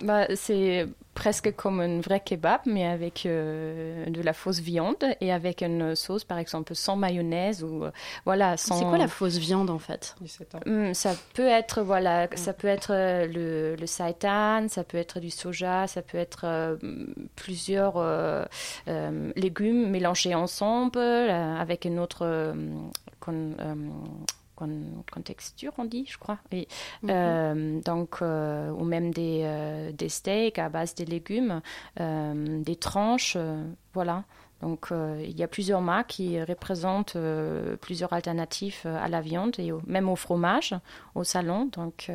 Bah, 0.02 0.28
C'est 0.36 0.88
presque 1.18 1.52
comme 1.56 1.80
un 1.82 2.00
vrai 2.00 2.20
kebab, 2.20 2.62
mais 2.66 2.86
avec 2.86 3.26
euh, 3.26 4.06
de 4.06 4.22
la 4.22 4.34
fausse 4.34 4.60
viande 4.60 5.04
et 5.20 5.34
avec 5.34 5.62
une 5.64 5.96
sauce, 5.96 6.24
par 6.24 6.38
exemple, 6.38 6.76
sans 6.76 6.96
mayonnaise 6.96 7.64
ou 7.64 7.86
euh, 7.86 7.92
voilà. 8.26 8.56
Sans... 8.56 8.78
C'est 8.78 8.86
quoi 8.86 8.98
la 9.00 9.08
fausse 9.08 9.38
viande 9.38 9.70
en 9.72 9.80
fait? 9.80 10.16
Hum, 10.68 10.94
Ça 10.94 11.14
peut 11.34 11.48
être 11.48 11.82
voilà, 11.82 12.28
ça 12.36 12.54
peut 12.54 12.68
être 12.68 12.92
euh, 12.94 13.26
le, 13.26 13.76
le 13.76 13.88
seitan, 13.88 14.68
ça 14.70 14.84
peut 14.84 14.98
être 14.98 15.20
du 15.20 15.30
soja, 15.32 15.88
ça 15.88 16.02
peut 16.02 16.18
être 16.20 16.42
euh, 16.46 16.76
plusieurs 17.36 17.98
euh, 17.98 18.46
euh, 18.88 19.32
légumes 19.36 19.90
mélangés 19.90 20.36
ensemble 20.36 21.00
euh, 21.00 21.56
avec 21.58 21.86
une 21.86 22.00
autre 22.00 22.54
con- 23.20 23.56
contexture, 25.12 25.72
on 25.78 25.86
dit, 25.86 26.06
je 26.08 26.18
crois. 26.18 26.38
Et, 26.52 26.68
Mhm. 27.04 27.10
euh, 27.12 27.82
donc, 27.82 28.18
euh, 28.22 28.70
ou 28.72 28.84
même 28.84 29.12
des, 29.14 29.42
euh, 29.44 29.92
des 29.92 30.10
steaks 30.10 30.60
à 30.60 30.70
base 30.70 30.96
de 30.96 31.06
légumes, 31.06 31.62
des 31.98 32.76
tranches, 32.76 33.38
voilà. 33.94 34.24
Donc, 34.62 34.88
il 34.92 35.38
y 35.38 35.44
a 35.44 35.48
plusieurs 35.48 35.82
marques 35.82 36.08
qui 36.10 36.42
représentent 36.42 37.18
plusieurs 37.82 38.12
alternatives 38.14 38.86
à 38.86 39.08
la 39.08 39.22
viande 39.22 39.56
et 39.60 39.72
au- 39.72 39.82
même 39.86 40.10
au 40.10 40.16
fromage 40.16 40.74
au 41.16 41.24
salon. 41.24 41.70
Donc, 41.72 42.10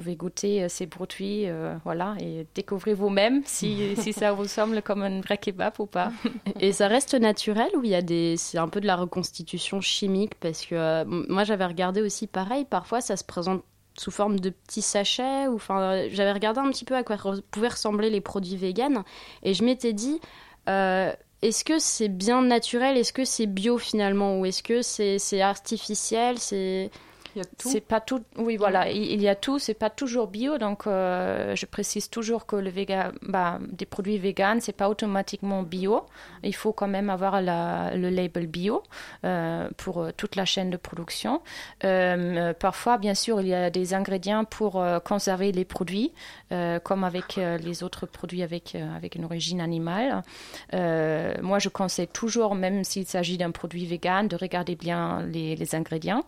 pouvez 0.00 0.16
goûter 0.16 0.62
euh, 0.64 0.68
ces 0.68 0.86
produits, 0.86 1.48
euh, 1.48 1.74
voilà, 1.84 2.14
et 2.20 2.46
découvrir 2.54 2.96
vous-même 2.96 3.42
si, 3.46 3.94
si 3.96 4.12
ça 4.12 4.32
vous 4.32 4.46
semble 4.46 4.82
comme 4.82 5.02
un 5.02 5.20
vrai 5.20 5.38
kebab 5.38 5.72
ou 5.78 5.86
pas. 5.86 6.12
Et 6.60 6.72
ça 6.72 6.86
reste 6.88 7.14
naturel 7.14 7.70
ou 7.76 7.82
il 7.84 7.90
y 7.90 7.94
a 7.94 8.02
des 8.02 8.36
c'est 8.36 8.58
un 8.58 8.68
peu 8.68 8.80
de 8.80 8.86
la 8.86 8.96
reconstitution 8.96 9.80
chimique 9.80 10.34
parce 10.40 10.64
que 10.66 10.74
euh, 10.74 11.04
moi 11.06 11.44
j'avais 11.44 11.66
regardé 11.66 12.02
aussi 12.02 12.26
pareil 12.26 12.64
parfois 12.64 13.00
ça 13.00 13.16
se 13.16 13.24
présente 13.24 13.62
sous 13.98 14.10
forme 14.10 14.38
de 14.38 14.50
petits 14.50 14.82
sachets 14.82 15.46
ou 15.48 15.54
enfin 15.54 16.02
j'avais 16.10 16.32
regardé 16.32 16.60
un 16.60 16.70
petit 16.70 16.84
peu 16.84 16.94
à 16.94 17.02
quoi 17.02 17.16
re- 17.16 17.42
pouvaient 17.50 17.68
ressembler 17.68 18.10
les 18.10 18.20
produits 18.20 18.56
véganes 18.56 19.02
et 19.42 19.54
je 19.54 19.64
m'étais 19.64 19.92
dit 19.94 20.20
euh, 20.68 21.12
est-ce 21.42 21.64
que 21.64 21.78
c'est 21.78 22.08
bien 22.08 22.40
naturel? 22.42 22.96
Est-ce 22.96 23.12
que 23.12 23.24
c'est 23.26 23.46
bio 23.46 23.76
finalement? 23.78 24.40
Ou 24.40 24.46
est-ce 24.46 24.62
que 24.62 24.80
c'est 24.82 25.18
c'est 25.18 25.42
artificiel? 25.42 26.38
C'est 26.38 26.90
Il 27.36 27.40
y 27.40 27.42
a 27.42 27.44
tout. 27.44 27.68
C'est 27.68 27.82
pas 27.82 28.00
tout. 28.00 28.22
Oui, 28.38 28.56
voilà, 28.56 28.90
il, 28.90 29.12
il 29.12 29.20
y 29.20 29.28
a 29.28 29.34
tout. 29.34 29.58
C'est 29.58 29.74
pas 29.74 29.90
toujours 29.90 30.26
bio, 30.26 30.56
donc 30.56 30.86
euh, 30.86 31.54
je 31.54 31.66
précise 31.66 32.08
toujours 32.08 32.46
que 32.46 32.56
le 32.56 32.70
véga, 32.70 33.12
bah, 33.20 33.58
des 33.70 33.84
produits 33.84 34.16
véganes, 34.16 34.62
c'est 34.62 34.72
pas 34.72 34.88
automatiquement 34.88 35.62
bio. 35.62 36.06
Il 36.42 36.54
faut 36.54 36.72
quand 36.72 36.88
même 36.88 37.10
avoir 37.10 37.42
la- 37.42 37.94
le 37.94 38.08
label 38.08 38.46
bio 38.46 38.82
euh, 39.24 39.68
pour 39.76 40.00
euh, 40.02 40.10
toute 40.16 40.34
la 40.34 40.46
chaîne 40.46 40.70
de 40.70 40.78
production. 40.78 41.42
Euh, 41.84 42.54
parfois, 42.54 42.96
bien 42.96 43.12
sûr, 43.14 43.42
il 43.42 43.48
y 43.48 43.54
a 43.54 43.68
des 43.68 43.92
ingrédients 43.92 44.44
pour 44.46 44.82
conserver 45.04 45.52
les 45.52 45.66
produits, 45.66 46.12
comme 46.84 47.04
avec 47.04 47.36
les 47.36 47.82
autres 47.82 48.06
produits 48.06 48.42
avec 48.42 48.74
avec 48.96 49.14
une 49.14 49.24
origine 49.26 49.60
animale. 49.60 50.22
Moi, 50.72 51.58
je 51.58 51.68
conseille 51.68 52.08
toujours, 52.08 52.54
même 52.54 52.82
s'il 52.82 53.06
s'agit 53.06 53.36
d'un 53.36 53.50
produit 53.50 53.84
vegan, 53.84 54.26
de 54.26 54.36
regarder 54.36 54.74
bien 54.74 55.22
les, 55.26 55.54
les 55.54 55.74
ingrédients 55.74 56.24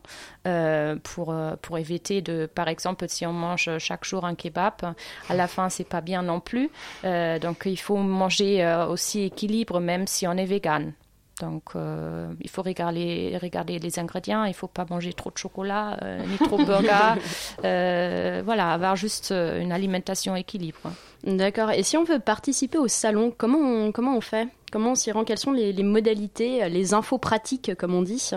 euh, 0.47 0.97
pour, 0.99 1.33
euh, 1.33 1.55
pour 1.61 1.79
éviter 1.79 2.21
de, 2.23 2.47
par 2.47 2.69
exemple, 2.69 3.07
si 3.09 3.27
on 3.27 3.33
mange 3.33 3.71
chaque 3.79 4.05
jour 4.05 4.25
un 4.25 4.35
kebab, 4.35 4.95
à 5.29 5.35
la 5.35 5.47
fin, 5.47 5.69
c'est 5.69 5.89
pas 5.89 6.01
bien 6.01 6.23
non 6.23 6.41
plus. 6.41 6.71
Euh, 7.05 7.39
donc, 7.39 7.63
il 7.67 7.79
faut 7.79 7.97
manger 7.97 8.65
euh, 8.65 8.87
aussi 8.87 9.23
équilibre, 9.23 9.81
même 9.81 10.07
si 10.07 10.27
on 10.27 10.33
est 10.33 10.45
vegan. 10.45 10.93
Donc, 11.41 11.63
euh, 11.77 12.33
il 12.41 12.51
faut 12.51 12.63
regarder, 12.63 13.39
regarder 13.41 13.79
les 13.79 13.99
ingrédients. 13.99 14.45
Il 14.45 14.55
faut 14.55 14.67
pas 14.67 14.87
manger 14.89 15.13
trop 15.13 15.31
de 15.31 15.39
chocolat, 15.39 15.97
euh, 16.03 16.25
ni 16.27 16.37
trop 16.37 16.59
de 16.59 16.65
burger. 16.65 17.15
Euh, 17.65 18.43
voilà, 18.45 18.73
avoir 18.73 18.97
juste 18.97 19.31
une 19.33 19.73
alimentation 19.73 20.37
équilibre. 20.37 20.79
D'accord. 21.25 21.71
Et 21.71 21.83
si 21.83 21.97
on 21.97 22.05
veut 22.05 22.19
participer 22.19 22.79
au 22.79 22.89
salon, 22.89 23.33
comment 23.37 23.59
on, 23.59 23.93
comment 23.93 24.17
on 24.17 24.21
fait? 24.21 24.49
Comment 24.71 24.93
on 24.93 24.95
s'y 24.95 25.11
rend? 25.11 25.25
Quelles 25.25 25.39
sont 25.39 25.53
les, 25.53 25.73
les 25.73 25.83
modalités, 25.83 26.69
les 26.69 26.95
infos 26.95 27.19
pratiques, 27.19 27.75
comme 27.77 27.95
on 27.95 28.03
dit? 28.03 28.31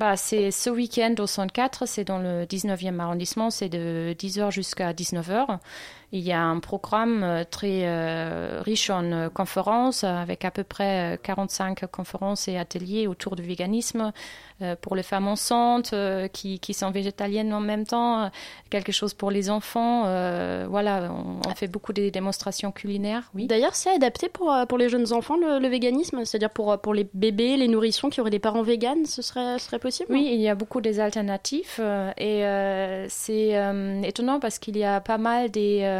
Bah, 0.00 0.16
c'est 0.16 0.50
ce 0.50 0.70
week-end 0.70 1.14
au 1.18 1.26
104, 1.26 1.86
c'est 1.86 2.04
dans 2.04 2.20
le 2.20 2.46
19e 2.46 2.98
arrondissement, 3.00 3.50
c'est 3.50 3.68
de 3.68 4.14
10h 4.18 4.50
jusqu'à 4.50 4.94
19h. 4.94 5.58
Il 6.12 6.20
y 6.20 6.32
a 6.32 6.42
un 6.42 6.58
programme 6.58 7.22
euh, 7.22 7.44
très 7.48 7.82
euh, 7.84 8.60
riche 8.64 8.90
en 8.90 9.04
euh, 9.04 9.28
conférences, 9.28 10.02
avec 10.02 10.44
à 10.44 10.50
peu 10.50 10.64
près 10.64 11.14
euh, 11.14 11.16
45 11.22 11.86
conférences 11.86 12.48
et 12.48 12.58
ateliers 12.58 13.06
autour 13.06 13.36
du 13.36 13.42
véganisme 13.42 14.12
pour 14.82 14.94
les 14.94 15.02
femmes 15.02 15.26
enceintes 15.26 15.94
qui, 16.34 16.58
qui 16.58 16.74
sont 16.74 16.90
végétaliennes 16.90 17.54
en 17.54 17.60
même 17.60 17.86
temps, 17.86 18.30
quelque 18.68 18.92
chose 18.92 19.14
pour 19.14 19.30
les 19.30 19.48
enfants. 19.48 20.02
voilà, 20.68 21.10
on, 21.10 21.40
on 21.48 21.54
fait 21.54 21.66
beaucoup 21.66 21.94
des 21.94 22.10
démonstrations 22.10 22.70
culinaires, 22.70 23.30
oui. 23.34 23.46
D'ailleurs, 23.46 23.74
c'est 23.74 23.88
adapté 23.88 24.28
pour, 24.28 24.54
pour 24.68 24.76
les 24.76 24.90
jeunes 24.90 25.14
enfants, 25.14 25.38
le, 25.38 25.60
le 25.60 25.68
véganisme 25.68 26.26
C'est-à-dire 26.26 26.50
pour, 26.50 26.78
pour 26.78 26.92
les 26.92 27.08
bébés, 27.14 27.56
les 27.56 27.68
nourrissons 27.68 28.10
qui 28.10 28.20
auraient 28.20 28.28
des 28.28 28.38
parents 28.38 28.60
véganes, 28.62 29.06
ce 29.06 29.22
serait, 29.22 29.58
ce 29.58 29.64
serait 29.64 29.78
possible? 29.78 30.12
Oui, 30.12 30.28
il 30.30 30.40
y 30.42 30.48
a 30.50 30.54
beaucoup 30.54 30.82
des 30.82 31.00
alternatives 31.00 31.76
euh, 31.78 32.12
et 32.18 32.44
euh, 32.44 33.06
c'est 33.08 33.56
euh, 33.56 34.02
étonnant 34.02 34.40
parce 34.40 34.58
qu'il 34.58 34.76
y 34.76 34.84
a 34.84 35.00
pas 35.00 35.16
mal 35.16 35.50
des, 35.50 35.80
euh, 35.84 35.99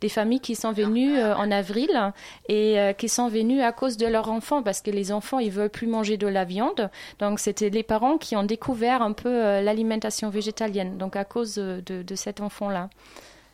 des 0.00 0.08
familles 0.08 0.40
qui 0.40 0.54
sont 0.54 0.72
venues 0.72 1.16
euh, 1.16 1.34
en 1.36 1.50
avril 1.50 2.12
et 2.48 2.78
euh, 2.78 2.92
qui 2.92 3.08
sont 3.08 3.28
venues 3.28 3.62
à 3.62 3.72
cause 3.72 3.96
de 3.96 4.06
leurs 4.06 4.30
enfants 4.30 4.62
parce 4.62 4.80
que 4.80 4.90
les 4.90 5.12
enfants 5.12 5.38
ils 5.38 5.50
veulent 5.50 5.70
plus 5.70 5.86
manger 5.86 6.16
de 6.16 6.26
la 6.26 6.44
viande. 6.44 6.90
Donc 7.18 7.40
c'était 7.40 7.70
les 7.70 7.82
parents 7.82 8.18
qui 8.18 8.36
ont 8.36 8.44
découvert 8.44 9.02
un 9.02 9.12
peu 9.12 9.28
euh, 9.28 9.60
l'alimentation 9.60 10.30
végétalienne. 10.30 10.98
Donc 10.98 11.16
à 11.16 11.24
cause 11.24 11.54
de, 11.56 11.80
de 12.02 12.14
cet 12.14 12.40
enfant-là. 12.40 12.90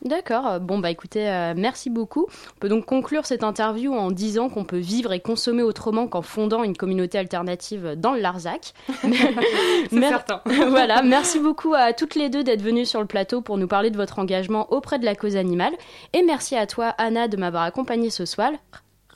D'accord. 0.04 0.60
Bon, 0.60 0.78
bah 0.80 0.90
écoutez, 0.90 1.28
euh, 1.30 1.54
merci 1.56 1.88
beaucoup. 1.88 2.26
On 2.56 2.58
peut 2.60 2.68
donc 2.68 2.84
conclure 2.84 3.24
cette 3.24 3.42
interview 3.42 3.94
en 3.94 4.10
disant 4.10 4.50
qu'on 4.50 4.64
peut 4.64 4.78
vivre 4.78 5.12
et 5.14 5.20
consommer 5.20 5.62
autrement 5.62 6.08
qu'en 6.08 6.20
fondant 6.20 6.62
une 6.62 6.76
communauté 6.76 7.16
alternative 7.16 7.94
dans 7.96 8.12
le 8.12 8.20
Larzac. 8.20 8.74
C'est 9.02 10.00
certain. 10.00 10.42
voilà, 10.68 11.02
merci 11.02 11.38
beaucoup 11.40 11.72
à 11.72 11.94
toutes 11.94 12.16
les 12.16 12.28
deux 12.28 12.44
d'être 12.44 12.60
venues 12.62 12.84
sur 12.84 13.00
le 13.00 13.06
plateau 13.06 13.40
pour 13.40 13.56
nous 13.56 13.66
parler 13.66 13.90
de 13.90 13.96
votre 13.96 14.18
engagement 14.18 14.70
auprès 14.72 14.98
de 14.98 15.06
la 15.06 15.14
cause 15.14 15.36
animale. 15.36 15.72
Et 16.12 16.22
merci 16.22 16.54
à 16.54 16.66
toi, 16.66 16.88
Anna, 16.98 17.26
de 17.26 17.38
m'avoir 17.38 17.62
accompagnée 17.62 18.10
ce 18.10 18.26
soir. 18.26 18.52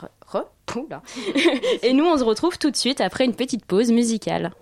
Re- 0.00 0.08
re- 0.32 0.80
oula. 0.80 1.02
et 1.82 1.92
nous, 1.92 2.06
on 2.06 2.16
se 2.16 2.24
retrouve 2.24 2.58
tout 2.58 2.70
de 2.70 2.76
suite 2.76 3.02
après 3.02 3.26
une 3.26 3.34
petite 3.34 3.66
pause 3.66 3.90
musicale. 3.92 4.52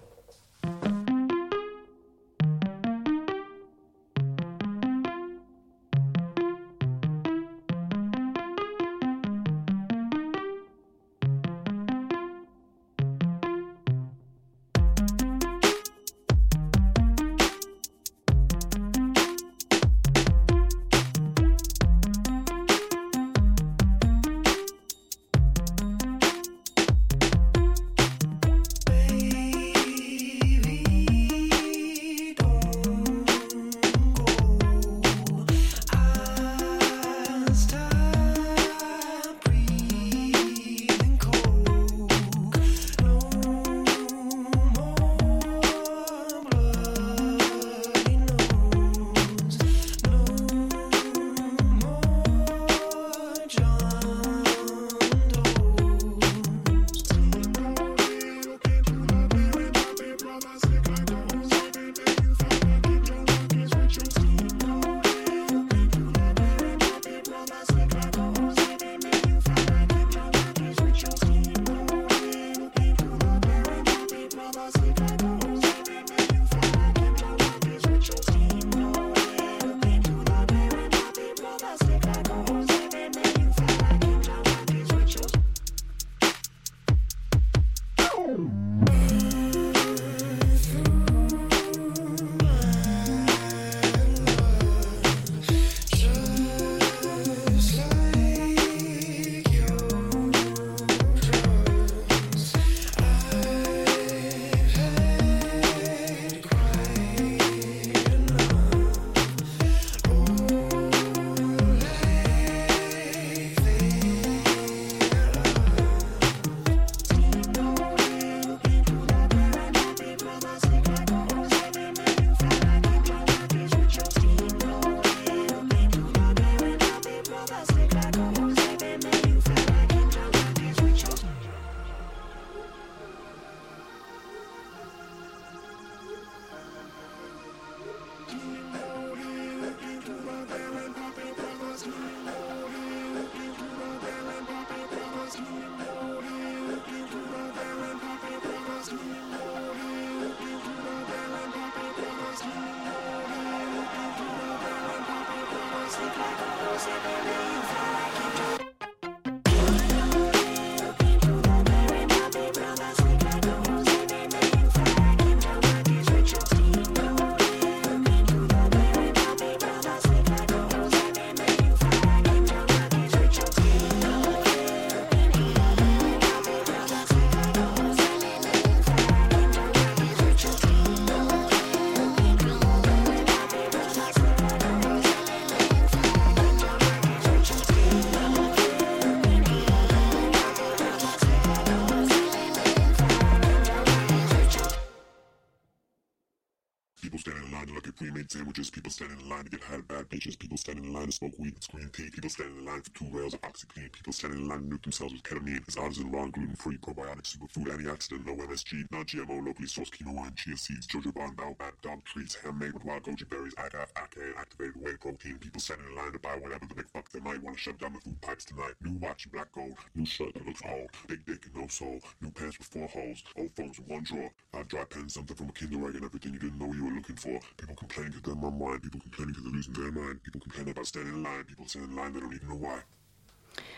In 205.12 205.20
to 205.20 205.30
with 205.30 205.44
ketamine. 205.44 205.68
It's 205.68 205.76
artisan 205.76 206.10
raw, 206.10 206.26
gluten-free, 206.26 206.78
probiotic, 206.78 207.22
superfood, 207.22 207.66
antioxidant, 207.66 208.26
no 208.26 208.34
MSG, 208.34 208.86
non-GMO, 208.90 209.46
locally 209.46 209.68
sourced 209.68 209.90
quinoa 209.90 210.26
and 210.26 210.36
chia 210.36 210.56
seeds, 210.56 210.86
jojoba 210.86 211.28
and 211.28 211.36
baobab, 211.36 211.74
dog 211.82 212.04
treats, 212.04 212.34
handmade 212.34 212.72
with 212.72 212.84
wild 212.84 213.02
goji 213.04 213.28
berries, 213.28 213.54
agave, 213.58 213.88
and 214.16 214.36
activated 214.36 214.76
whey 214.76 214.96
protein. 215.00 215.38
People 215.38 215.60
standing 215.60 215.86
in 215.86 215.94
line 215.94 216.12
to 216.12 216.18
buy 216.18 216.36
whatever 216.36 216.66
the 216.66 216.74
big 216.74 216.88
fuck 216.90 217.08
they 217.10 217.20
might 217.20 217.42
want 217.42 217.56
to 217.56 217.62
shove 217.62 217.78
down 217.78 217.92
the 217.92 218.00
food 218.00 218.20
pipes 218.20 218.44
tonight. 218.44 218.74
New 218.82 218.98
watch, 218.98 219.30
black 219.30 219.50
gold, 219.52 219.76
new 219.94 220.06
shirt 220.06 220.32
that 220.34 220.46
looks 220.46 220.62
old, 220.68 220.88
big 221.06 221.24
dick 221.26 221.46
and 221.46 221.62
no 221.62 221.68
soul, 221.68 222.00
new 222.20 222.30
pants 222.30 222.58
with 222.58 222.68
four 222.68 222.88
holes, 222.88 223.22
old 223.36 223.50
phones 223.56 223.78
with 223.78 223.88
one 223.88 224.02
drawer, 224.02 224.30
five 224.52 224.68
dry 224.68 224.84
pens, 224.84 225.14
something 225.14 225.36
from 225.36 225.48
a 225.48 225.52
Kinder 225.52 225.88
Egg 225.88 225.96
and 225.96 226.04
everything 226.04 226.32
you 226.32 226.38
didn't 226.38 226.58
know 226.58 226.72
you 226.72 226.84
were 226.84 226.92
looking 226.92 227.16
for. 227.16 227.38
People 227.56 227.76
complaining 227.76 228.12
because 228.12 228.34
they're 228.34 228.50
mum 228.50 228.80
people 228.80 229.00
complaining 229.00 229.34
because 229.34 229.44
they're 229.44 229.52
losing 229.52 229.72
their 229.74 229.92
mind, 229.92 230.22
people 230.22 230.40
complaining 230.40 230.72
about 230.72 230.86
standing 230.86 231.14
in 231.14 231.22
line, 231.22 231.44
people 231.44 231.66
standing 231.66 231.90
in 231.90 231.96
line 231.96 232.12
they 232.12 232.20
don't 232.20 232.34
even 232.34 232.48
know 232.48 232.56
why. 232.56 232.80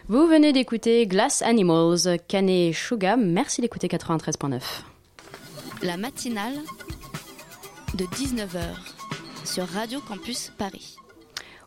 Vous 0.09 0.27
venez 0.27 0.53
d'écouter 0.53 1.07
Glass 1.07 1.43
Animals, 1.43 2.19
Canet 2.29 2.75
Suga. 2.75 3.17
Merci 3.17 3.61
d'écouter 3.61 3.89
93.9. 3.89 4.61
La 5.83 5.97
matinale 5.97 6.59
de 7.95 8.05
19h 8.05 8.59
sur 9.45 9.67
Radio 9.67 10.01
Campus 10.01 10.51
Paris. 10.57 10.97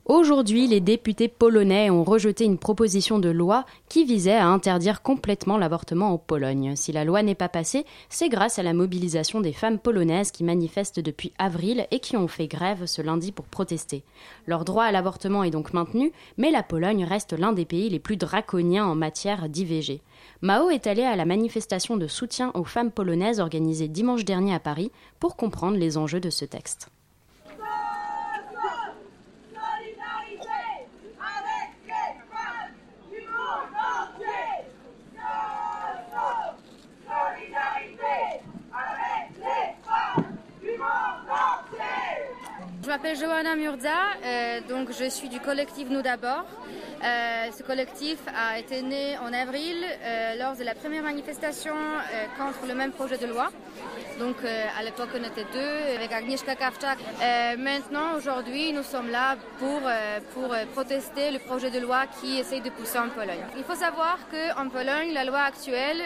Aujourd'hui, 0.06 0.66
les 0.66 0.82
députés 0.82 1.28
polonais 1.28 1.92
ont 1.92 2.04
rejeté 2.04 2.44
une 2.44 2.58
proposition 2.58 3.20
de 3.20 3.30
loi 3.30 3.66
qui 3.88 4.04
visait 4.04 4.32
à 4.32 4.48
interdire 4.48 5.04
complètement 5.04 5.60
l'avortement 5.60 6.12
en 6.12 6.18
Pologne. 6.18 6.76
Si 6.76 6.92
la 6.92 7.06
loi 7.06 7.22
n'est 7.22 7.36
pas 7.36 7.50
passée, 7.50 7.86
c'est 8.10 8.28
grâce 8.28 8.58
à 8.58 8.64
la 8.64 8.74
mobilisation 8.74 9.42
des 9.42 9.54
femmes 9.54 9.78
polonaises 9.78 10.32
qui 10.32 10.44
manifestent 10.44 11.00
depuis 11.00 11.34
avril 11.38 11.86
et 11.92 12.00
qui 12.00 12.18
ont 12.18 12.28
fait 12.28 12.48
grève 12.48 12.88
ce 12.88 13.04
lundi 13.04 13.32
pour 13.32 13.46
protester. 13.46 14.04
Leur 14.48 14.66
droit 14.66 14.86
à 14.86 14.92
l'avortement 14.92 15.44
est 15.44 15.52
donc 15.52 15.72
maintenu, 15.72 16.12
mais 16.36 16.50
la 16.50 16.64
Pologne 16.64 17.06
reste 17.06 17.34
l'un 17.34 17.54
des 17.54 17.66
pays 17.66 17.90
les 17.90 18.00
plus 18.00 18.18
draconiens 18.18 18.88
en 18.88 18.96
matière 18.96 19.50
d'IVG. 19.50 20.02
Mao 20.42 20.72
est 20.72 20.88
allé 20.88 21.04
à 21.04 21.16
la 21.16 21.26
manifestation 21.26 21.96
de 21.96 22.08
soutien 22.08 22.52
aux 22.56 22.64
femmes 22.64 22.92
polonaises 22.92 23.40
organisée 23.40 23.88
dimanche 23.88 24.26
dernier 24.26 24.56
à 24.56 24.60
Paris 24.60 24.92
pour 25.20 25.36
comprendre 25.36 25.78
les 25.78 26.00
enjeux 26.00 26.20
de 26.20 26.32
ce 26.32 26.46
texte. 26.46 26.90
M'appelle 42.92 43.16
Johanna 43.16 43.56
Murza, 43.56 43.90
euh, 44.26 44.60
donc 44.68 44.90
je 44.92 45.10
suis 45.10 45.30
du 45.30 45.40
collectif 45.40 45.88
Nous 45.90 46.02
d'abord. 46.02 46.44
Euh, 47.02 47.48
ce 47.58 47.64
collectif 47.64 48.18
a 48.28 48.60
été 48.60 48.82
né 48.82 49.18
en 49.18 49.32
avril 49.32 49.78
euh, 49.82 50.36
lors 50.36 50.58
de 50.58 50.64
la 50.66 50.76
première 50.76 51.02
manifestation 51.02 51.74
contre 52.38 52.68
le 52.68 52.76
même 52.76 52.92
projet 52.92 53.18
de 53.18 53.28
loi. 53.28 53.50
Donc 54.20 54.36
à 54.78 54.84
l'époque 54.84 55.08
on 55.16 55.24
était 55.24 55.46
deux 55.54 55.96
avec 55.96 56.12
Agnieszka 56.12 56.56
Kawczak. 56.56 56.98
Euh, 57.00 57.56
maintenant 57.58 58.16
aujourd'hui 58.18 58.74
nous 58.74 58.84
sommes 58.84 59.10
là 59.10 59.38
pour, 59.58 59.80
pour 60.34 60.54
protester 60.74 61.32
le 61.32 61.40
projet 61.40 61.72
de 61.72 61.80
loi 61.80 62.08
qui 62.20 62.40
essaye 62.40 62.60
de 62.60 62.70
pousser 62.72 63.00
en 63.00 63.08
Pologne. 63.08 63.46
Il 63.58 63.64
faut 63.64 63.76
savoir 63.76 64.18
qu'en 64.30 64.68
Pologne 64.68 65.14
la 65.14 65.24
loi 65.24 65.40
actuelle 65.40 66.02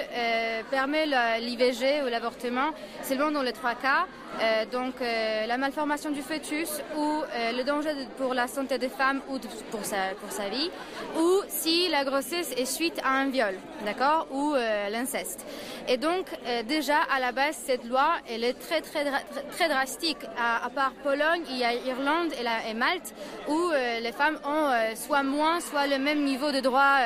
permet 0.70 1.08
l'IVG 1.40 2.04
ou 2.06 2.10
l'avortement 2.10 2.70
seulement 3.02 3.32
dans 3.32 3.42
les 3.42 3.54
trois 3.54 3.74
cas. 3.74 4.06
Euh, 4.42 4.66
donc 4.66 4.96
euh, 5.02 5.46
la 5.46 5.58
malformation 5.58 6.12
du 6.12 6.22
fœtus 6.22 6.82
ou 6.98 7.02
euh, 7.02 7.52
le 7.54 7.64
danger 7.64 7.92
pour 8.18 8.34
la 8.34 8.48
santé 8.48 8.78
des 8.78 8.90
femmes 8.90 9.22
ou 9.30 9.40
pour, 9.72 9.86
sa, 9.86 10.14
pour 10.20 10.32
sa 10.32 10.50
vie, 10.50 10.70
ou 11.18 11.42
si 11.48 11.88
la 11.88 12.04
grossesse 12.04 12.52
est 12.58 12.66
suite 12.66 13.00
à 13.04 13.12
un 13.12 13.30
viol, 13.30 13.56
d'accord, 13.86 14.28
ou 14.32 14.56
l'inceste. 14.92 15.46
Et 15.88 15.98
donc 15.98 16.26
déjà 16.68 16.98
à 17.16 17.20
la 17.20 17.32
base 17.32 17.56
cette 17.66 17.86
loi 17.86 18.16
elle 18.30 18.44
est 18.44 18.54
très 18.54 18.82
très 18.82 19.06
très, 19.52 19.70
drastique. 19.70 20.18
À, 20.38 20.66
à 20.66 20.70
part 20.70 20.94
Pologne, 21.04 21.44
il 21.50 21.58
y 21.58 21.64
a 21.64 21.74
Irlande 21.74 22.32
et, 22.40 22.44
la, 22.44 22.68
et 22.68 22.74
Malte 22.74 23.14
où 23.48 23.72
les 24.02 24.12
femmes 24.12 24.40
ont 24.46 24.70
soit 24.96 25.24
moins 25.24 25.60
soit 25.60 25.88
le 25.88 25.98
même 25.98 26.24
niveau 26.24 26.52
de 26.52 26.60
droit 26.60 26.98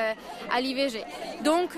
à 0.51 0.61
l'IVG. 0.61 1.03
Donc 1.43 1.69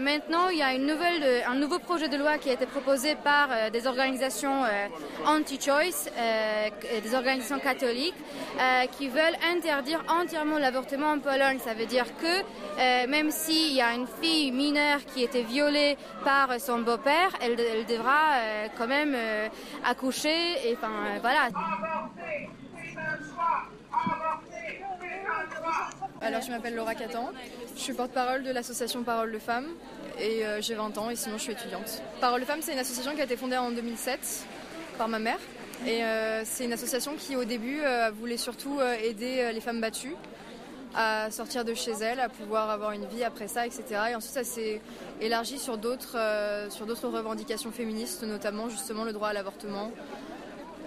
maintenant 0.00 0.48
il 0.50 0.58
y 0.58 0.62
a 0.62 0.72
une 0.72 0.86
nouvelle, 0.86 1.44
un 1.46 1.54
nouveau 1.54 1.78
projet 1.78 2.08
de 2.08 2.16
loi 2.16 2.38
qui 2.38 2.50
a 2.50 2.54
été 2.54 2.66
proposé 2.66 3.14
par 3.14 3.70
des 3.70 3.86
organisations 3.86 4.61
euh, 4.64 4.88
anti-choice, 5.26 6.08
euh, 6.16 6.68
c- 6.80 7.00
des 7.00 7.14
organisations 7.14 7.58
catholiques, 7.58 8.14
euh, 8.60 8.86
qui 8.96 9.08
veulent 9.08 9.36
interdire 9.54 10.02
entièrement 10.08 10.58
l'avortement 10.58 11.08
en 11.12 11.18
Pologne. 11.18 11.58
Ça 11.64 11.74
veut 11.74 11.86
dire 11.86 12.06
que 12.18 12.40
euh, 12.80 13.06
même 13.08 13.30
s'il 13.30 13.72
y 13.74 13.80
a 13.82 13.92
une 13.94 14.06
fille 14.20 14.50
mineure 14.52 15.00
qui 15.04 15.22
était 15.22 15.42
violée 15.42 15.96
par 16.24 16.58
son 16.60 16.80
beau-père, 16.80 17.30
elle, 17.40 17.56
de- 17.56 17.62
elle 17.62 17.86
devra 17.86 18.34
euh, 18.36 18.66
quand 18.78 18.86
même 18.86 19.14
euh, 19.16 19.48
accoucher. 19.84 20.68
Et 20.68 20.76
enfin 20.76 20.88
euh, 20.90 21.18
voilà. 21.20 21.48
Alors, 26.20 26.40
je 26.40 26.50
m'appelle 26.50 26.74
Laura 26.76 26.94
Catan, 26.94 27.30
je 27.74 27.80
suis 27.80 27.94
porte-parole 27.94 28.44
de 28.44 28.52
l'association 28.52 29.02
Parole 29.02 29.32
de 29.32 29.38
Femmes 29.38 29.66
et 30.20 30.44
euh, 30.44 30.60
j'ai 30.60 30.74
20 30.74 30.96
ans 30.98 31.10
et 31.10 31.16
sinon 31.16 31.38
je 31.38 31.42
suis 31.42 31.52
étudiante. 31.52 32.02
Parole 32.20 32.42
Femmes, 32.44 32.60
c'est 32.62 32.72
une 32.72 32.78
association 32.78 33.14
qui 33.14 33.20
a 33.20 33.24
été 33.24 33.36
fondée 33.36 33.56
en 33.56 33.70
2007 33.70 34.46
par 34.98 35.08
ma 35.08 35.18
mère 35.18 35.38
et 35.86 36.04
euh, 36.04 36.42
c'est 36.44 36.64
une 36.64 36.72
association 36.72 37.12
qui 37.18 37.36
au 37.36 37.44
début 37.44 37.80
euh, 37.82 38.10
voulait 38.10 38.36
surtout 38.36 38.78
aider 39.02 39.50
les 39.52 39.60
femmes 39.60 39.80
battues 39.80 40.14
à 40.94 41.30
sortir 41.30 41.64
de 41.64 41.72
chez 41.72 41.92
elles, 41.92 42.20
à 42.20 42.28
pouvoir 42.28 42.68
avoir 42.68 42.92
une 42.92 43.06
vie 43.06 43.24
après 43.24 43.48
ça, 43.48 43.66
etc. 43.66 43.82
Et 44.10 44.14
ensuite, 44.14 44.34
ça 44.34 44.44
s'est 44.44 44.82
élargi 45.22 45.58
sur 45.58 45.78
d'autres 45.78 46.18
sur 46.68 46.84
d'autres 46.84 47.08
revendications 47.08 47.72
féministes, 47.72 48.24
notamment 48.24 48.68
justement 48.68 49.04
le 49.04 49.14
droit 49.14 49.28
à 49.28 49.32
l'avortement, 49.32 49.90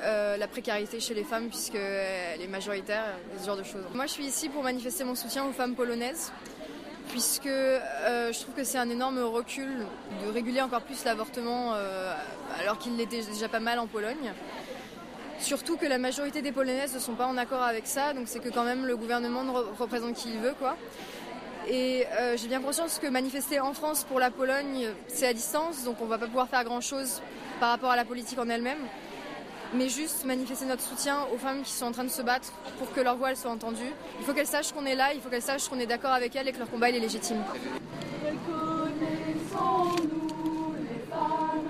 la 0.03 0.47
précarité 0.47 0.99
chez 0.99 1.15
les 1.15 1.23
femmes 1.23 1.47
puisqu'elle 1.47 2.39
est 2.39 2.47
majoritaire, 2.47 3.03
ce 3.39 3.47
genre 3.47 3.57
de 3.57 3.63
choses. 3.63 3.81
Moi 3.95 4.05
je 4.05 4.11
suis 4.11 4.25
ici 4.25 4.47
pour 4.47 4.61
manifester 4.61 5.03
mon 5.03 5.15
soutien 5.15 5.43
aux 5.45 5.51
femmes 5.51 5.73
polonaises 5.73 6.31
puisque 7.09 7.45
euh, 7.47 8.31
je 8.33 8.39
trouve 8.39 8.55
que 8.55 8.63
c'est 8.63 8.77
un 8.77 8.89
énorme 8.89 9.19
recul 9.19 9.85
de 10.25 10.31
réguler 10.31 10.61
encore 10.61 10.81
plus 10.81 11.03
l'avortement 11.05 11.73
euh, 11.73 12.13
alors 12.59 12.77
qu'il 12.77 12.95
l'était 12.97 13.21
déjà 13.21 13.47
pas 13.47 13.59
mal 13.59 13.79
en 13.79 13.87
Pologne. 13.87 14.33
Surtout 15.39 15.75
que 15.77 15.85
la 15.85 15.97
majorité 15.97 16.41
des 16.41 16.51
Polonaises 16.51 16.93
ne 16.93 16.99
sont 16.99 17.13
pas 17.13 17.27
en 17.27 17.37
accord 17.37 17.61
avec 17.61 17.87
ça, 17.87 18.13
donc 18.13 18.27
c'est 18.27 18.39
que 18.39 18.49
quand 18.49 18.63
même 18.63 18.85
le 18.85 18.95
gouvernement 18.95 19.43
ne 19.43 19.51
re- 19.51 19.75
représente 19.77 20.13
qui 20.13 20.29
il 20.29 20.39
veut 20.39 20.53
quoi. 20.57 20.77
Et 21.67 22.05
euh, 22.19 22.37
j'ai 22.37 22.47
bien 22.47 22.61
conscience 22.61 22.99
que 22.99 23.07
manifester 23.07 23.59
en 23.59 23.73
France 23.73 24.03
pour 24.03 24.19
la 24.19 24.29
Pologne, 24.31 24.87
c'est 25.07 25.27
à 25.27 25.33
distance, 25.33 25.83
donc 25.83 25.97
on 25.99 26.05
va 26.05 26.17
pas 26.17 26.27
pouvoir 26.27 26.47
faire 26.47 26.63
grand 26.63 26.81
chose 26.81 27.21
par 27.59 27.69
rapport 27.69 27.91
à 27.91 27.95
la 27.95 28.05
politique 28.05 28.39
en 28.39 28.49
elle-même 28.49 28.77
mais 29.73 29.89
juste 29.89 30.25
manifester 30.25 30.65
notre 30.65 30.83
soutien 30.83 31.25
aux 31.33 31.37
femmes 31.37 31.63
qui 31.63 31.71
sont 31.71 31.85
en 31.85 31.91
train 31.91 32.03
de 32.03 32.09
se 32.09 32.21
battre 32.21 32.51
pour 32.77 32.91
que 32.93 33.01
leur 33.01 33.17
voix 33.17 33.35
soit 33.35 33.51
entendue. 33.51 33.91
Il 34.19 34.25
faut 34.25 34.33
qu'elles 34.33 34.47
sachent 34.47 34.71
qu'on 34.71 34.85
est 34.85 34.95
là, 34.95 35.13
il 35.13 35.21
faut 35.21 35.29
qu'elles 35.29 35.41
sachent 35.41 35.67
qu'on 35.67 35.79
est 35.79 35.85
d'accord 35.85 36.11
avec 36.11 36.35
elles 36.35 36.47
et 36.47 36.51
que 36.51 36.59
leur 36.59 36.69
combat 36.69 36.89
est 36.89 36.99
légitime. 36.99 37.43
Ensemble, 39.53 40.01
nous 40.09 40.73
les 40.77 41.11
femmes. 41.11 41.65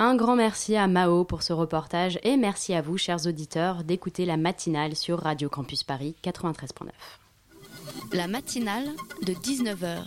Un 0.00 0.14
grand 0.14 0.36
merci 0.36 0.76
à 0.76 0.86
Mao 0.86 1.24
pour 1.24 1.42
ce 1.42 1.52
reportage 1.52 2.20
et 2.22 2.36
merci 2.36 2.72
à 2.72 2.82
vous, 2.82 2.96
chers 2.96 3.26
auditeurs, 3.26 3.82
d'écouter 3.82 4.26
la 4.26 4.36
matinale 4.36 4.94
sur 4.94 5.18
Radio 5.18 5.48
Campus 5.48 5.82
Paris 5.82 6.14
93.9. 6.22 6.90
La 8.12 8.28
matinale 8.28 8.84
de 9.22 9.32
19h. 9.32 10.04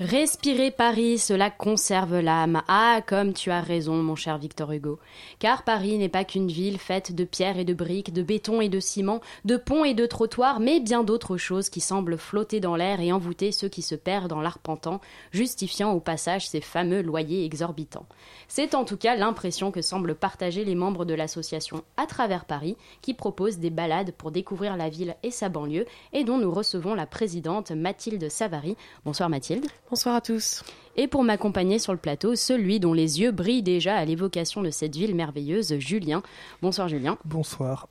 Respirer 0.00 0.70
Paris, 0.70 1.18
cela 1.18 1.50
conserve 1.50 2.20
l'âme. 2.20 2.62
Ah, 2.68 3.02
comme 3.06 3.34
tu 3.34 3.50
as 3.50 3.60
raison, 3.60 3.96
mon 3.96 4.16
cher 4.16 4.38
Victor 4.38 4.72
Hugo. 4.72 4.98
Car 5.40 5.62
Paris 5.62 5.98
n'est 5.98 6.08
pas 6.08 6.24
qu'une 6.24 6.48
ville 6.48 6.78
faite 6.78 7.14
de 7.14 7.24
pierres 7.24 7.58
et 7.58 7.66
de 7.66 7.74
briques, 7.74 8.10
de 8.10 8.22
béton 8.22 8.62
et 8.62 8.70
de 8.70 8.80
ciment, 8.80 9.20
de 9.44 9.58
ponts 9.58 9.84
et 9.84 9.92
de 9.92 10.06
trottoirs, 10.06 10.58
mais 10.58 10.80
bien 10.80 11.04
d'autres 11.04 11.36
choses 11.36 11.68
qui 11.68 11.82
semblent 11.82 12.16
flotter 12.16 12.60
dans 12.60 12.76
l'air 12.76 13.02
et 13.02 13.12
envoûter 13.12 13.52
ceux 13.52 13.68
qui 13.68 13.82
se 13.82 13.94
perdent 13.94 14.32
en 14.32 14.40
l'arpentant, 14.40 15.02
justifiant 15.32 15.92
au 15.92 16.00
passage 16.00 16.48
ces 16.48 16.62
fameux 16.62 17.02
loyers 17.02 17.44
exorbitants. 17.44 18.06
C'est 18.48 18.74
en 18.74 18.86
tout 18.86 18.96
cas 18.96 19.16
l'impression 19.16 19.70
que 19.70 19.82
semblent 19.82 20.14
partager 20.14 20.64
les 20.64 20.76
membres 20.76 21.04
de 21.04 21.12
l'association 21.12 21.84
À 21.98 22.06
travers 22.06 22.46
Paris, 22.46 22.78
qui 23.02 23.12
propose 23.12 23.58
des 23.58 23.68
balades 23.68 24.12
pour 24.12 24.30
découvrir 24.30 24.78
la 24.78 24.88
ville 24.88 25.14
et 25.22 25.30
sa 25.30 25.50
banlieue, 25.50 25.84
et 26.14 26.24
dont 26.24 26.38
nous 26.38 26.50
recevons 26.50 26.94
la 26.94 27.04
présidente 27.04 27.70
Mathilde 27.70 28.30
Savary. 28.30 28.78
Bonsoir 29.04 29.28
Mathilde. 29.28 29.66
Bonsoir 29.90 30.14
à 30.14 30.20
tous. 30.20 30.62
Et 30.94 31.08
pour 31.08 31.24
m'accompagner 31.24 31.80
sur 31.80 31.92
le 31.92 31.98
plateau, 31.98 32.36
celui 32.36 32.78
dont 32.78 32.92
les 32.92 33.20
yeux 33.20 33.32
brillent 33.32 33.64
déjà 33.64 33.96
à 33.96 34.04
l'évocation 34.04 34.62
de 34.62 34.70
cette 34.70 34.94
ville 34.94 35.16
merveilleuse, 35.16 35.80
Julien. 35.80 36.22
Bonsoir 36.62 36.86
Julien. 36.88 37.18
Bonsoir. 37.24 37.88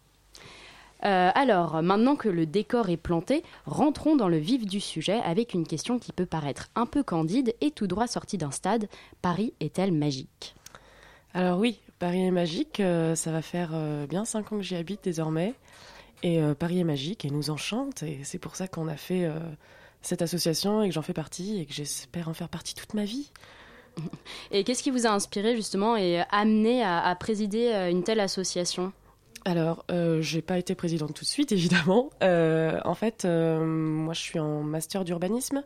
Euh, 1.03 1.29
alors, 1.35 1.83
maintenant 1.83 2.15
que 2.15 2.29
le 2.29 2.45
décor 2.45 2.89
est 2.89 2.95
planté, 2.95 3.43
rentrons 3.65 4.15
dans 4.15 4.29
le 4.29 4.37
vif 4.37 4.65
du 4.65 4.79
sujet 4.79 5.19
avec 5.25 5.53
une 5.53 5.67
question 5.67 5.99
qui 5.99 6.13
peut 6.13 6.25
paraître 6.25 6.69
un 6.75 6.85
peu 6.85 7.03
candide 7.03 7.53
et 7.59 7.69
tout 7.69 7.87
droit 7.87 8.07
sortie 8.07 8.37
d'un 8.37 8.51
stade. 8.51 8.87
Paris 9.21 9.53
est-elle 9.59 9.91
magique? 9.91 10.55
Alors 11.33 11.59
oui, 11.59 11.81
Paris 11.99 12.25
est 12.25 12.31
magique. 12.31 12.79
euh, 12.79 13.13
ça 13.15 13.33
va 13.33 13.41
faire 13.41 13.71
euh, 13.73 14.07
bien 14.07 14.23
cinq 14.23 14.53
ans 14.53 14.57
que 14.57 14.63
j'y 14.63 14.77
habite 14.77 15.03
désormais. 15.03 15.53
Et 16.23 16.41
euh, 16.41 16.53
Paris 16.53 16.79
est 16.79 16.85
magique 16.85 17.25
et 17.25 17.29
nous 17.29 17.49
enchante. 17.49 18.03
Et 18.03 18.21
c'est 18.23 18.39
pour 18.39 18.55
ça 18.55 18.69
qu'on 18.69 18.87
a 18.87 18.95
fait 18.95 19.25
euh, 19.25 19.37
cette 20.01 20.21
association 20.21 20.81
et 20.83 20.89
que 20.89 20.93
j'en 20.93 21.01
fais 21.01 21.13
partie 21.13 21.59
et 21.59 21.65
que 21.65 21.73
j'espère 21.73 22.29
en 22.29 22.33
faire 22.33 22.49
partie 22.49 22.73
toute 22.73 22.93
ma 22.93 23.05
vie. 23.05 23.31
Et 24.51 24.63
qu'est-ce 24.63 24.83
qui 24.83 24.91
vous 24.91 25.07
a 25.07 25.09
inspiré 25.09 25.55
justement 25.55 25.97
et 25.97 26.21
amené 26.31 26.83
à, 26.83 26.99
à 26.99 27.15
présider 27.15 27.71
euh, 27.73 27.89
une 27.89 28.03
telle 28.03 28.21
association? 28.21 28.93
Alors, 29.45 29.85
euh, 29.89 30.21
j'ai 30.21 30.41
pas 30.41 30.57
été 30.57 30.75
présidente 30.75 31.13
tout 31.13 31.23
de 31.23 31.29
suite, 31.29 31.51
évidemment. 31.53 32.09
Euh, 32.23 32.79
en 32.85 32.95
fait, 32.95 33.25
euh, 33.25 33.63
moi, 33.63 34.13
je 34.13 34.19
suis 34.19 34.39
en 34.39 34.61
master 34.63 35.05
d'urbanisme 35.05 35.63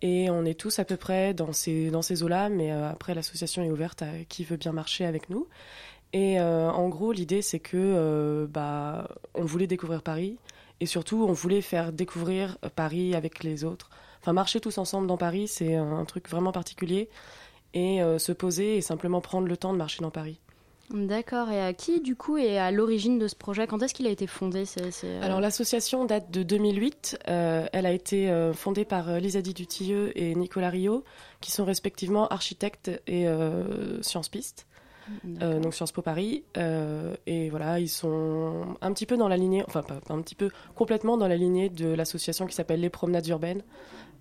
et 0.00 0.30
on 0.30 0.44
est 0.44 0.58
tous 0.58 0.78
à 0.78 0.84
peu 0.84 0.96
près 0.96 1.34
dans 1.34 1.52
ces, 1.52 1.90
dans 1.90 2.02
ces 2.02 2.22
eaux-là, 2.22 2.48
mais 2.48 2.72
après, 2.72 3.14
l'association 3.14 3.62
est 3.62 3.70
ouverte 3.70 4.02
à 4.02 4.08
qui 4.28 4.42
veut 4.42 4.56
bien 4.56 4.72
marcher 4.72 5.04
avec 5.04 5.30
nous. 5.30 5.46
Et 6.12 6.40
en 6.40 6.88
gros, 6.88 7.12
l'idée, 7.12 7.40
c'est 7.40 7.60
que 7.60 8.46
bah, 8.50 9.08
on 9.34 9.44
voulait 9.44 9.68
découvrir 9.68 10.02
Paris 10.02 10.36
et 10.82 10.86
surtout, 10.86 11.24
on 11.28 11.32
voulait 11.32 11.60
faire 11.60 11.92
découvrir 11.92 12.58
Paris 12.74 13.14
avec 13.14 13.44
les 13.44 13.62
autres. 13.62 13.88
Enfin, 14.20 14.32
marcher 14.32 14.58
tous 14.58 14.78
ensemble 14.78 15.06
dans 15.06 15.16
Paris, 15.16 15.46
c'est 15.46 15.76
un, 15.76 16.04
truc 16.04 16.28
vraiment 16.28 16.50
particulier. 16.50 17.08
Et 17.72 18.02
euh, 18.02 18.18
se 18.18 18.32
poser 18.32 18.76
et 18.76 18.80
simplement 18.80 19.20
prendre 19.20 19.46
le 19.46 19.56
temps 19.56 19.72
de 19.72 19.78
marcher 19.78 20.02
dans 20.02 20.10
Paris. 20.10 20.40
D'accord. 20.90 21.50
Et 21.50 21.60
à 21.60 21.72
qui 21.72 22.00
du 22.00 22.16
coup 22.16 22.36
est 22.36 22.58
à 22.58 22.72
l'origine 22.72 23.18
de 23.18 23.28
ce 23.28 23.36
projet? 23.36 23.68
Quand 23.68 23.80
est-ce 23.82 23.94
qu'il 23.94 24.08
a 24.08 24.10
été 24.10 24.26
fondé? 24.26 24.64
Euh, 24.78 25.22
Alors 25.22 25.40
l'association 25.40 26.04
date 26.04 26.30
de 26.32 26.42
2008. 26.42 27.20
Euh, 27.28 27.66
elle 27.72 27.86
a 27.86 27.92
été 27.92 28.28
euh, 28.28 28.52
fondée 28.52 28.84
par 28.84 29.08
euh, 29.08 29.18
Lisa 29.18 29.40
Di 29.40 29.54
Dutilleux 29.54 30.12
et 30.18 30.34
Nicolas 30.34 30.70
Rio, 30.70 31.04
qui 31.40 31.52
sont 31.52 31.64
respectivement 31.64 32.26
architectes 32.26 32.90
et 33.06 33.28
euh, 33.28 34.02
sciences 34.02 34.28
pistes. 34.28 34.66
Euh, 35.42 35.60
donc 35.60 35.74
Sciences 35.74 35.92
Po 35.92 36.02
Paris. 36.02 36.44
Euh, 36.56 37.14
et 37.26 37.50
voilà, 37.50 37.78
ils 37.80 37.88
sont 37.88 38.76
un 38.80 38.92
petit 38.92 39.06
peu 39.06 39.16
dans 39.16 39.28
la 39.28 39.36
lignée, 39.36 39.64
enfin 39.66 39.82
pas, 39.82 40.00
un 40.10 40.20
petit 40.22 40.34
peu, 40.34 40.50
complètement 40.74 41.16
dans 41.16 41.28
la 41.28 41.36
lignée 41.36 41.68
de 41.68 41.88
l'association 41.88 42.46
qui 42.46 42.54
s'appelle 42.54 42.80
Les 42.80 42.90
Promenades 42.90 43.26
Urbaines, 43.28 43.62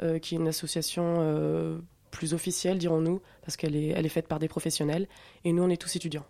euh, 0.01 0.19
qui 0.19 0.35
est 0.35 0.37
une 0.37 0.47
association 0.47 1.81
plus 2.11 2.33
officielle, 2.33 2.77
dirons-nous, 2.77 3.21
parce 3.45 3.55
qu'elle 3.57 3.75
est, 3.75 3.89
elle 3.89 4.05
est 4.05 4.09
faite 4.09 4.27
par 4.27 4.39
des 4.39 4.47
professionnels. 4.49 5.07
Et 5.45 5.53
nous, 5.53 5.63
on 5.63 5.69
est 5.69 5.77
tous 5.81 5.95
étudiants. 5.95 6.25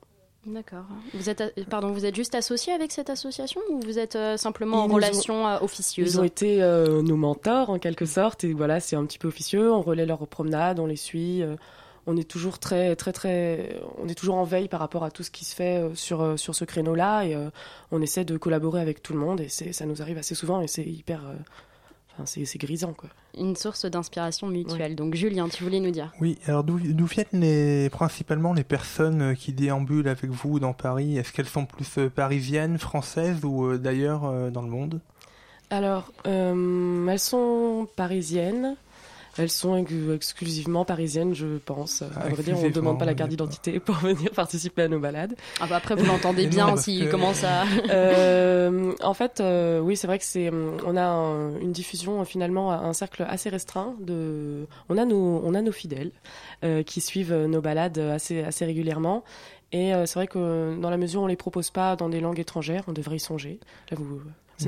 D'accord. 0.45 0.85
Vous 1.13 1.29
êtes, 1.29 1.53
pardon, 1.69 1.91
vous 1.91 2.03
êtes 2.05 2.15
juste 2.15 2.33
associé 2.33 2.73
avec 2.73 2.91
cette 2.91 3.11
association 3.11 3.61
ou 3.69 3.79
vous 3.79 3.99
êtes 3.99 4.17
simplement 4.37 4.77
Ils 4.77 4.87
en 4.87 4.89
ont- 4.91 4.95
relation 4.95 5.45
officieuse 5.63 6.13
Ils 6.15 6.19
ont 6.19 6.23
été 6.23 6.63
euh, 6.63 7.03
nos 7.03 7.15
mentors 7.15 7.69
en 7.69 7.77
quelque 7.77 8.05
sorte 8.07 8.43
et 8.43 8.53
voilà 8.53 8.79
c'est 8.79 8.95
un 8.95 9.05
petit 9.05 9.19
peu 9.19 9.27
officieux. 9.27 9.71
On 9.71 9.81
relaie 9.83 10.07
leurs 10.07 10.27
promenades, 10.27 10.79
on 10.79 10.87
les 10.87 10.95
suit. 10.95 11.43
euh, 11.43 11.55
on 12.07 12.17
est 12.17 12.29
toujours 12.29 12.59
très 12.59 12.95
très 12.95 13.11
très, 13.11 13.79
on 13.97 14.07
est 14.07 14.15
toujours 14.15 14.35
en 14.35 14.43
veille 14.43 14.67
par 14.67 14.79
rapport 14.79 15.03
à 15.03 15.11
tout 15.11 15.23
ce 15.23 15.31
qui 15.31 15.45
se 15.45 15.55
fait 15.55 15.77
euh, 15.81 15.95
sur 15.95 16.21
euh, 16.21 16.37
sur 16.37 16.55
ce 16.55 16.65
créneau-là 16.65 17.23
et 17.23 17.35
euh, 17.35 17.49
on 17.91 18.01
essaie 18.01 18.25
de 18.25 18.37
collaborer 18.37 18.81
avec 18.81 19.03
tout 19.03 19.13
le 19.13 19.19
monde 19.19 19.41
et 19.41 19.49
c'est 19.49 19.73
ça 19.73 19.85
nous 19.85 20.01
arrive 20.01 20.17
assez 20.17 20.35
souvent 20.35 20.61
et 20.61 20.67
c'est 20.67 20.83
hyper, 20.83 21.25
euh, 21.25 21.33
enfin 22.13 22.25
c'est 22.25 22.45
c'est 22.45 22.57
grisant 22.57 22.93
quoi. 22.93 23.09
Une 23.37 23.55
source 23.55 23.85
d'inspiration 23.85 24.47
mutuelle. 24.47 24.95
Donc 24.95 25.15
Julien, 25.15 25.47
tu 25.47 25.63
voulais 25.63 25.79
nous 25.79 25.91
dire 25.91 26.11
Oui, 26.19 26.37
alors 26.47 26.63
d'où 26.63 26.79
d'où 26.79 27.05
viennent 27.05 27.25
les, 27.33 27.89
principalement 27.89 28.53
les 28.53 28.65
personnes 28.65 29.35
qui 29.35 29.53
déambulent 29.53 30.09
avec 30.09 30.29
vous 30.29 30.59
dans 30.59 30.73
Paris? 30.73 31.17
Est-ce 31.17 31.31
qu'elles 31.31 31.45
sont 31.45 31.65
plus 31.65 31.97
parisiennes, 32.13 32.77
françaises 32.77 33.45
ou 33.45 33.77
d'ailleurs 33.77 34.51
dans 34.51 34.61
le 34.61 34.67
monde? 34.67 34.99
Alors, 35.71 36.11
euh, 36.27 37.07
elles 37.07 37.19
sont 37.19 37.87
parisiennes. 37.95 38.75
Elles 39.37 39.49
sont 39.49 39.77
ex- 39.77 39.91
exclusivement 40.13 40.83
parisiennes, 40.85 41.33
je 41.33 41.57
pense. 41.57 42.03
Ah, 42.15 42.25
à 42.25 42.29
vrai 42.29 42.43
dire, 42.43 42.57
on 42.59 42.63
ne 42.63 42.69
demande 42.69 42.99
pas 42.99 43.05
la 43.05 43.13
carte 43.13 43.29
d'identité 43.29 43.79
pour 43.79 43.95
venir 44.01 44.31
participer 44.31 44.81
à 44.83 44.87
nos 44.87 44.99
balades. 44.99 45.35
Ah 45.61 45.67
bah 45.67 45.77
après, 45.77 45.95
vous 45.95 46.05
l'entendez 46.05 46.47
bien 46.47 46.75
s'il 46.77 47.05
que- 47.05 47.11
commence 47.11 47.43
à. 47.43 47.63
Euh, 47.89 48.93
en 49.01 49.13
fait, 49.13 49.39
euh, 49.39 49.79
oui, 49.79 49.95
c'est 49.95 50.07
vrai 50.07 50.17
que 50.19 50.25
c'est, 50.25 50.49
on 50.51 50.97
a 50.97 51.03
un- 51.03 51.57
une 51.59 51.71
diffusion 51.71 52.21
euh, 52.21 52.25
finalement 52.25 52.71
à 52.71 52.77
un 52.77 52.93
cercle 52.93 53.25
assez 53.27 53.49
restreint. 53.49 53.95
De, 53.99 54.67
on 54.89 54.97
a 54.97 55.05
nos, 55.05 55.41
on 55.43 55.53
a 55.53 55.61
nos 55.61 55.71
fidèles 55.71 56.11
euh, 56.63 56.83
qui 56.83 57.01
suivent 57.01 57.31
euh, 57.33 57.47
nos 57.47 57.61
balades 57.61 57.97
assez, 57.97 58.43
assez 58.43 58.65
régulièrement. 58.65 59.23
Et 59.71 59.93
euh, 59.93 60.05
c'est 60.05 60.15
vrai 60.19 60.27
que 60.27 60.77
dans 60.79 60.89
la 60.89 60.97
mesure 60.97 61.21
où 61.21 61.23
on 61.23 61.27
les 61.27 61.37
propose 61.37 61.69
pas 61.71 61.95
dans 61.95 62.09
des 62.09 62.19
langues 62.19 62.39
étrangères, 62.39 62.83
on 62.87 62.91
devrait 62.91 63.15
y 63.15 63.19
songer. 63.21 63.59
Là, 63.89 63.97
vous, 63.99 64.19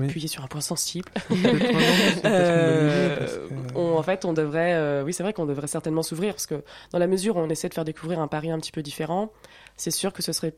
Oui. 0.01 0.07
appuyez 0.07 0.27
sur 0.27 0.43
un 0.43 0.47
point 0.47 0.61
sensible. 0.61 1.09
Euh, 2.25 3.27
on- 3.75 3.95
en 3.97 4.03
fait, 4.03 4.25
on 4.25 4.33
devrait, 4.33 4.73
euh, 4.73 5.03
oui, 5.03 5.13
c'est 5.13 5.23
vrai 5.23 5.33
qu'on 5.33 5.45
devrait 5.45 5.67
certainement 5.67 6.03
s'ouvrir 6.03 6.33
parce 6.33 6.45
que 6.45 6.63
dans 6.91 6.99
la 6.99 7.07
mesure 7.07 7.35
où 7.37 7.39
on 7.39 7.49
essaie 7.49 7.69
de 7.69 7.73
faire 7.73 7.85
découvrir 7.85 8.19
un 8.19 8.27
Paris 8.27 8.51
un 8.51 8.59
petit 8.59 8.71
peu 8.71 8.81
différent, 8.81 9.31
c'est 9.77 9.91
sûr 9.91 10.13
que 10.13 10.21
ce 10.21 10.31
serait 10.33 10.55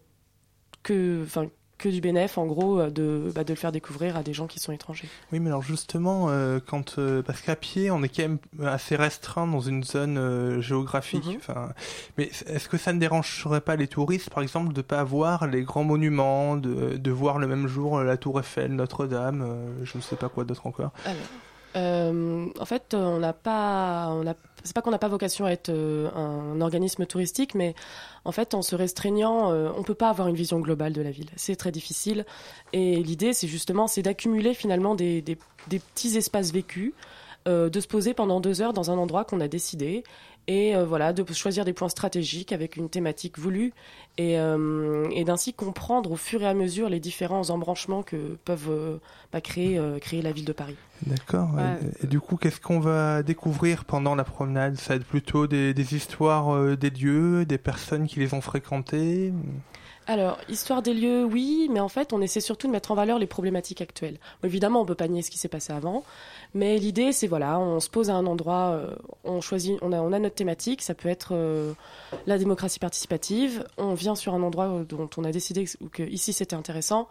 que, 0.84 1.22
enfin, 1.24 1.48
que 1.78 1.90
du 1.90 2.02
bénéf, 2.02 2.38
en 2.38 2.46
gros, 2.46 2.80
euh, 2.80 2.90
de, 2.90 3.32
bah, 3.34 3.44
de 3.44 3.54
le 3.54 3.58
faire 3.58 3.72
découvrir 3.72 4.16
à 4.16 4.24
des 4.24 4.34
gens 4.34 4.48
qui 4.48 4.60
sont 4.60 4.72
étrangers. 4.72 5.10
Oui, 5.32 5.40
mais 5.40 5.50
alors 5.50 5.62
justement, 5.62 6.28
euh, 6.30 6.60
quand 6.66 7.00
euh, 7.00 7.22
parce 7.22 7.42
qu'à 7.42 7.56
pied, 7.56 7.92
on 7.92 8.02
est 8.04 8.10
quand 8.10 8.24
même 8.24 8.40
assez 8.66 8.96
restreint 8.96 9.48
dans 9.48 9.60
une 9.60 9.84
zone 9.84 10.18
euh, 10.18 10.62
géographique. 10.62 11.26
Mhm. 11.48 11.74
Mais 12.18 12.30
est-ce 12.48 12.70
que 12.70 12.78
ça 12.78 12.94
ne 12.94 13.00
dérangerait 13.00 13.62
pas 13.62 13.76
les 13.76 13.88
touristes, 13.88 14.30
par 14.30 14.42
exemple, 14.42 14.74
de 14.74 14.82
pas 14.82 15.04
voir 15.04 15.48
les 15.48 15.64
grands 15.64 15.84
monuments, 15.84 16.56
de, 16.56 16.98
de 16.98 17.12
voir 17.12 17.40
le 17.40 17.48
même 17.48 17.68
jour 17.68 18.00
la 18.02 18.18
Tour 18.18 18.40
Eiffel, 18.40 18.74
Notre-Dame, 18.74 19.46
je 19.84 19.98
ne 19.98 20.02
sais 20.02 20.16
pas 20.16 20.30
quoi 20.30 20.44
d'autre 20.44 20.68
encore? 20.68 20.92
Alors, 21.06 21.18
euh, 21.76 22.48
en 22.60 22.66
fait, 22.66 22.94
on 22.94 23.20
n'a 23.20 23.34
pas, 23.34 24.10
on 24.12 24.26
a, 24.28 24.34
c'est 24.64 24.74
pas 24.74 24.82
qu'on 24.82 24.92
n'a 24.92 24.98
pas 24.98 25.08
vocation 25.08 25.46
à 25.46 25.52
être 25.52 25.70
euh, 25.70 26.10
un 26.16 26.62
organisme 26.62 27.06
touristique, 27.06 27.54
mais 27.56 27.76
en 28.24 28.32
fait, 28.32 28.54
en 28.54 28.62
se 28.62 28.76
restreignant, 28.76 29.52
euh, 29.52 29.70
on 29.78 29.84
peut 29.84 29.96
pas 29.96 30.10
avoir 30.10 30.28
une 30.28 30.36
vision 30.36 30.60
globale 30.60 30.94
de 30.94 31.02
la 31.02 31.12
ville. 31.12 31.30
C'est 31.36 31.56
très 31.56 31.72
difficile. 31.72 32.26
Et 32.74 33.04
l'idée, 33.04 33.34
c'est 33.34 33.48
justement, 33.48 33.88
c'est 33.88 34.02
d'accumuler 34.02 34.54
finalement 34.54 34.96
des, 34.96 35.22
des, 35.22 35.38
des 35.68 35.80
petits 35.80 36.18
espaces 36.18 36.52
vécus, 36.52 36.94
euh, 37.48 37.70
de 37.70 37.80
se 37.80 37.88
poser 37.88 38.14
pendant 38.14 38.40
deux 38.42 38.62
heures 38.62 38.74
dans 38.74 38.92
un 38.92 38.98
endroit 38.98 39.26
qu'on 39.26 39.40
a 39.40 39.48
décidé, 39.48 40.04
et 40.48 40.76
euh, 40.76 40.86
voilà, 40.86 41.12
de 41.12 41.34
choisir 41.34 41.66
des 41.66 41.74
points 41.74 41.90
stratégiques 41.90 42.52
avec 42.52 42.76
une 42.76 42.90
thématique 42.90 43.40
voulue, 43.40 43.74
et, 44.18 44.40
euh, 44.40 45.08
et 45.12 45.24
d'ainsi 45.24 45.54
comprendre 45.54 46.12
au 46.12 46.16
fur 46.16 46.42
et 46.44 46.48
à 46.48 46.54
mesure 46.54 46.90
les 46.90 47.00
différents 47.00 47.50
embranchements 47.50 48.04
que 48.04 48.38
peuvent 48.46 48.70
euh, 48.70 48.98
bah, 49.34 49.42
créer, 49.42 49.78
euh, 49.78 49.98
créer 50.00 50.22
la 50.22 50.32
ville 50.32 50.46
de 50.46 50.54
Paris. 50.54 50.76
D'accord. 51.08 51.50
Ouais. 51.56 51.80
Et, 52.02 52.06
et 52.06 52.08
du 52.08 52.20
coup, 52.20 52.38
qu'est-ce 52.38 52.62
qu'on 52.62 52.80
va 52.80 53.24
découvrir 53.24 53.86
pendant 53.86 54.16
la 54.16 54.24
promenade? 54.24 54.76
Ça 54.78 54.94
va 54.94 54.96
être 54.98 55.06
plutôt 55.06 55.48
des, 55.48 55.74
des 55.74 55.96
histoires 55.96 56.56
euh, 56.56 56.76
des 56.76 56.92
lieux, 56.92 57.46
des 57.46 57.58
personnes 57.58 58.08
qui 58.08 58.20
les 58.20 58.34
ont 58.34 58.42
fréquentés 58.42 59.34
Alors, 60.08 60.38
histoire 60.50 60.84
des 60.84 60.94
lieux, 60.94 61.26
oui, 61.26 61.68
mais 61.72 61.80
en 61.80 61.90
fait, 61.90 62.14
on 62.14 62.22
essaie 62.22 62.40
surtout 62.40 62.68
de 62.68 62.72
mettre 62.72 62.92
en 62.92 62.96
valeur 62.96 63.18
les 63.18 63.26
problématiques 63.26 63.82
actuelles. 63.82 64.20
Évidemment, 64.44 64.82
on 64.82 64.86
peut 64.86 64.94
pas 64.94 65.08
nier 65.08 65.24
ce 65.24 65.32
qui 65.32 65.40
s'est 65.40 65.48
passé 65.48 65.74
avant, 65.74 66.04
mais 66.54 66.78
l'idée, 66.78 67.12
c'est 67.12 67.26
voilà, 67.26 67.60
on 67.60 67.80
se 67.80 67.90
pose 67.90 68.12
à 68.12 68.14
un 68.14 68.28
endroit, 68.28 68.74
euh, 68.74 68.96
on 69.24 69.42
choisit, 69.42 69.80
on 69.82 69.92
a, 69.92 70.00
on 70.00 70.14
a 70.14 70.20
notre 70.20 70.36
thématique, 70.36 70.84
ça 70.84 70.94
peut 70.94 71.10
être 71.10 71.30
euh, 71.32 71.74
la 72.28 72.38
démocratie 72.38 72.78
participative, 72.78 73.66
on 73.78 73.96
vient 73.96 74.14
sur 74.14 74.36
un 74.36 74.44
endroit 74.44 74.68
euh, 74.68 74.84
dont 74.84 75.10
on 75.18 75.24
a 75.24 75.32
décidé 75.32 75.66
que, 75.66 75.86
que 75.86 76.04
ici 76.04 76.34
c'était 76.34 76.56
intéressant, 76.56 77.08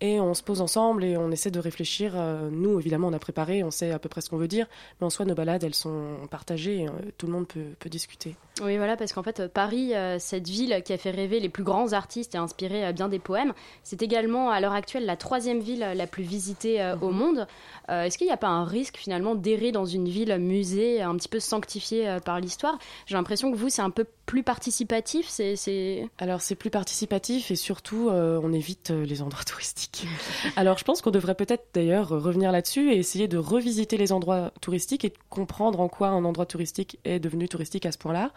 et 0.00 0.20
on 0.20 0.34
se 0.34 0.42
pose 0.42 0.60
ensemble 0.60 1.04
et 1.04 1.16
on 1.16 1.30
essaie 1.30 1.50
de 1.50 1.58
réfléchir. 1.58 2.12
Euh, 2.14 2.48
nous, 2.50 2.78
évidemment, 2.78 3.08
on 3.08 3.12
a 3.12 3.18
préparé, 3.18 3.64
on 3.64 3.70
sait 3.70 3.90
à 3.90 3.98
peu 3.98 4.08
près 4.08 4.20
ce 4.20 4.30
qu'on 4.30 4.36
veut 4.36 4.48
dire, 4.48 4.66
mais 5.00 5.06
en 5.06 5.10
soi, 5.10 5.24
nos 5.24 5.34
balades, 5.34 5.64
elles 5.64 5.74
sont 5.74 6.16
partagées, 6.30 6.82
et, 6.82 6.88
euh, 6.88 6.92
tout 7.16 7.26
le 7.26 7.32
monde 7.32 7.48
peut, 7.48 7.64
peut 7.78 7.88
discuter. 7.88 8.36
Oui, 8.62 8.76
voilà, 8.76 8.96
parce 8.96 9.12
qu'en 9.12 9.22
fait, 9.22 9.48
Paris, 9.48 9.94
euh, 9.94 10.18
cette 10.18 10.48
ville 10.48 10.82
qui 10.84 10.92
a 10.92 10.98
fait 10.98 11.10
rêver 11.10 11.40
les 11.40 11.48
plus 11.48 11.64
grands 11.64 11.92
artistes 11.92 12.34
et 12.34 12.38
inspiré 12.38 12.92
bien 12.92 13.08
des 13.08 13.18
poèmes, 13.18 13.52
c'est 13.82 14.02
également 14.02 14.50
à 14.50 14.60
l'heure 14.60 14.72
actuelle 14.72 15.04
la 15.04 15.16
troisième 15.16 15.60
ville 15.60 15.80
la 15.80 16.06
plus 16.06 16.24
visitée 16.24 16.94
au 17.00 17.10
monde. 17.10 17.46
Euh, 17.90 18.04
Est-ce 18.04 18.18
qu'il 18.18 18.26
n'y 18.26 18.32
a 18.32 18.38
pas 18.38 18.48
un 18.48 18.64
risque 18.64 18.96
finalement 18.96 19.34
d'errer 19.34 19.72
dans 19.72 19.84
une 19.84 20.08
ville 20.08 20.36
musée 20.38 21.02
un 21.02 21.16
petit 21.16 21.28
peu 21.28 21.40
sanctifiée 21.40 22.18
par 22.24 22.40
l'histoire? 22.40 22.78
J'ai 23.06 23.14
l'impression 23.14 23.50
que 23.50 23.56
vous, 23.56 23.68
c'est 23.68 23.82
un 23.82 23.90
peu 23.90 24.04
plus 24.28 24.42
participatif. 24.42 25.26
C'est. 25.28 26.06
Alors 26.18 26.42
c'est 26.42 26.54
plus 26.54 26.68
participatif 26.68 27.50
et 27.50 27.56
surtout 27.56 28.10
euh, 28.10 28.38
on 28.44 28.52
évite 28.52 28.90
euh, 28.90 29.06
les 29.06 29.22
endroits 29.22 29.42
touristiques. 29.46 30.06
Alors 30.54 30.76
je 30.76 30.84
pense 30.84 31.00
qu'on 31.00 31.10
devrait 31.10 31.34
peut-être 31.34 31.64
d'ailleurs 31.72 32.10
revenir 32.10 32.52
là-dessus 32.52 32.92
et 32.92 32.98
essayer 32.98 33.26
de 33.26 33.38
revisiter 33.38 33.96
les 33.96 34.12
endroits 34.12 34.52
touristiques 34.60 35.06
et 35.06 35.14
comprendre 35.30 35.80
en 35.80 35.88
quoi 35.88 36.08
un 36.08 36.24
endroit 36.26 36.44
touristique 36.44 36.98
est 37.06 37.18
devenu 37.18 37.48
touristique 37.48 37.86
à 37.86 37.92
ce 37.92 37.96
point-là. 37.98 38.30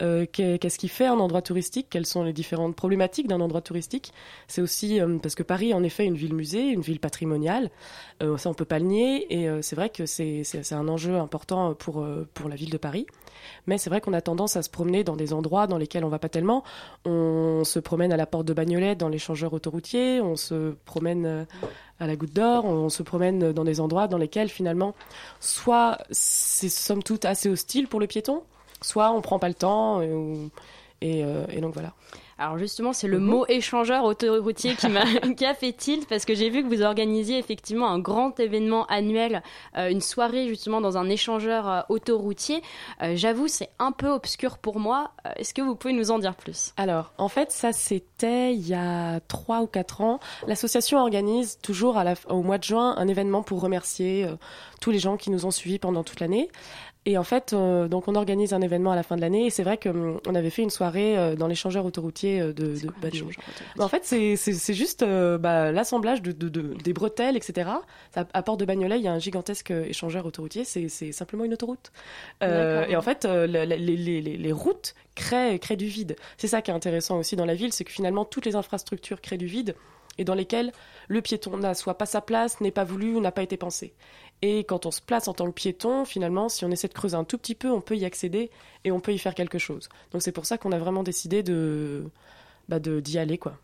Euh, 0.00 0.26
qu'est- 0.30 0.58
Qu'est-ce 0.60 0.78
qui 0.78 0.86
fait 0.88 1.06
un 1.06 1.18
endroit 1.18 1.42
touristique? 1.42 1.88
Quelles 1.90 2.06
sont 2.06 2.22
les 2.22 2.32
différentes 2.32 2.76
problématiques 2.76 3.26
d'un 3.26 3.40
endroit 3.40 3.62
touristique? 3.62 4.12
C'est 4.46 4.62
aussi 4.62 5.00
parce 5.22 5.34
que 5.34 5.42
Paris 5.42 5.74
en 5.74 5.82
effet 5.82 6.04
une 6.04 6.14
ville 6.16 6.34
musée, 6.34 6.68
une 6.68 6.82
ville 6.82 7.00
patrimoniale. 7.00 7.70
Ça 8.36 8.48
on 8.48 8.54
peut 8.54 8.64
pas 8.64 8.78
le 8.78 8.84
nier 8.84 9.34
et 9.34 9.48
c'est 9.62 9.74
vrai 9.74 9.90
que 9.90 10.06
c'est 10.06 10.44
un 10.72 10.86
enjeu 10.86 11.16
important 11.16 11.74
pour, 11.74 12.06
pour 12.32 12.48
la 12.48 12.54
ville 12.54 12.70
de 12.70 12.76
Paris. 12.78 13.06
Mais 13.66 13.76
c'est 13.76 13.90
vrai 13.90 14.00
qu'on 14.00 14.12
a 14.12 14.20
tendance 14.20 14.54
à 14.56 14.62
se 14.62 14.70
promener 14.70 15.02
dans 15.02 15.16
des 15.16 15.31
endroits 15.32 15.66
dans 15.66 15.78
lesquels 15.78 16.04
on 16.04 16.08
va 16.08 16.18
pas 16.18 16.28
tellement. 16.28 16.64
On 17.04 17.62
se 17.64 17.78
promène 17.78 18.12
à 18.12 18.16
la 18.16 18.26
porte 18.26 18.46
de 18.46 18.52
Bagnolet 18.52 18.94
dans 18.94 19.08
l'échangeur 19.08 19.52
autoroutier, 19.52 20.20
on 20.20 20.36
se 20.36 20.72
promène 20.84 21.26
euh, 21.26 21.44
à 22.00 22.06
la 22.06 22.16
Goutte 22.16 22.32
d'Or, 22.32 22.64
on 22.64 22.88
se 22.88 23.02
promène 23.02 23.52
dans 23.52 23.64
des 23.64 23.80
endroits 23.80 24.08
dans 24.08 24.18
lesquels 24.18 24.48
finalement, 24.48 24.94
soit 25.40 25.98
c'est 26.10 26.68
somme 26.68 27.02
toute 27.02 27.24
assez 27.24 27.48
hostile 27.48 27.86
pour 27.88 28.00
le 28.00 28.06
piéton, 28.06 28.42
soit 28.80 29.10
on 29.12 29.20
prend 29.20 29.38
pas 29.38 29.48
le 29.48 29.54
temps 29.54 30.02
ou- 30.02 30.50
et, 31.00 31.24
euh, 31.24 31.44
et 31.50 31.60
donc 31.60 31.74
voilà. 31.74 31.92
Alors 32.42 32.58
justement, 32.58 32.92
c'est 32.92 33.06
le 33.06 33.20
Mhm. 33.20 33.24
mot 33.24 33.46
échangeur 33.46 34.02
autoroutier 34.02 34.74
qui, 34.74 34.88
m'a, 34.88 35.04
qui 35.36 35.46
a 35.46 35.54
fait 35.54 35.72
tilt 35.72 36.08
parce 36.08 36.24
que 36.24 36.34
j'ai 36.34 36.50
vu 36.50 36.64
que 36.64 36.68
vous 36.68 36.82
organisiez 36.82 37.38
effectivement 37.38 37.88
un 37.88 38.00
grand 38.00 38.40
événement 38.40 38.84
annuel, 38.86 39.44
euh, 39.78 39.88
une 39.88 40.00
soirée 40.00 40.48
justement 40.48 40.80
dans 40.80 40.96
un 40.98 41.08
échangeur 41.08 41.68
euh, 41.68 41.80
autoroutier. 41.88 42.60
Euh, 43.00 43.12
j'avoue, 43.14 43.46
c'est 43.46 43.70
un 43.78 43.92
peu 43.92 44.08
obscur 44.08 44.58
pour 44.58 44.80
moi. 44.80 45.12
Est-ce 45.36 45.54
que 45.54 45.62
vous 45.62 45.76
pouvez 45.76 45.94
nous 45.94 46.10
en 46.10 46.18
dire 46.18 46.34
plus? 46.34 46.72
Alors, 46.76 47.12
en 47.16 47.28
fait, 47.28 47.52
ça 47.52 47.72
c'était 47.72 48.52
il 48.54 48.66
y 48.66 48.74
a 48.74 49.20
trois 49.28 49.60
ou 49.60 49.68
quatre 49.68 50.00
ans. 50.00 50.18
L'association 50.48 50.98
organise 50.98 51.58
toujours 51.62 51.96
à 51.96 52.02
la, 52.02 52.14
au 52.28 52.42
mois 52.42 52.58
de 52.58 52.64
juin 52.64 52.94
un 52.96 53.06
événement 53.06 53.44
pour 53.44 53.60
remercier 53.60 54.26
tous 54.80 54.90
les 54.90 54.98
gens 54.98 55.16
qui 55.16 55.30
nous 55.30 55.46
ont 55.46 55.52
suivis 55.52 55.78
pendant 55.78 56.02
toute 56.02 56.18
l'année. 56.18 56.48
Et 57.04 57.18
en 57.18 57.24
fait, 57.24 57.52
euh, 57.52 57.88
donc 57.88 58.06
on 58.06 58.14
organise 58.14 58.52
un 58.52 58.60
événement 58.60 58.92
à 58.92 58.96
la 58.96 59.02
fin 59.02 59.16
de 59.16 59.20
l'année. 59.20 59.46
Et 59.46 59.50
c'est 59.50 59.64
vrai 59.64 59.76
qu'on 59.76 60.20
avait 60.36 60.50
fait 60.50 60.62
une 60.62 60.70
soirée 60.70 61.18
euh, 61.18 61.34
dans 61.34 61.48
l'échangeur 61.48 61.84
autoroutier 61.84 62.40
euh, 62.40 62.52
de, 62.52 62.74
de 62.78 62.86
en 63.82 63.88
fait, 63.88 64.04
c'est- 64.04 64.72
juste 64.72 65.04
bah, 65.40 65.72
l'assemblage 65.72 66.22
de, 66.22 66.30
de- 66.30 66.48
de- 66.48 66.74
des 66.74 66.92
bretelles, 66.92 67.36
etc. 67.36 67.70
Ça, 68.14 68.26
à 68.32 68.42
Port 68.44 68.56
de 68.56 68.64
Bagnolet, 68.64 68.98
il 68.98 69.02
y 69.02 69.08
a 69.08 69.12
un 69.12 69.18
gigantesque 69.18 69.72
échangeur 69.72 70.26
autoroutier. 70.26 70.64
C'est 70.64 70.88
simplement 71.12 71.42
une 71.44 71.54
autoroute. 71.54 71.90
Et 72.88 72.94
en 72.96 73.02
fait, 73.02 73.24
les, 73.24 73.66
les- 73.66 73.96
les- 73.96 74.20
les 74.36 74.52
routes 74.52 74.94
créent, 75.16 75.58
créent 75.58 75.76
du 75.76 75.86
vide. 75.86 76.14
C'est 76.36 76.46
ça 76.48 76.62
qui 76.62 76.70
est 76.70 76.74
intéressant 76.74 77.18
aussi 77.18 77.34
dans 77.34 77.46
la 77.46 77.54
ville, 77.54 77.72
c'est 77.72 77.82
que 77.84 77.90
finalement, 77.92 78.24
toutes 78.24 78.46
les 78.46 78.54
infrastructures 78.54 79.20
créent 79.20 79.38
du 79.38 79.46
vide 79.46 79.74
et 80.18 80.24
dans 80.24 80.34
lesquelles 80.34 80.72
le 81.08 81.20
piéton 81.22 81.56
n'a 81.56 81.74
soit 81.74 81.98
pas 81.98 82.06
sa 82.06 82.20
place, 82.20 82.60
n'est 82.60 82.70
pas 82.70 82.84
voulu 82.84 83.14
ou 83.16 83.20
n'a 83.20 83.32
pas 83.32 83.42
été 83.42 83.56
pensé. 83.56 83.92
Et 84.42 84.64
quand 84.64 84.86
on 84.86 84.90
se 84.90 85.00
place 85.00 85.28
en 85.28 85.34
tant 85.34 85.46
que 85.46 85.52
piéton, 85.52 86.04
finalement, 86.04 86.48
si 86.48 86.64
on 86.64 86.70
essaie 86.70 86.88
de 86.88 86.92
creuser 86.92 87.16
un 87.16 87.24
tout 87.24 87.38
petit 87.38 87.54
peu, 87.54 87.70
on 87.70 87.80
peut 87.80 87.96
y 87.96 88.04
accéder 88.04 88.50
et 88.84 88.90
on 88.90 88.98
peut 88.98 89.12
y 89.12 89.18
faire 89.18 89.34
quelque 89.34 89.58
chose. 89.58 89.88
Donc 90.10 90.22
c'est 90.22 90.32
pour 90.32 90.46
ça 90.46 90.58
qu'on 90.58 90.72
a 90.72 90.78
vraiment 90.78 91.04
décidé 91.04 91.42
de 91.42 92.04
bah, 92.68 92.80
d'y 92.80 93.18
aller, 93.18 93.38
quoi. 93.38 93.54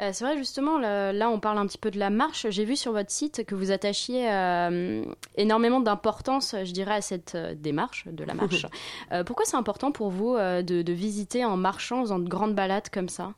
Euh, 0.00 0.10
c'est 0.12 0.24
vrai, 0.24 0.36
justement, 0.36 0.78
là, 0.78 1.12
là, 1.12 1.30
on 1.30 1.40
parle 1.40 1.58
un 1.58 1.66
petit 1.66 1.78
peu 1.78 1.90
de 1.90 1.98
la 1.98 2.10
marche. 2.10 2.46
J'ai 2.50 2.64
vu 2.64 2.76
sur 2.76 2.92
votre 2.92 3.10
site 3.10 3.44
que 3.46 3.54
vous 3.54 3.70
attachiez 3.70 4.30
euh, 4.30 5.02
énormément 5.36 5.80
d'importance, 5.80 6.54
je 6.64 6.70
dirais, 6.72 6.96
à 6.96 7.00
cette 7.00 7.34
euh, 7.34 7.54
démarche 7.54 8.06
de 8.06 8.24
la 8.24 8.34
marche. 8.34 8.66
Pourquoi 9.24 9.46
c'est 9.46 9.56
important 9.56 9.92
pour 9.92 10.10
vous 10.10 10.36
de, 10.36 10.82
de 10.82 10.92
visiter 10.92 11.44
en 11.44 11.56
marchant, 11.56 12.00
en 12.00 12.02
faisant 12.02 12.18
de 12.18 12.28
grandes 12.28 12.54
balades 12.54 12.90
comme 12.90 13.08
ça? 13.08 13.32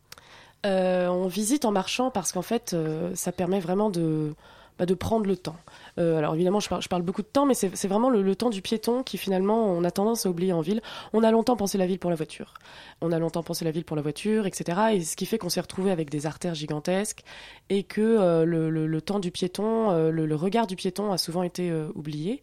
On 0.65 1.29
visite 1.29 1.65
en 1.65 1.71
marchant 1.71 2.11
parce 2.11 2.33
qu'en 2.33 2.43
fait, 2.43 2.77
ça 3.15 3.33
permet 3.33 3.61
vraiment 3.61 3.91
de, 3.91 4.35
bah, 4.79 4.87
de 4.87 4.95
prendre 4.95 5.27
le 5.27 5.37
temps. 5.37 5.57
Euh, 5.99 6.17
alors 6.17 6.35
évidemment, 6.35 6.61
je 6.61 6.89
parle, 6.89 7.03
beaucoup 7.03 7.23
de 7.23 7.27
temps, 7.27 7.45
mais 7.45 7.55
c'est 7.55 7.89
vraiment 7.89 8.11
le, 8.11 8.37
temps 8.37 8.51
du 8.51 8.63
piéton 8.63 9.03
qui 9.03 9.19
finalement, 9.19 9.67
on 9.67 9.83
a 9.85 9.91
tendance 9.91 10.27
à 10.27 10.31
oublier 10.31 10.53
en 10.53 10.61
ville. 10.61 10.81
On 11.13 11.23
a 11.23 11.31
longtemps 11.31 11.57
pensé 11.57 11.77
la 11.77 11.87
ville 11.87 11.99
pour 11.99 12.11
la 12.11 12.17
voiture. 12.17 12.55
On 13.01 13.11
a 13.13 13.19
longtemps 13.19 13.43
pensé 13.43 13.65
la 13.65 13.71
ville 13.71 13.85
pour 13.85 13.97
la 13.97 14.03
voiture, 14.03 14.47
etc. 14.47 14.81
Et 14.93 15.01
ce 15.03 15.17
qui 15.17 15.27
fait 15.27 15.39
qu'on 15.39 15.49
s'est 15.49 15.61
retrouvé 15.61 15.91
avec 15.91 16.11
des 16.11 16.27
artères 16.27 16.55
gigantesques 16.55 17.23
et 17.69 17.83
que 17.83 18.01
euh, 18.01 18.45
le, 18.45 19.01
temps 19.01 19.19
du 19.19 19.31
piéton, 19.31 19.91
euh, 19.91 20.11
le, 20.11 20.35
regard 20.35 20.67
du 20.67 20.77
piéton 20.77 21.13
a 21.13 21.19
souvent 21.19 21.43
été 21.43 21.73
oublié. 21.95 22.43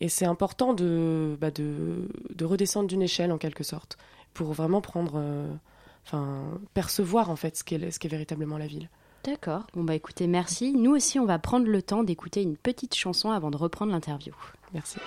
Et 0.00 0.08
c'est 0.08 0.26
important 0.26 0.74
de, 0.74 1.36
bah, 1.40 1.50
de, 1.50 2.08
de 2.34 2.44
redescendre 2.44 2.88
d'une 2.88 3.02
échelle 3.02 3.32
en 3.32 3.38
quelque 3.38 3.64
sorte 3.64 3.98
pour 4.34 4.52
vraiment 4.52 4.80
prendre, 4.80 5.22
enfin, 6.06 6.44
percevoir 6.74 7.30
en 7.30 7.36
fait 7.36 7.56
ce 7.56 7.64
qu'est 7.64 8.08
véritablement 8.08 8.58
la 8.58 8.66
ville. 8.66 8.88
D'accord. 9.24 9.62
Bon, 9.74 9.84
bah 9.84 9.94
écoutez, 9.94 10.26
merci. 10.26 10.72
Nous 10.72 10.90
aussi, 10.90 11.20
on 11.20 11.26
va 11.26 11.38
prendre 11.38 11.66
le 11.66 11.80
temps 11.82 12.02
d'écouter 12.02 12.42
une 12.42 12.56
petite 12.56 12.94
chanson 12.94 13.30
avant 13.30 13.50
de 13.50 13.56
reprendre 13.56 13.92
l'interview. 13.92 14.34
Merci. 14.74 14.98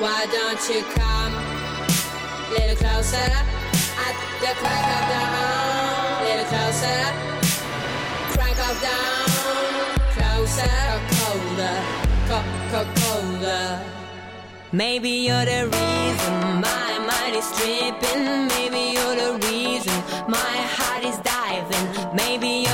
Why 0.00 0.24
don't 0.32 0.68
you 0.70 0.82
come 0.96 1.34
little 2.56 2.74
closer 2.76 3.30
at 4.06 4.14
the 4.40 4.52
crack 4.56 4.86
of 4.96 5.02
dawn? 5.12 6.24
Little 6.24 6.48
closer, 6.48 7.02
crack 8.32 8.58
of 8.58 8.80
dawn, 8.80 9.09
Maybe 14.72 15.10
you're 15.26 15.44
the 15.44 15.66
reason 15.66 16.60
my 16.60 16.98
mind 17.04 17.34
is 17.34 17.50
tripping. 17.58 18.46
Maybe 18.46 18.94
you're 18.94 19.16
the 19.16 19.44
reason 19.48 19.92
my 20.28 20.54
heart 20.76 21.04
is 21.04 21.18
diving. 21.18 22.14
Maybe 22.14 22.69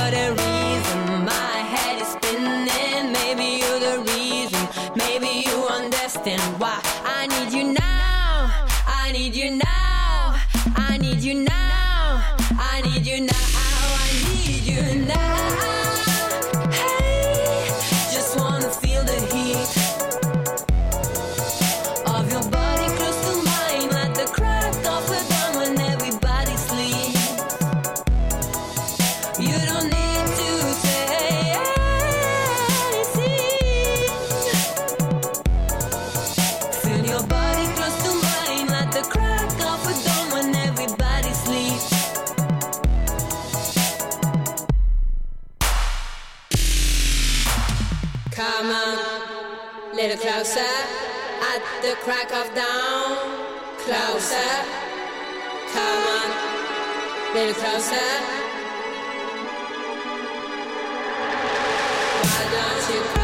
at 51.41 51.61
the 51.81 51.95
crack 52.03 52.31
of 52.33 52.53
dawn. 52.55 53.17
Closer, 53.77 54.51
come 55.73 56.03
on, 56.17 56.29
little 57.33 57.53
closer. 57.53 58.09
Why 62.23 62.43
don't 62.51 62.95
you 62.95 63.16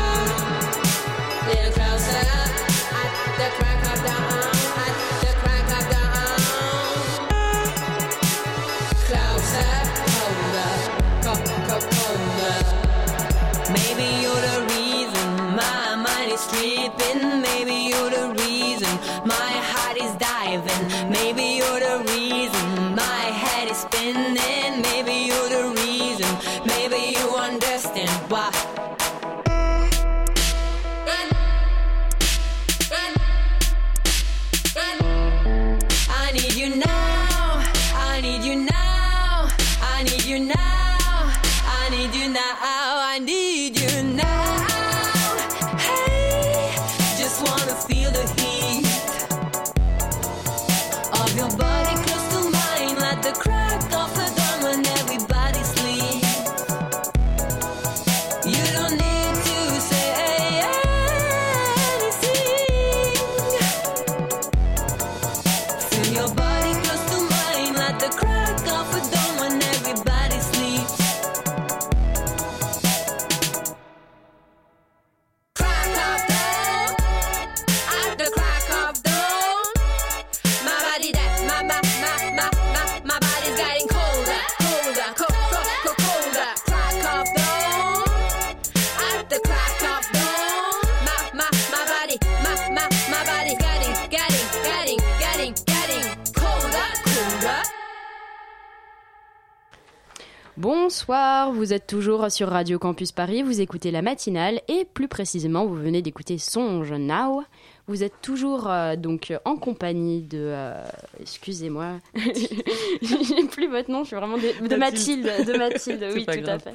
Bonsoir, 100.55 101.51
vous 101.51 101.73
êtes 101.73 101.87
toujours 101.87 102.29
sur 102.29 102.49
Radio 102.49 102.77
Campus 102.77 103.11
Paris, 103.11 103.41
vous 103.41 103.59
écoutez 103.59 103.89
la 103.89 104.03
matinale 104.03 104.61
et 104.67 104.85
plus 104.85 105.07
précisément 105.07 105.65
vous 105.65 105.73
venez 105.73 106.03
d'écouter 106.03 106.37
Songe 106.37 106.91
Now. 106.93 107.41
Vous 107.87 108.03
êtes 108.03 108.13
toujours 108.21 108.69
euh, 108.69 108.95
donc 108.95 109.33
en 109.45 109.55
compagnie 109.55 110.21
de... 110.21 110.37
euh, 110.39 110.83
Excusez-moi, 111.19 111.93
j'ai 112.15 113.43
plus 113.49 113.67
votre 113.67 113.89
nom, 113.89 114.03
je 114.03 114.09
suis 114.09 114.15
vraiment 114.15 114.37
de, 114.37 114.67
de 114.69 114.75
Mathilde. 114.75 115.25
Mathilde. 115.25 115.47
De 115.51 115.57
Mathilde, 115.57 115.99
C'est 116.11 116.13
oui 116.13 116.23
pas 116.23 116.37
tout 116.37 116.47
à 116.47 116.59
fait. 116.59 116.73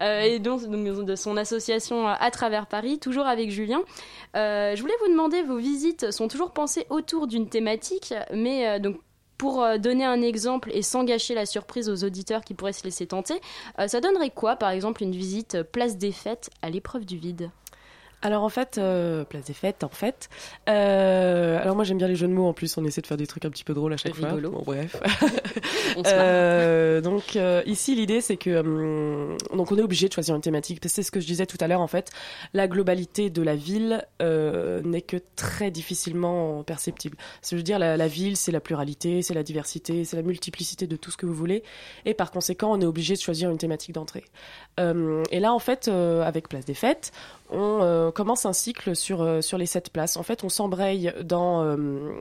Euh, 0.00 0.22
et 0.22 0.38
donc, 0.38 0.62
donc, 0.62 1.04
de 1.04 1.14
son 1.14 1.36
association 1.36 2.08
À 2.08 2.30
travers 2.30 2.66
Paris, 2.66 2.98
toujours 2.98 3.26
avec 3.26 3.50
Julien. 3.50 3.82
Euh, 4.36 4.74
je 4.74 4.80
voulais 4.80 4.94
vous 5.04 5.12
demander, 5.12 5.42
vos 5.42 5.58
visites 5.58 6.12
sont 6.12 6.28
toujours 6.28 6.52
pensées 6.52 6.86
autour 6.88 7.26
d'une 7.26 7.48
thématique, 7.48 8.14
mais 8.32 8.66
euh, 8.66 8.78
donc 8.78 8.96
pour 9.38 9.62
euh, 9.62 9.78
donner 9.78 10.04
un 10.04 10.20
exemple 10.20 10.70
et 10.74 10.82
sans 10.82 11.04
gâcher 11.04 11.34
la 11.34 11.46
surprise 11.46 11.88
aux 11.88 12.04
auditeurs 12.04 12.42
qui 12.42 12.54
pourraient 12.54 12.72
se 12.72 12.84
laisser 12.84 13.06
tenter, 13.06 13.40
euh, 13.78 13.86
ça 13.86 14.00
donnerait 14.00 14.30
quoi, 14.30 14.56
par 14.56 14.70
exemple, 14.70 15.02
une 15.02 15.12
visite 15.12 15.54
euh, 15.54 15.64
place 15.64 15.96
des 15.96 16.12
fêtes 16.12 16.50
à 16.60 16.68
l'épreuve 16.68 17.06
du 17.06 17.16
vide? 17.16 17.50
Alors 18.20 18.42
en 18.42 18.48
fait, 18.48 18.78
euh, 18.78 19.24
place 19.24 19.44
des 19.44 19.52
fêtes, 19.52 19.84
en 19.84 19.88
fait. 19.88 20.28
Euh, 20.68 21.60
alors 21.62 21.76
moi 21.76 21.84
j'aime 21.84 21.98
bien 21.98 22.08
les 22.08 22.16
jeux 22.16 22.26
de 22.26 22.32
mots 22.32 22.48
en 22.48 22.52
plus, 22.52 22.76
on 22.76 22.84
essaie 22.84 23.00
de 23.00 23.06
faire 23.06 23.16
des 23.16 23.28
trucs 23.28 23.44
un 23.44 23.50
petit 23.50 23.62
peu 23.62 23.74
drôles 23.74 23.92
à 23.92 23.96
chaque 23.96 24.14
Rigolo. 24.14 24.50
fois. 24.50 24.58
Bon, 24.58 24.64
bref. 24.64 24.96
On 25.96 26.02
se 26.02 26.10
marre. 26.10 26.14
Euh, 26.16 27.00
donc 27.00 27.38
ici 27.66 27.94
l'idée 27.94 28.20
c'est 28.20 28.36
que 28.36 28.58
hum, 28.58 29.36
donc 29.54 29.70
on 29.70 29.78
est 29.78 29.82
obligé 29.82 30.08
de 30.08 30.12
choisir 30.12 30.34
une 30.34 30.40
thématique. 30.40 30.80
C'est 30.86 31.02
ce 31.02 31.10
que 31.12 31.20
je 31.20 31.26
disais 31.26 31.46
tout 31.46 31.58
à 31.60 31.68
l'heure 31.68 31.80
en 31.80 31.86
fait. 31.86 32.10
La 32.54 32.66
globalité 32.66 33.30
de 33.30 33.42
la 33.42 33.54
ville 33.54 34.04
n'est 34.20 35.02
que 35.02 35.16
très 35.36 35.70
difficilement 35.70 36.64
perceptible. 36.64 37.16
Je 37.48 37.54
veux 37.54 37.62
dire 37.62 37.78
la, 37.78 37.96
la 37.96 38.08
ville 38.08 38.36
c'est 38.36 38.52
la 38.52 38.60
pluralité, 38.60 39.22
c'est 39.22 39.34
la 39.34 39.44
diversité, 39.44 40.04
c'est 40.04 40.16
la 40.16 40.22
multiplicité 40.22 40.86
de 40.88 40.96
tout 40.96 41.10
ce 41.12 41.16
que 41.16 41.26
vous 41.26 41.34
voulez. 41.34 41.62
Et 42.04 42.14
par 42.14 42.32
conséquent 42.32 42.72
on 42.72 42.80
est 42.80 42.86
obligé 42.86 43.14
de 43.14 43.20
choisir 43.20 43.50
une 43.50 43.58
thématique 43.58 43.92
d'entrée. 43.92 44.24
Et 44.78 45.40
là 45.40 45.52
en 45.52 45.58
fait 45.60 45.88
avec 45.88 46.48
Place 46.48 46.64
des 46.64 46.74
Fêtes 46.74 47.12
on 47.50 47.80
euh, 47.82 48.10
commence 48.10 48.46
un 48.46 48.52
cycle 48.52 48.94
sur, 48.94 49.22
euh, 49.22 49.40
sur 49.40 49.58
les 49.58 49.66
sept 49.66 49.90
places. 49.90 50.16
En 50.16 50.22
fait, 50.22 50.44
on 50.44 50.48
s'embraye 50.48 51.12
dans, 51.24 51.62
euh, 51.62 52.12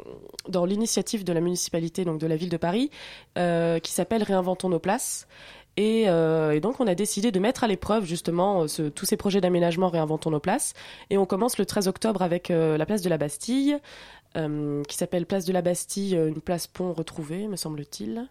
dans 0.48 0.66
l'initiative 0.66 1.24
de 1.24 1.34
la 1.34 1.42
municipalité, 1.42 2.06
donc 2.06 2.20
de 2.20 2.28
la 2.28 2.36
ville 2.36 2.50
de 2.50 2.58
Paris, 2.58 2.90
qui 3.36 3.92
s'appelle 3.92 4.24
Réinventons 4.24 4.70
nos 4.70 4.80
places. 4.80 5.28
Et, 5.80 6.08
donc, 6.60 6.80
on 6.80 6.88
a 6.88 6.96
décidé 6.96 7.32
de 7.32 7.40
mettre 7.40 7.64
à 7.64 7.68
l'épreuve 7.68 8.04
justement 8.04 8.66
tous 8.96 9.06
ces 9.06 9.16
projets 9.16 9.42
d'aménagement 9.42 9.90
Réinventons 9.90 10.32
nos 10.32 10.40
places. 10.40 10.74
Et 11.12 11.20
on 11.20 11.28
commence 11.28 11.60
le 11.60 11.68
13 11.68 11.88
octobre 11.88 12.24
avec 12.24 12.50
la 12.50 12.84
place 12.88 13.04
de 13.04 13.10
la 13.10 13.20
Bastille, 13.20 13.78
euh, 14.36 14.84
qui 14.84 14.98
s'appelle 14.98 15.26
Place 15.26 15.46
de 15.46 15.54
la 15.54 15.62
Bastille, 15.62 16.16
euh, 16.16 16.28
une 16.28 16.42
place 16.42 16.68
pont 16.68 16.94
retrouvée, 16.94 17.48
me 17.48 17.56
semble-t-il. 17.56 18.28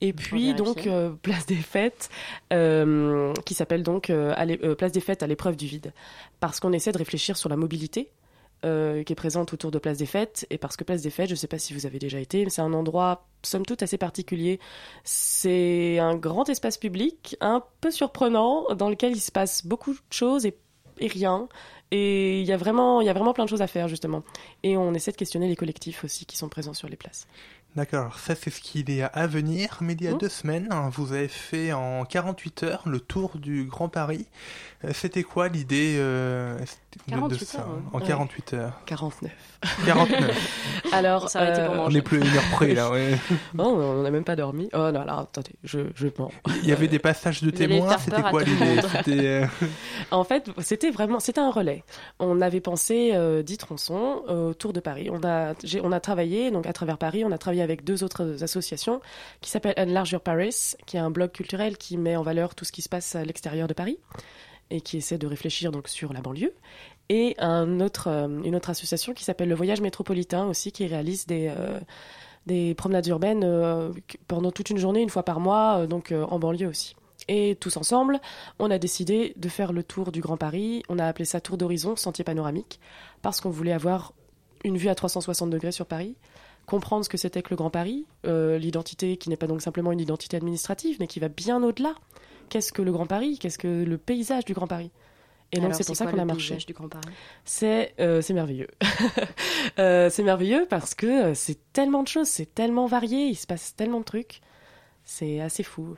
Et 0.00 0.12
puis 0.12 0.54
donc 0.54 0.86
euh, 0.86 1.10
Place 1.22 1.46
des 1.46 1.56
Fêtes, 1.56 2.08
euh, 2.52 3.34
qui 3.44 3.54
s'appelle 3.54 3.82
donc 3.82 4.10
à 4.10 4.46
Place 4.78 4.92
des 4.92 5.00
Fêtes 5.00 5.22
à 5.22 5.26
l'épreuve 5.26 5.56
du 5.56 5.66
vide, 5.66 5.92
parce 6.38 6.60
qu'on 6.60 6.72
essaie 6.72 6.92
de 6.92 6.98
réfléchir 6.98 7.36
sur 7.36 7.48
la 7.48 7.56
mobilité. 7.56 8.10
qui 8.62 8.68
est 8.68 9.16
présente 9.16 9.52
autour 9.52 9.70
de 9.70 9.78
Place 9.78 9.98
des 9.98 10.06
Fêtes 10.06 10.46
et 10.50 10.58
parce 10.58 10.76
que 10.76 10.84
Place 10.84 11.02
des 11.02 11.10
Fêtes, 11.10 11.28
je 11.28 11.34
ne 11.34 11.38
sais 11.38 11.48
pas 11.48 11.58
si 11.58 11.72
vous 11.74 11.86
avez 11.86 11.98
déjà 11.98 12.20
été, 12.20 12.44
mais 12.44 12.50
c'est 12.50 12.62
un 12.62 12.72
endroit 12.72 13.26
somme 13.42 13.64
toute 13.64 13.82
assez 13.82 13.98
particulier. 13.98 14.60
C'est 15.02 15.98
un 15.98 16.14
grand 16.14 16.48
espace 16.48 16.76
public, 16.76 17.36
un 17.40 17.62
peu 17.80 17.90
surprenant, 17.90 18.66
dans 18.74 18.88
lequel 18.88 19.12
il 19.12 19.20
se 19.20 19.32
passe 19.32 19.66
beaucoup 19.66 19.92
de 19.92 19.98
choses 20.10 20.46
et, 20.46 20.56
et 20.98 21.08
rien. 21.08 21.48
Et 21.90 22.40
il 22.40 22.46
y 22.46 22.52
a 22.52 22.56
vraiment, 22.56 23.00
il 23.00 23.06
y 23.06 23.10
a 23.10 23.12
vraiment 23.12 23.32
plein 23.32 23.44
de 23.44 23.48
choses 23.48 23.62
à 23.62 23.66
faire 23.66 23.88
justement. 23.88 24.22
Et 24.62 24.76
on 24.76 24.94
essaie 24.94 25.10
de 25.10 25.16
questionner 25.16 25.48
les 25.48 25.56
collectifs 25.56 26.04
aussi 26.04 26.24
qui 26.26 26.36
sont 26.36 26.48
présents 26.48 26.74
sur 26.74 26.88
les 26.88 26.96
places. 26.96 27.26
D'accord, 27.76 28.00
alors 28.00 28.18
ça 28.18 28.34
c'est 28.34 28.50
ce 28.50 28.60
qu'il 28.60 28.90
y 28.90 29.00
a 29.00 29.06
à 29.06 29.26
venir, 29.28 29.78
mais 29.80 29.92
il 29.94 30.02
y 30.04 30.08
a 30.08 30.14
Mmh. 30.14 30.18
deux 30.18 30.28
semaines, 30.28 30.68
hein, 30.72 30.90
vous 30.92 31.12
avez 31.12 31.28
fait 31.28 31.72
en 31.72 32.04
48 32.04 32.62
heures 32.64 32.82
le 32.86 32.98
tour 32.98 33.38
du 33.38 33.64
Grand 33.64 33.88
Paris. 33.88 34.26
Euh, 34.84 34.90
C'était 34.94 35.22
quoi 35.22 35.48
l'idée 35.48 35.96
euh, 35.98 36.58
de- 36.58 36.62
de, 36.64 37.10
48 37.10 37.44
ça 37.44 37.58
heures, 37.58 37.68
hein. 37.68 37.82
En 37.92 37.98
Ouais. 38.00 38.06
48 38.06 38.54
heures 38.54 38.80
49. 38.86 39.30
49. 39.86 40.82
Alors, 40.92 41.26
pour 41.30 41.36
euh, 41.40 41.68
manger. 41.68 41.80
On 41.86 41.90
n'est 41.90 42.02
plus 42.02 42.20
à 42.22 42.24
une 42.24 42.34
heure 42.36 42.42
près 42.52 42.74
là, 42.74 42.90
ouais. 42.90 43.16
Oh, 43.58 43.62
on 43.62 44.02
n'a 44.02 44.10
même 44.10 44.24
pas 44.24 44.34
dormi. 44.36 44.68
Oh 44.72 44.90
non, 44.90 45.02
alors 45.02 45.20
attendez, 45.20 45.52
je, 45.62 45.80
je 45.94 46.08
mens. 46.18 46.30
Il 46.62 46.68
y 46.68 46.72
avait 46.72 46.88
des 46.88 46.98
passages 46.98 47.42
de 47.42 47.50
témoins, 47.50 47.98
c'était 47.98 48.22
quoi 48.22 48.42
l'idée 48.42 48.80
euh, 49.08 49.46
En 50.10 50.24
fait, 50.24 50.50
c'était 50.58 50.90
vraiment, 50.90 51.20
c'était 51.20 51.40
un 51.40 51.50
relais. 51.50 51.84
On 52.18 52.40
avait 52.40 52.60
pensé 52.62 53.10
euh, 53.14 53.42
10 53.42 53.58
tronçons 53.58 54.22
euh, 54.28 54.50
autour 54.50 54.72
de 54.72 54.80
Paris. 54.80 55.08
On 55.12 55.22
a, 55.24 55.52
j'ai- 55.62 55.80
on 55.82 55.92
a 55.92 56.00
travaillé, 56.00 56.50
donc 56.50 56.66
à 56.66 56.72
travers 56.72 56.96
Paris, 56.98 57.22
on 57.24 57.30
a 57.32 57.38
travaillé 57.38 57.59
avec 57.60 57.84
deux 57.84 58.04
autres 58.04 58.42
associations 58.42 59.00
qui 59.40 59.50
s'appellent 59.50 59.74
Enlarge 59.76 60.12
Your 60.12 60.20
Paris, 60.20 60.74
qui 60.86 60.96
est 60.96 61.00
un 61.00 61.10
blog 61.10 61.32
culturel 61.32 61.76
qui 61.76 61.96
met 61.96 62.16
en 62.16 62.22
valeur 62.22 62.54
tout 62.54 62.64
ce 62.64 62.72
qui 62.72 62.82
se 62.82 62.88
passe 62.88 63.14
à 63.14 63.24
l'extérieur 63.24 63.68
de 63.68 63.74
Paris 63.74 63.98
et 64.70 64.80
qui 64.80 64.98
essaie 64.98 65.18
de 65.18 65.26
réfléchir 65.26 65.72
donc 65.72 65.88
sur 65.88 66.12
la 66.12 66.20
banlieue. 66.20 66.54
Et 67.08 67.36
euh, 67.42 67.66
une 67.66 67.82
autre 68.54 68.70
association 68.70 69.14
qui 69.14 69.24
s'appelle 69.24 69.48
le 69.48 69.54
Voyage 69.54 69.80
Métropolitain 69.80 70.46
aussi, 70.46 70.70
qui 70.70 70.86
réalise 70.86 71.26
des, 71.26 71.48
euh, 71.48 71.80
des 72.46 72.74
promenades 72.74 73.06
urbaines 73.08 73.42
euh, 73.44 73.92
pendant 74.28 74.52
toute 74.52 74.70
une 74.70 74.78
journée, 74.78 75.02
une 75.02 75.10
fois 75.10 75.24
par 75.24 75.40
mois, 75.40 75.86
donc 75.86 76.12
en 76.12 76.38
banlieue 76.38 76.68
aussi. 76.68 76.94
Et 77.28 77.56
tous 77.60 77.76
ensemble, 77.76 78.20
on 78.58 78.70
a 78.70 78.78
décidé 78.78 79.34
de 79.36 79.48
faire 79.48 79.72
le 79.72 79.82
tour 79.82 80.10
du 80.12 80.20
Grand 80.20 80.36
Paris. 80.36 80.82
On 80.88 80.98
a 80.98 81.06
appelé 81.06 81.24
ça 81.24 81.40
Tour 81.40 81.58
d'horizon, 81.58 81.96
sentier 81.96 82.24
panoramique, 82.24 82.80
parce 83.22 83.40
qu'on 83.40 83.50
voulait 83.50 83.72
avoir 83.72 84.14
une 84.64 84.76
vue 84.76 84.88
à 84.88 84.94
360 84.94 85.50
degrés 85.50 85.72
sur 85.72 85.86
Paris, 85.86 86.16
comprendre 86.70 87.04
ce 87.04 87.08
que 87.08 87.18
c'était 87.18 87.42
que 87.42 87.50
le 87.50 87.56
Grand 87.56 87.68
Paris, 87.68 88.06
euh, 88.26 88.56
l'identité 88.56 89.16
qui 89.16 89.28
n'est 89.28 89.36
pas 89.36 89.48
donc 89.48 89.60
simplement 89.60 89.90
une 89.90 89.98
identité 89.98 90.36
administrative, 90.36 90.98
mais 91.00 91.08
qui 91.08 91.18
va 91.18 91.28
bien 91.28 91.60
au-delà. 91.64 91.96
Qu'est-ce 92.48 92.72
que 92.72 92.80
le 92.80 92.92
Grand 92.92 93.06
Paris? 93.06 93.38
Qu'est-ce 93.40 93.58
que 93.58 93.84
le 93.84 93.98
paysage 93.98 94.44
du 94.44 94.54
Grand 94.54 94.68
Paris? 94.68 94.92
Et 95.50 95.58
donc 95.58 95.74
c'est 95.74 95.84
pour 95.84 95.96
ça 95.96 96.06
qu'on 96.06 96.18
a 96.18 96.20
le 96.20 96.26
marché. 96.26 96.50
paysage 96.50 96.66
du 96.66 96.72
Grand 96.72 96.88
Paris? 96.88 97.08
C'est 97.44 97.92
euh, 97.98 98.22
c'est 98.22 98.34
merveilleux. 98.34 98.68
Euh, 99.78 100.10
c'est 100.10 100.22
merveilleux 100.22 100.66
parce 100.68 100.94
que 100.94 101.34
c'est 101.34 101.58
tellement 101.72 102.02
de 102.02 102.08
choses, 102.08 102.28
c'est 102.28 102.54
tellement 102.54 102.86
varié, 102.86 103.26
il 103.26 103.34
se 103.34 103.46
passe 103.46 103.76
tellement 103.76 104.00
de 104.00 104.04
trucs. 104.04 104.40
C'est 105.04 105.40
assez 105.40 105.62
fou. 105.62 105.96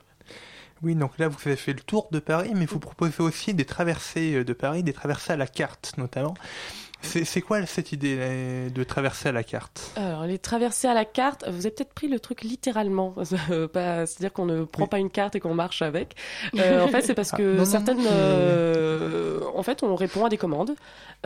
Oui, 0.83 0.95
donc 0.95 1.19
là 1.19 1.29
vous 1.29 1.39
avez 1.47 1.57
fait 1.57 1.73
le 1.73 1.81
tour 1.81 2.09
de 2.11 2.19
Paris, 2.19 2.53
mais 2.55 2.67
vous 2.67 2.81
proposez 2.81 3.21
aussi 3.21 3.55
des 3.55 3.65
traversées 3.65 4.45
de 4.45 4.53
Paris, 4.53 4.83
des 4.83 4.93
traversées 4.93 5.33
à 5.33 5.37
la 5.37 5.47
carte 5.47 5.95
notamment. 5.97 6.35
C'est 7.03 7.41
quoi 7.43 7.65
cette 7.67 7.93
idée 7.93 8.17
là, 8.17 8.71
de 8.71 8.85
traverser 8.85 9.29
à 9.29 9.33
la 9.33 9.43
carte? 9.43 9.93
Alors, 9.97 10.25
les 10.25 10.39
traversées 10.39 10.89
à 10.89 10.95
la 10.95 11.05
carte, 11.05 11.45
vous 11.49 11.67
avez 11.67 11.71
peut-être 11.75 11.93
pris 11.93 12.09
le 12.09 12.21
truc 12.21 12.43
littéralement. 12.43 13.11
Pas- 13.73 14.07
C'est-à-dire 14.07 14.33
qu'on 14.33 14.47
ne 14.47 14.65
prend 14.65 14.87
pas 14.87 14.99
une 14.99 15.11
carte 15.11 15.35
et 15.37 15.41
qu'on 15.41 15.55
marche 15.55 15.83
avec. 15.83 16.15
Euh, 16.59 16.85
en 16.85 16.89
fait, 16.89 17.03
c'est 17.03 17.15
parce 17.15 17.31
Ah, 17.33 17.37
que 17.39 17.43
non, 17.53 17.59
non, 17.59 17.65
certaines. 17.65 17.99
euh, 18.07 19.41
en 19.55 19.63
fait, 19.63 19.83
on 19.83 19.95
répond 19.97 20.25
à 20.25 20.29
des 20.29 20.37
commandes. 20.37 20.75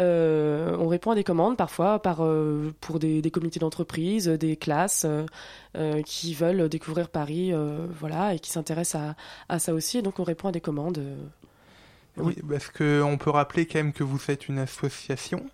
Euh, 0.01 0.77
on 0.79 0.89
répond 0.89 1.11
à 1.11 1.15
des 1.15 1.25
commandes 1.25 1.57
parfois 1.57 2.01
par, 2.01 2.25
euh, 2.25 2.73
pour 2.81 2.99
des, 2.99 3.21
des 3.23 3.31
comités 3.31 3.59
d'entreprise, 3.61 4.29
des 4.29 4.57
classes 4.57 5.07
qui 6.07 6.33
veulent 6.35 6.69
découvrir 6.71 7.09
Paris, 7.11 7.53
euh, 7.53 7.87
voilà, 8.01 8.35
et 8.35 8.39
qui 8.39 8.51
s'intéressent 8.51 9.03
à, 9.03 9.55
à 9.55 9.59
ça 9.59 9.75
aussi. 9.75 9.99
Et 9.99 10.03
donc, 10.03 10.19
on 10.21 10.25
répond 10.25 10.49
à 10.49 10.53
des 10.53 10.61
commandes. 10.63 11.01
Oui, 12.19 12.37
parce 12.49 12.69
que 12.69 13.03
on 13.03 13.19
peut 13.19 13.31
rappeler 13.31 13.67
quand 13.67 13.79
même 13.79 13.93
que 13.93 14.05
vous 14.05 14.19
êtes 14.29 14.49
une 14.49 14.59
association. 14.59 15.47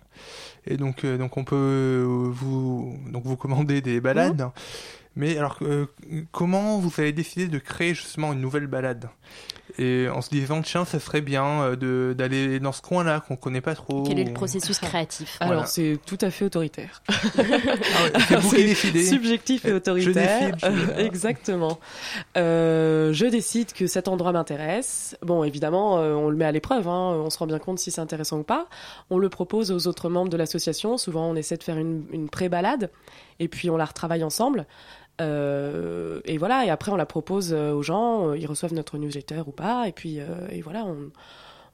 Et 0.65 0.77
donc 0.77 1.03
euh, 1.03 1.17
donc 1.17 1.37
on 1.37 1.43
peut 1.43 1.55
euh, 1.55 2.29
vous 2.29 2.97
donc 3.07 3.23
vous 3.25 3.37
commander 3.37 3.81
des 3.81 3.99
balades. 3.99 4.49
Mais 5.15 5.37
alors 5.37 5.57
euh, 5.61 5.85
comment 6.31 6.79
vous 6.79 6.91
avez 6.99 7.11
décidé 7.11 7.47
de 7.47 7.59
créer 7.59 7.93
justement 7.93 8.33
une 8.33 8.41
nouvelle 8.41 8.67
balade? 8.67 9.09
Et 9.79 10.07
en 10.09 10.21
se 10.21 10.29
disant 10.29 10.61
tiens 10.61 10.85
ça 10.85 10.99
serait 10.99 11.21
bien 11.21 11.45
euh, 11.61 11.75
de 11.75 12.13
d'aller 12.15 12.59
dans 12.59 12.71
ce 12.71 12.81
coin-là 12.81 13.21
qu'on 13.21 13.35
connaît 13.35 13.61
pas 13.61 13.73
trop. 13.75 14.03
Quel 14.03 14.19
est 14.19 14.23
le 14.25 14.33
processus 14.33 14.77
créatif? 14.79 15.37
Alors, 15.39 15.53
Voilà. 15.53 15.67
c'est 15.67 15.97
tout 16.05 16.17
à 16.21 16.29
fait 16.29 16.45
autoritaire. 16.45 17.01
c'est 18.27 18.35
vous 18.39 18.49
qui 18.49 18.65
décidez. 18.65 19.03
Subjectif 19.03 19.65
et 19.65 19.69
Je 19.69 19.73
autoritaire. 19.75 20.55
décide, 20.55 20.55
je- 20.59 20.91
Euh, 20.93 21.05
Exactement. 21.05 21.79
Euh, 22.37 23.13
je 23.13 23.25
décide 23.25 23.73
que 23.73 23.87
cet 23.87 24.07
endroit 24.07 24.31
m'intéresse. 24.31 25.17
Bon, 25.21 25.43
évidemment, 25.43 25.95
on 25.95 26.29
le 26.29 26.35
met 26.35 26.45
à 26.45 26.51
l'épreuve. 26.51 26.87
hein. 26.87 27.13
On 27.23 27.29
se 27.29 27.37
rend 27.37 27.47
bien 27.47 27.59
compte 27.59 27.79
si 27.79 27.89
c'est 27.91 28.01
intéressant 28.01 28.39
ou 28.39 28.43
pas. 28.43 28.67
On 29.09 29.17
le 29.17 29.29
propose 29.29 29.71
aux 29.71 29.87
autres 29.87 30.09
membres 30.09 30.29
de 30.29 30.37
l'association. 30.37 30.97
Souvent, 30.97 31.29
on 31.29 31.35
essaie 31.35 31.57
de 31.57 31.63
faire 31.63 31.77
une, 31.77 32.03
une 32.11 32.29
pré-balade 32.29 32.91
et 33.39 33.47
puis 33.47 33.69
on 33.69 33.77
la 33.77 33.85
retravaille 33.85 34.23
ensemble. 34.23 34.65
Euh, 35.21 36.21
et 36.25 36.37
voilà, 36.37 36.65
et 36.65 36.69
après 36.69 36.91
on 36.91 36.95
la 36.95 37.05
propose 37.05 37.53
euh, 37.53 37.71
aux 37.71 37.83
gens, 37.83 38.29
euh, 38.29 38.37
ils 38.37 38.47
reçoivent 38.47 38.73
notre 38.73 38.97
newsletter 38.97 39.43
ou 39.45 39.51
pas, 39.51 39.87
et 39.87 39.91
puis 39.91 40.19
euh, 40.19 40.25
et 40.49 40.61
voilà, 40.61 40.85
on, 40.85 41.11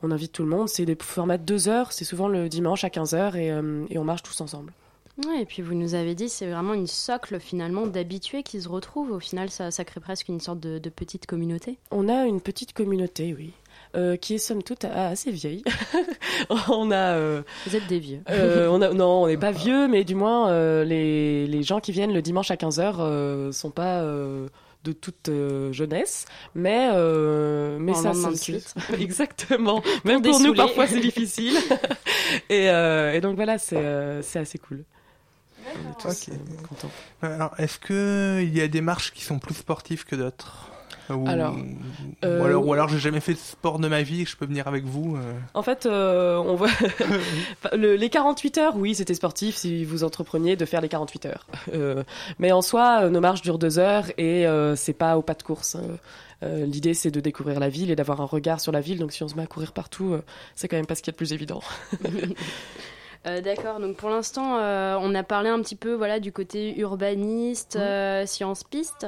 on 0.03 0.11
invite 0.11 0.31
tout 0.31 0.43
le 0.43 0.49
monde. 0.49 0.67
C'est 0.67 0.85
des 0.85 0.97
formats 0.99 1.37
de 1.37 1.43
deux 1.43 1.69
heures, 1.69 1.91
c'est 1.93 2.05
souvent 2.05 2.27
le 2.27 2.49
dimanche 2.49 2.83
à 2.83 2.89
15h 2.89 3.35
et, 3.37 3.51
euh, 3.51 3.85
et 3.89 3.97
on 3.97 4.03
marche 4.03 4.23
tous 4.23 4.41
ensemble. 4.41 4.73
Ouais, 5.27 5.41
et 5.41 5.45
puis 5.45 5.61
vous 5.61 5.73
nous 5.73 5.95
avez 5.95 6.15
dit, 6.15 6.29
c'est 6.29 6.49
vraiment 6.49 6.73
une 6.73 6.87
socle 6.87 7.39
finalement 7.39 7.85
d'habitués 7.87 8.41
qui 8.43 8.61
se 8.61 8.69
retrouvent. 8.69 9.11
Au 9.11 9.19
final, 9.19 9.49
ça, 9.49 9.69
ça 9.69 9.83
crée 9.83 9.99
presque 9.99 10.29
une 10.29 10.39
sorte 10.39 10.61
de, 10.61 10.77
de 10.79 10.89
petite 10.89 11.25
communauté. 11.25 11.77
On 11.91 12.07
a 12.07 12.25
une 12.25 12.39
petite 12.39 12.71
communauté, 12.71 13.35
oui, 13.37 13.51
euh, 13.95 14.15
qui 14.17 14.35
est 14.35 14.37
somme 14.37 14.61
toute 14.63 14.85
assez 14.85 15.31
vieille. 15.31 15.63
on 16.69 16.91
a. 16.91 17.13
euh, 17.15 17.41
Vous 17.65 17.75
êtes 17.75 17.87
des 17.87 17.99
vieux. 17.99 18.21
euh, 18.29 18.67
on 18.69 18.81
a, 18.81 18.93
non, 18.93 19.23
on 19.23 19.27
n'est 19.27 19.37
pas 19.37 19.51
vieux, 19.51 19.87
mais 19.87 20.03
du 20.03 20.15
moins, 20.15 20.49
euh, 20.49 20.83
les, 20.83 21.47
les 21.47 21.63
gens 21.63 21.79
qui 21.79 21.91
viennent 21.91 22.13
le 22.13 22.21
dimanche 22.21 22.51
à 22.51 22.55
15h 22.55 22.95
euh, 22.99 23.51
sont 23.51 23.71
pas. 23.71 24.01
euh, 24.01 24.47
de 24.85 24.93
toute 24.93 25.27
euh, 25.27 25.73
jeunesse, 25.73 26.23
mais 26.55 26.89
euh, 26.93 27.77
mais 27.81 27.93
ça, 27.93 28.13
suite. 28.33 28.73
exactement. 28.97 29.83
Même 30.05 30.21
pour 30.21 30.39
nous 30.39 30.53
parfois 30.53 30.87
c'est 30.87 31.01
difficile. 31.01 31.57
et, 32.49 32.69
euh, 32.69 33.11
et 33.11 33.19
donc 33.19 33.35
voilà, 33.35 33.57
c'est 33.57 33.75
euh, 33.75 34.21
c'est 34.21 34.39
assez 34.39 34.57
cool. 34.57 34.85
On 35.75 35.91
est 35.91 36.01
tous, 36.01 36.07
Ok. 36.29 36.29
euh, 36.33 36.67
contents. 36.69 36.91
Alors, 37.21 37.51
est-ce 37.57 37.77
que 37.77 38.39
il 38.41 38.55
y 38.57 38.61
a 38.61 38.69
des 38.69 38.79
marches 38.79 39.11
qui 39.11 39.21
sont 39.25 39.37
plus 39.37 39.53
sportives 39.55 40.05
que 40.05 40.15
d'autres? 40.15 40.69
Ou... 41.15 41.27
Alors, 41.27 41.55
ou 41.55 42.25
euh, 42.25 42.43
alors, 42.43 42.65
ou 42.67 42.73
alors 42.73 42.89
j'ai 42.89 42.99
jamais 42.99 43.19
fait 43.19 43.33
de 43.33 43.37
sport 43.39 43.79
de 43.79 43.87
ma 43.87 44.01
vie, 44.01 44.25
je 44.25 44.35
peux 44.37 44.45
venir 44.45 44.67
avec 44.67 44.85
vous. 44.85 45.15
euh. 45.15 45.33
En 45.53 45.61
fait, 45.63 45.85
euh, 45.85 46.37
on 46.37 46.55
voit 46.55 46.69
Le- 47.73 47.95
les 47.95 48.09
48 48.09 48.57
heures, 48.57 48.75
oui, 48.75 48.95
c'était 48.95 49.13
sportif 49.13 49.55
si 49.55 49.85
vous 49.85 50.03
entrepreniez 50.03 50.55
de 50.55 50.65
faire 50.65 50.81
les 50.81 50.89
48 50.89 51.25
heures. 51.25 51.47
Mais 52.39 52.51
en 52.51 52.61
soi, 52.61 53.09
nos 53.09 53.21
marches 53.21 53.41
durent 53.41 53.59
deux 53.59 53.79
heures 53.79 54.05
et 54.17 54.45
c'est 54.75 54.93
pas 54.93 55.17
au 55.17 55.21
pas 55.21 55.33
de 55.33 55.43
course. 55.43 55.77
Euh, 56.41 56.65
L'idée, 56.65 56.93
c'est 56.93 57.11
de 57.11 57.19
découvrir 57.19 57.59
la 57.59 57.67
ville 57.67 57.91
et 57.91 57.97
d'avoir 57.97 58.21
un 58.21 58.25
regard 58.25 58.61
sur 58.61 58.71
la 58.71 58.79
ville. 58.79 58.97
Donc, 58.97 59.11
si 59.11 59.23
on 59.23 59.27
se 59.27 59.35
met 59.35 59.43
à 59.43 59.45
courir 59.47 59.73
partout, 59.73 60.13
euh, 60.13 60.21
c'est 60.55 60.69
quand 60.69 60.77
même 60.77 60.85
pas 60.85 60.95
ce 60.95 61.01
qu'il 61.01 61.11
y 61.11 61.13
a 61.13 61.15
de 61.15 61.17
plus 61.17 61.33
évident. 61.33 61.59
Euh, 63.27 63.41
D'accord, 63.41 63.79
donc 63.81 63.97
pour 63.97 64.09
l'instant, 64.09 64.57
euh, 64.59 64.95
on 65.01 65.13
a 65.13 65.23
parlé 65.23 65.49
un 65.49 65.59
petit 65.61 65.75
peu 65.75 65.93
voilà, 65.93 66.21
du 66.21 66.31
côté 66.31 66.77
urbaniste, 66.79 67.75
euh, 67.75 68.25
science-piste. 68.25 69.07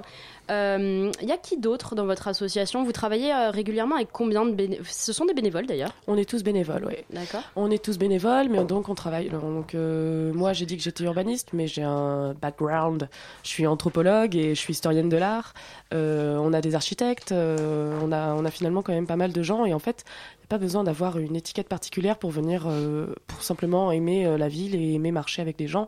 Euh, 0.50 1.10
Il 1.22 1.30
y 1.30 1.32
a 1.32 1.38
qui 1.38 1.58
d'autre 1.58 1.96
dans 1.96 2.06
votre 2.06 2.28
association? 2.28 2.84
Vous 2.84 2.92
travaillez 2.92 3.34
euh, 3.34 3.52
régulièrement 3.52 3.96
avec 3.96 4.10
combien 4.12 4.46
de 4.46 4.52
bénévoles 4.52 4.86
Ce 4.86 5.14
sont 5.14 5.24
des 5.24 5.34
bénévoles 5.34 5.66
d'ailleurs? 5.66 5.94
On 6.08 6.18
est 6.18 6.30
tous 6.30 6.44
bénévoles, 6.44 6.84
oui. 6.86 6.96
D'accord. 7.10 7.42
On 7.56 7.72
est 7.72 7.82
tous 7.82 7.98
bénévoles, 7.98 8.50
mais 8.50 8.66
donc 8.66 8.90
on 8.90 8.96
travaille. 8.96 9.30
Donc, 9.30 9.76
euh, 9.76 10.34
moi, 10.34 10.52
j'ai 10.52 10.66
dit 10.66 10.76
que 10.76 10.84
j'étais 10.84 11.06
urbaniste, 11.06 11.50
mais 11.54 11.68
j'ai 11.68 11.84
un 11.84 12.34
background. 12.34 13.08
Je 13.44 13.50
suis 13.50 13.66
anthropologue 13.66 14.36
et 14.36 14.56
je 14.56 14.60
suis 14.60 14.74
historienne 14.74 15.08
de 15.08 15.18
l'art. 15.18 15.54
Euh, 15.94 16.36
on 16.36 16.52
a 16.52 16.60
des 16.60 16.76
architectes. 16.76 17.32
euh, 17.32 17.98
on, 18.04 18.12
a, 18.12 18.34
on 18.34 18.44
a 18.44 18.52
finalement 18.52 18.82
quand 18.82 18.94
même 18.94 19.08
pas 19.08 19.16
mal 19.16 19.32
de 19.32 19.42
gens. 19.42 19.64
Et 19.66 19.74
en 19.74 19.80
fait, 19.80 20.04
pas 20.52 20.58
besoin 20.58 20.84
d'avoir 20.84 21.18
une 21.18 21.38
étiquette 21.38 21.70
particulière 21.70 22.18
pour 22.20 22.30
venir, 22.30 22.66
euh, 22.68 23.08
pour 23.28 23.42
simplement 23.42 23.90
aimer 23.94 24.26
euh, 24.26 24.38
la 24.38 24.50
ville 24.50 24.76
et 24.76 24.94
aimer 24.96 25.12
marcher 25.12 25.42
avec 25.42 25.58
des 25.58 25.68
gens. 25.68 25.88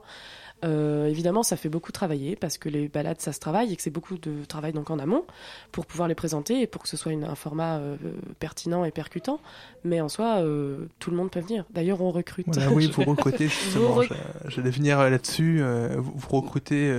Euh, 0.64 1.08
évidemment, 1.08 1.44
ça 1.44 1.58
fait 1.58 1.68
beaucoup 1.68 1.92
travailler 1.92 2.38
parce 2.38 2.58
que 2.58 2.70
les 2.70 2.88
balades, 2.88 3.20
ça 3.20 3.34
se 3.34 3.40
travaille 3.42 3.74
et 3.74 3.76
que 3.76 3.82
c'est 3.82 3.90
beaucoup 3.90 4.18
de 4.18 4.46
travail 4.46 4.72
donc 4.72 4.90
en 4.92 4.98
amont 5.00 5.26
pour 5.74 5.86
pouvoir 5.86 6.08
les 6.08 6.16
présenter 6.16 6.62
et 6.62 6.68
pour 6.68 6.82
que 6.82 6.88
ce 6.88 6.96
soit 6.96 7.12
une- 7.12 7.26
un 7.26 7.36
format 7.36 7.80
euh, 7.80 7.98
pertinent 8.40 8.86
et 8.86 8.92
percutant. 8.92 9.42
Mais 9.84 10.00
en 10.00 10.08
soi, 10.08 10.38
euh, 10.38 10.86
tout 11.00 11.12
le 11.12 11.18
monde 11.18 11.30
peut 11.32 11.42
venir. 11.42 11.66
D'ailleurs, 11.72 12.02
on 12.02 12.12
recrute. 12.12 12.46
Voilà, 12.48 12.72
oui, 12.72 12.90
vous 12.96 13.04
recrutez 13.12 13.50
justement. 13.50 13.90
Vous 13.90 13.94
rec- 13.96 14.10
j'a- 14.14 14.50
J'allais 14.50 14.70
venir 14.70 15.00
là-dessus. 15.00 15.62
vous, 15.98 16.14
recrutez 16.30 16.94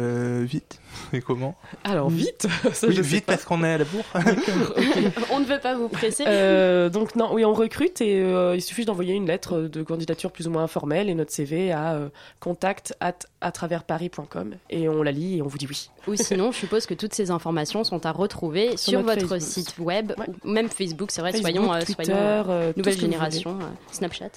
vite 0.44 0.78
et 1.12 1.20
comment 1.20 1.56
Alors 1.84 2.10
vite, 2.10 2.46
ça, 2.72 2.86
Oui, 2.86 2.94
je 2.94 3.02
vite 3.02 3.26
parce 3.26 3.44
qu'on 3.44 3.62
est 3.64 3.72
à 3.72 3.78
la 3.78 3.84
bourre. 3.84 4.04
on 5.30 5.40
ne 5.40 5.44
veut 5.44 5.60
pas 5.60 5.74
vous 5.74 5.88
presser. 5.88 6.24
Euh, 6.26 6.88
donc 6.88 7.16
non, 7.16 7.32
oui, 7.32 7.44
on 7.44 7.54
recrute 7.54 8.00
et 8.00 8.20
euh, 8.20 8.56
il 8.56 8.62
suffit 8.62 8.84
d'envoyer 8.84 9.14
une 9.14 9.26
lettre 9.26 9.62
de 9.62 9.82
candidature 9.82 10.32
plus 10.32 10.46
ou 10.46 10.50
moins 10.50 10.64
informelle 10.64 11.08
et 11.08 11.14
notre 11.14 11.32
CV 11.32 11.72
à 11.72 11.94
euh, 11.94 12.08
contact 12.40 12.94
at 13.00 13.14
à 13.40 13.52
travers 13.52 13.84
paris.com 13.84 14.54
et 14.70 14.88
on 14.88 15.02
la 15.02 15.12
lit 15.12 15.38
et 15.38 15.42
on 15.42 15.46
vous 15.46 15.58
dit 15.58 15.66
oui. 15.68 15.90
Ou 16.08 16.16
sinon, 16.16 16.52
je 16.52 16.58
suppose 16.58 16.86
que 16.86 16.94
toutes 16.94 17.14
ces 17.14 17.30
informations 17.30 17.84
sont 17.84 18.04
à 18.06 18.12
retrouver 18.12 18.76
Sur 18.76 19.02
votre 19.02 19.20
Facebook. 19.26 19.40
site 19.40 19.74
web, 19.78 20.12
ou 20.44 20.50
même 20.50 20.68
Facebook, 20.68 21.10
c'est 21.10 21.20
vrai, 21.20 21.32
Facebook, 21.32 21.52
soyons, 21.52 21.72
euh, 21.72 21.80
Twitter, 21.80 22.04
soyons 22.04 22.44
euh, 22.48 22.72
nouvelle 22.76 22.98
génération, 22.98 23.50
euh, 23.60 23.64
Snapchat. 23.92 24.30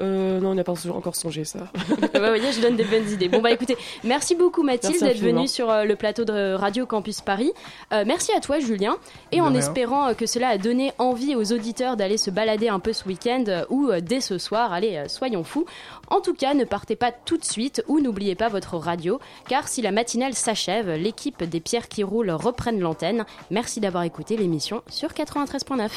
Euh, 0.00 0.40
non, 0.40 0.50
on 0.50 0.54
n'a 0.54 0.64
pas 0.64 0.72
encore 0.88 1.16
songé 1.16 1.44
ça. 1.44 1.60
vous 1.88 1.96
voyez, 2.12 2.52
je 2.52 2.60
donne 2.60 2.76
des 2.76 2.84
bonnes 2.84 3.08
idées. 3.10 3.28
Bon, 3.28 3.40
bah 3.40 3.50
écoutez, 3.50 3.76
merci 4.02 4.34
beaucoup 4.34 4.62
Mathilde 4.62 5.00
d'être 5.00 5.18
venue 5.18 5.48
sur 5.48 5.70
euh, 5.70 5.84
le 5.84 5.96
plateau 5.96 6.24
de 6.24 6.54
Radio 6.54 6.86
Campus 6.86 7.20
Paris. 7.20 7.52
Euh, 7.92 8.04
merci 8.06 8.32
à 8.32 8.40
toi 8.40 8.58
Julien. 8.58 8.96
Et 9.32 9.36
De 9.36 9.42
en 9.42 9.48
rien. 9.50 9.58
espérant 9.58 10.08
euh, 10.08 10.14
que 10.14 10.26
cela 10.26 10.48
a 10.48 10.58
donné 10.58 10.92
envie 10.98 11.34
aux 11.34 11.52
auditeurs 11.52 11.96
d'aller 11.96 12.16
se 12.18 12.30
balader 12.30 12.68
un 12.68 12.78
peu 12.80 12.92
ce 12.92 13.06
week-end 13.06 13.44
euh, 13.48 13.64
ou 13.70 13.88
euh, 13.90 14.00
dès 14.00 14.20
ce 14.20 14.38
soir, 14.38 14.72
allez, 14.72 14.96
euh, 14.96 15.08
soyons 15.08 15.44
fous. 15.44 15.64
En 16.08 16.20
tout 16.20 16.34
cas, 16.34 16.54
ne 16.54 16.64
partez 16.64 16.96
pas 16.96 17.12
tout 17.12 17.36
de 17.36 17.44
suite 17.44 17.82
ou 17.88 18.00
n'oubliez 18.00 18.34
pas 18.34 18.48
votre 18.48 18.76
radio, 18.76 19.20
car 19.48 19.68
si 19.68 19.82
la 19.82 19.92
matinale 19.92 20.34
s'achève, 20.34 20.90
l'équipe 20.90 21.44
des 21.44 21.60
pierres 21.60 21.88
qui 21.88 22.02
roulent 22.02 22.30
reprennent 22.30 22.80
l'antenne. 22.80 23.24
Merci 23.50 23.80
d'avoir 23.80 24.04
écouté 24.04 24.36
l'émission 24.36 24.82
sur 24.88 25.10
93.9. 25.10 25.90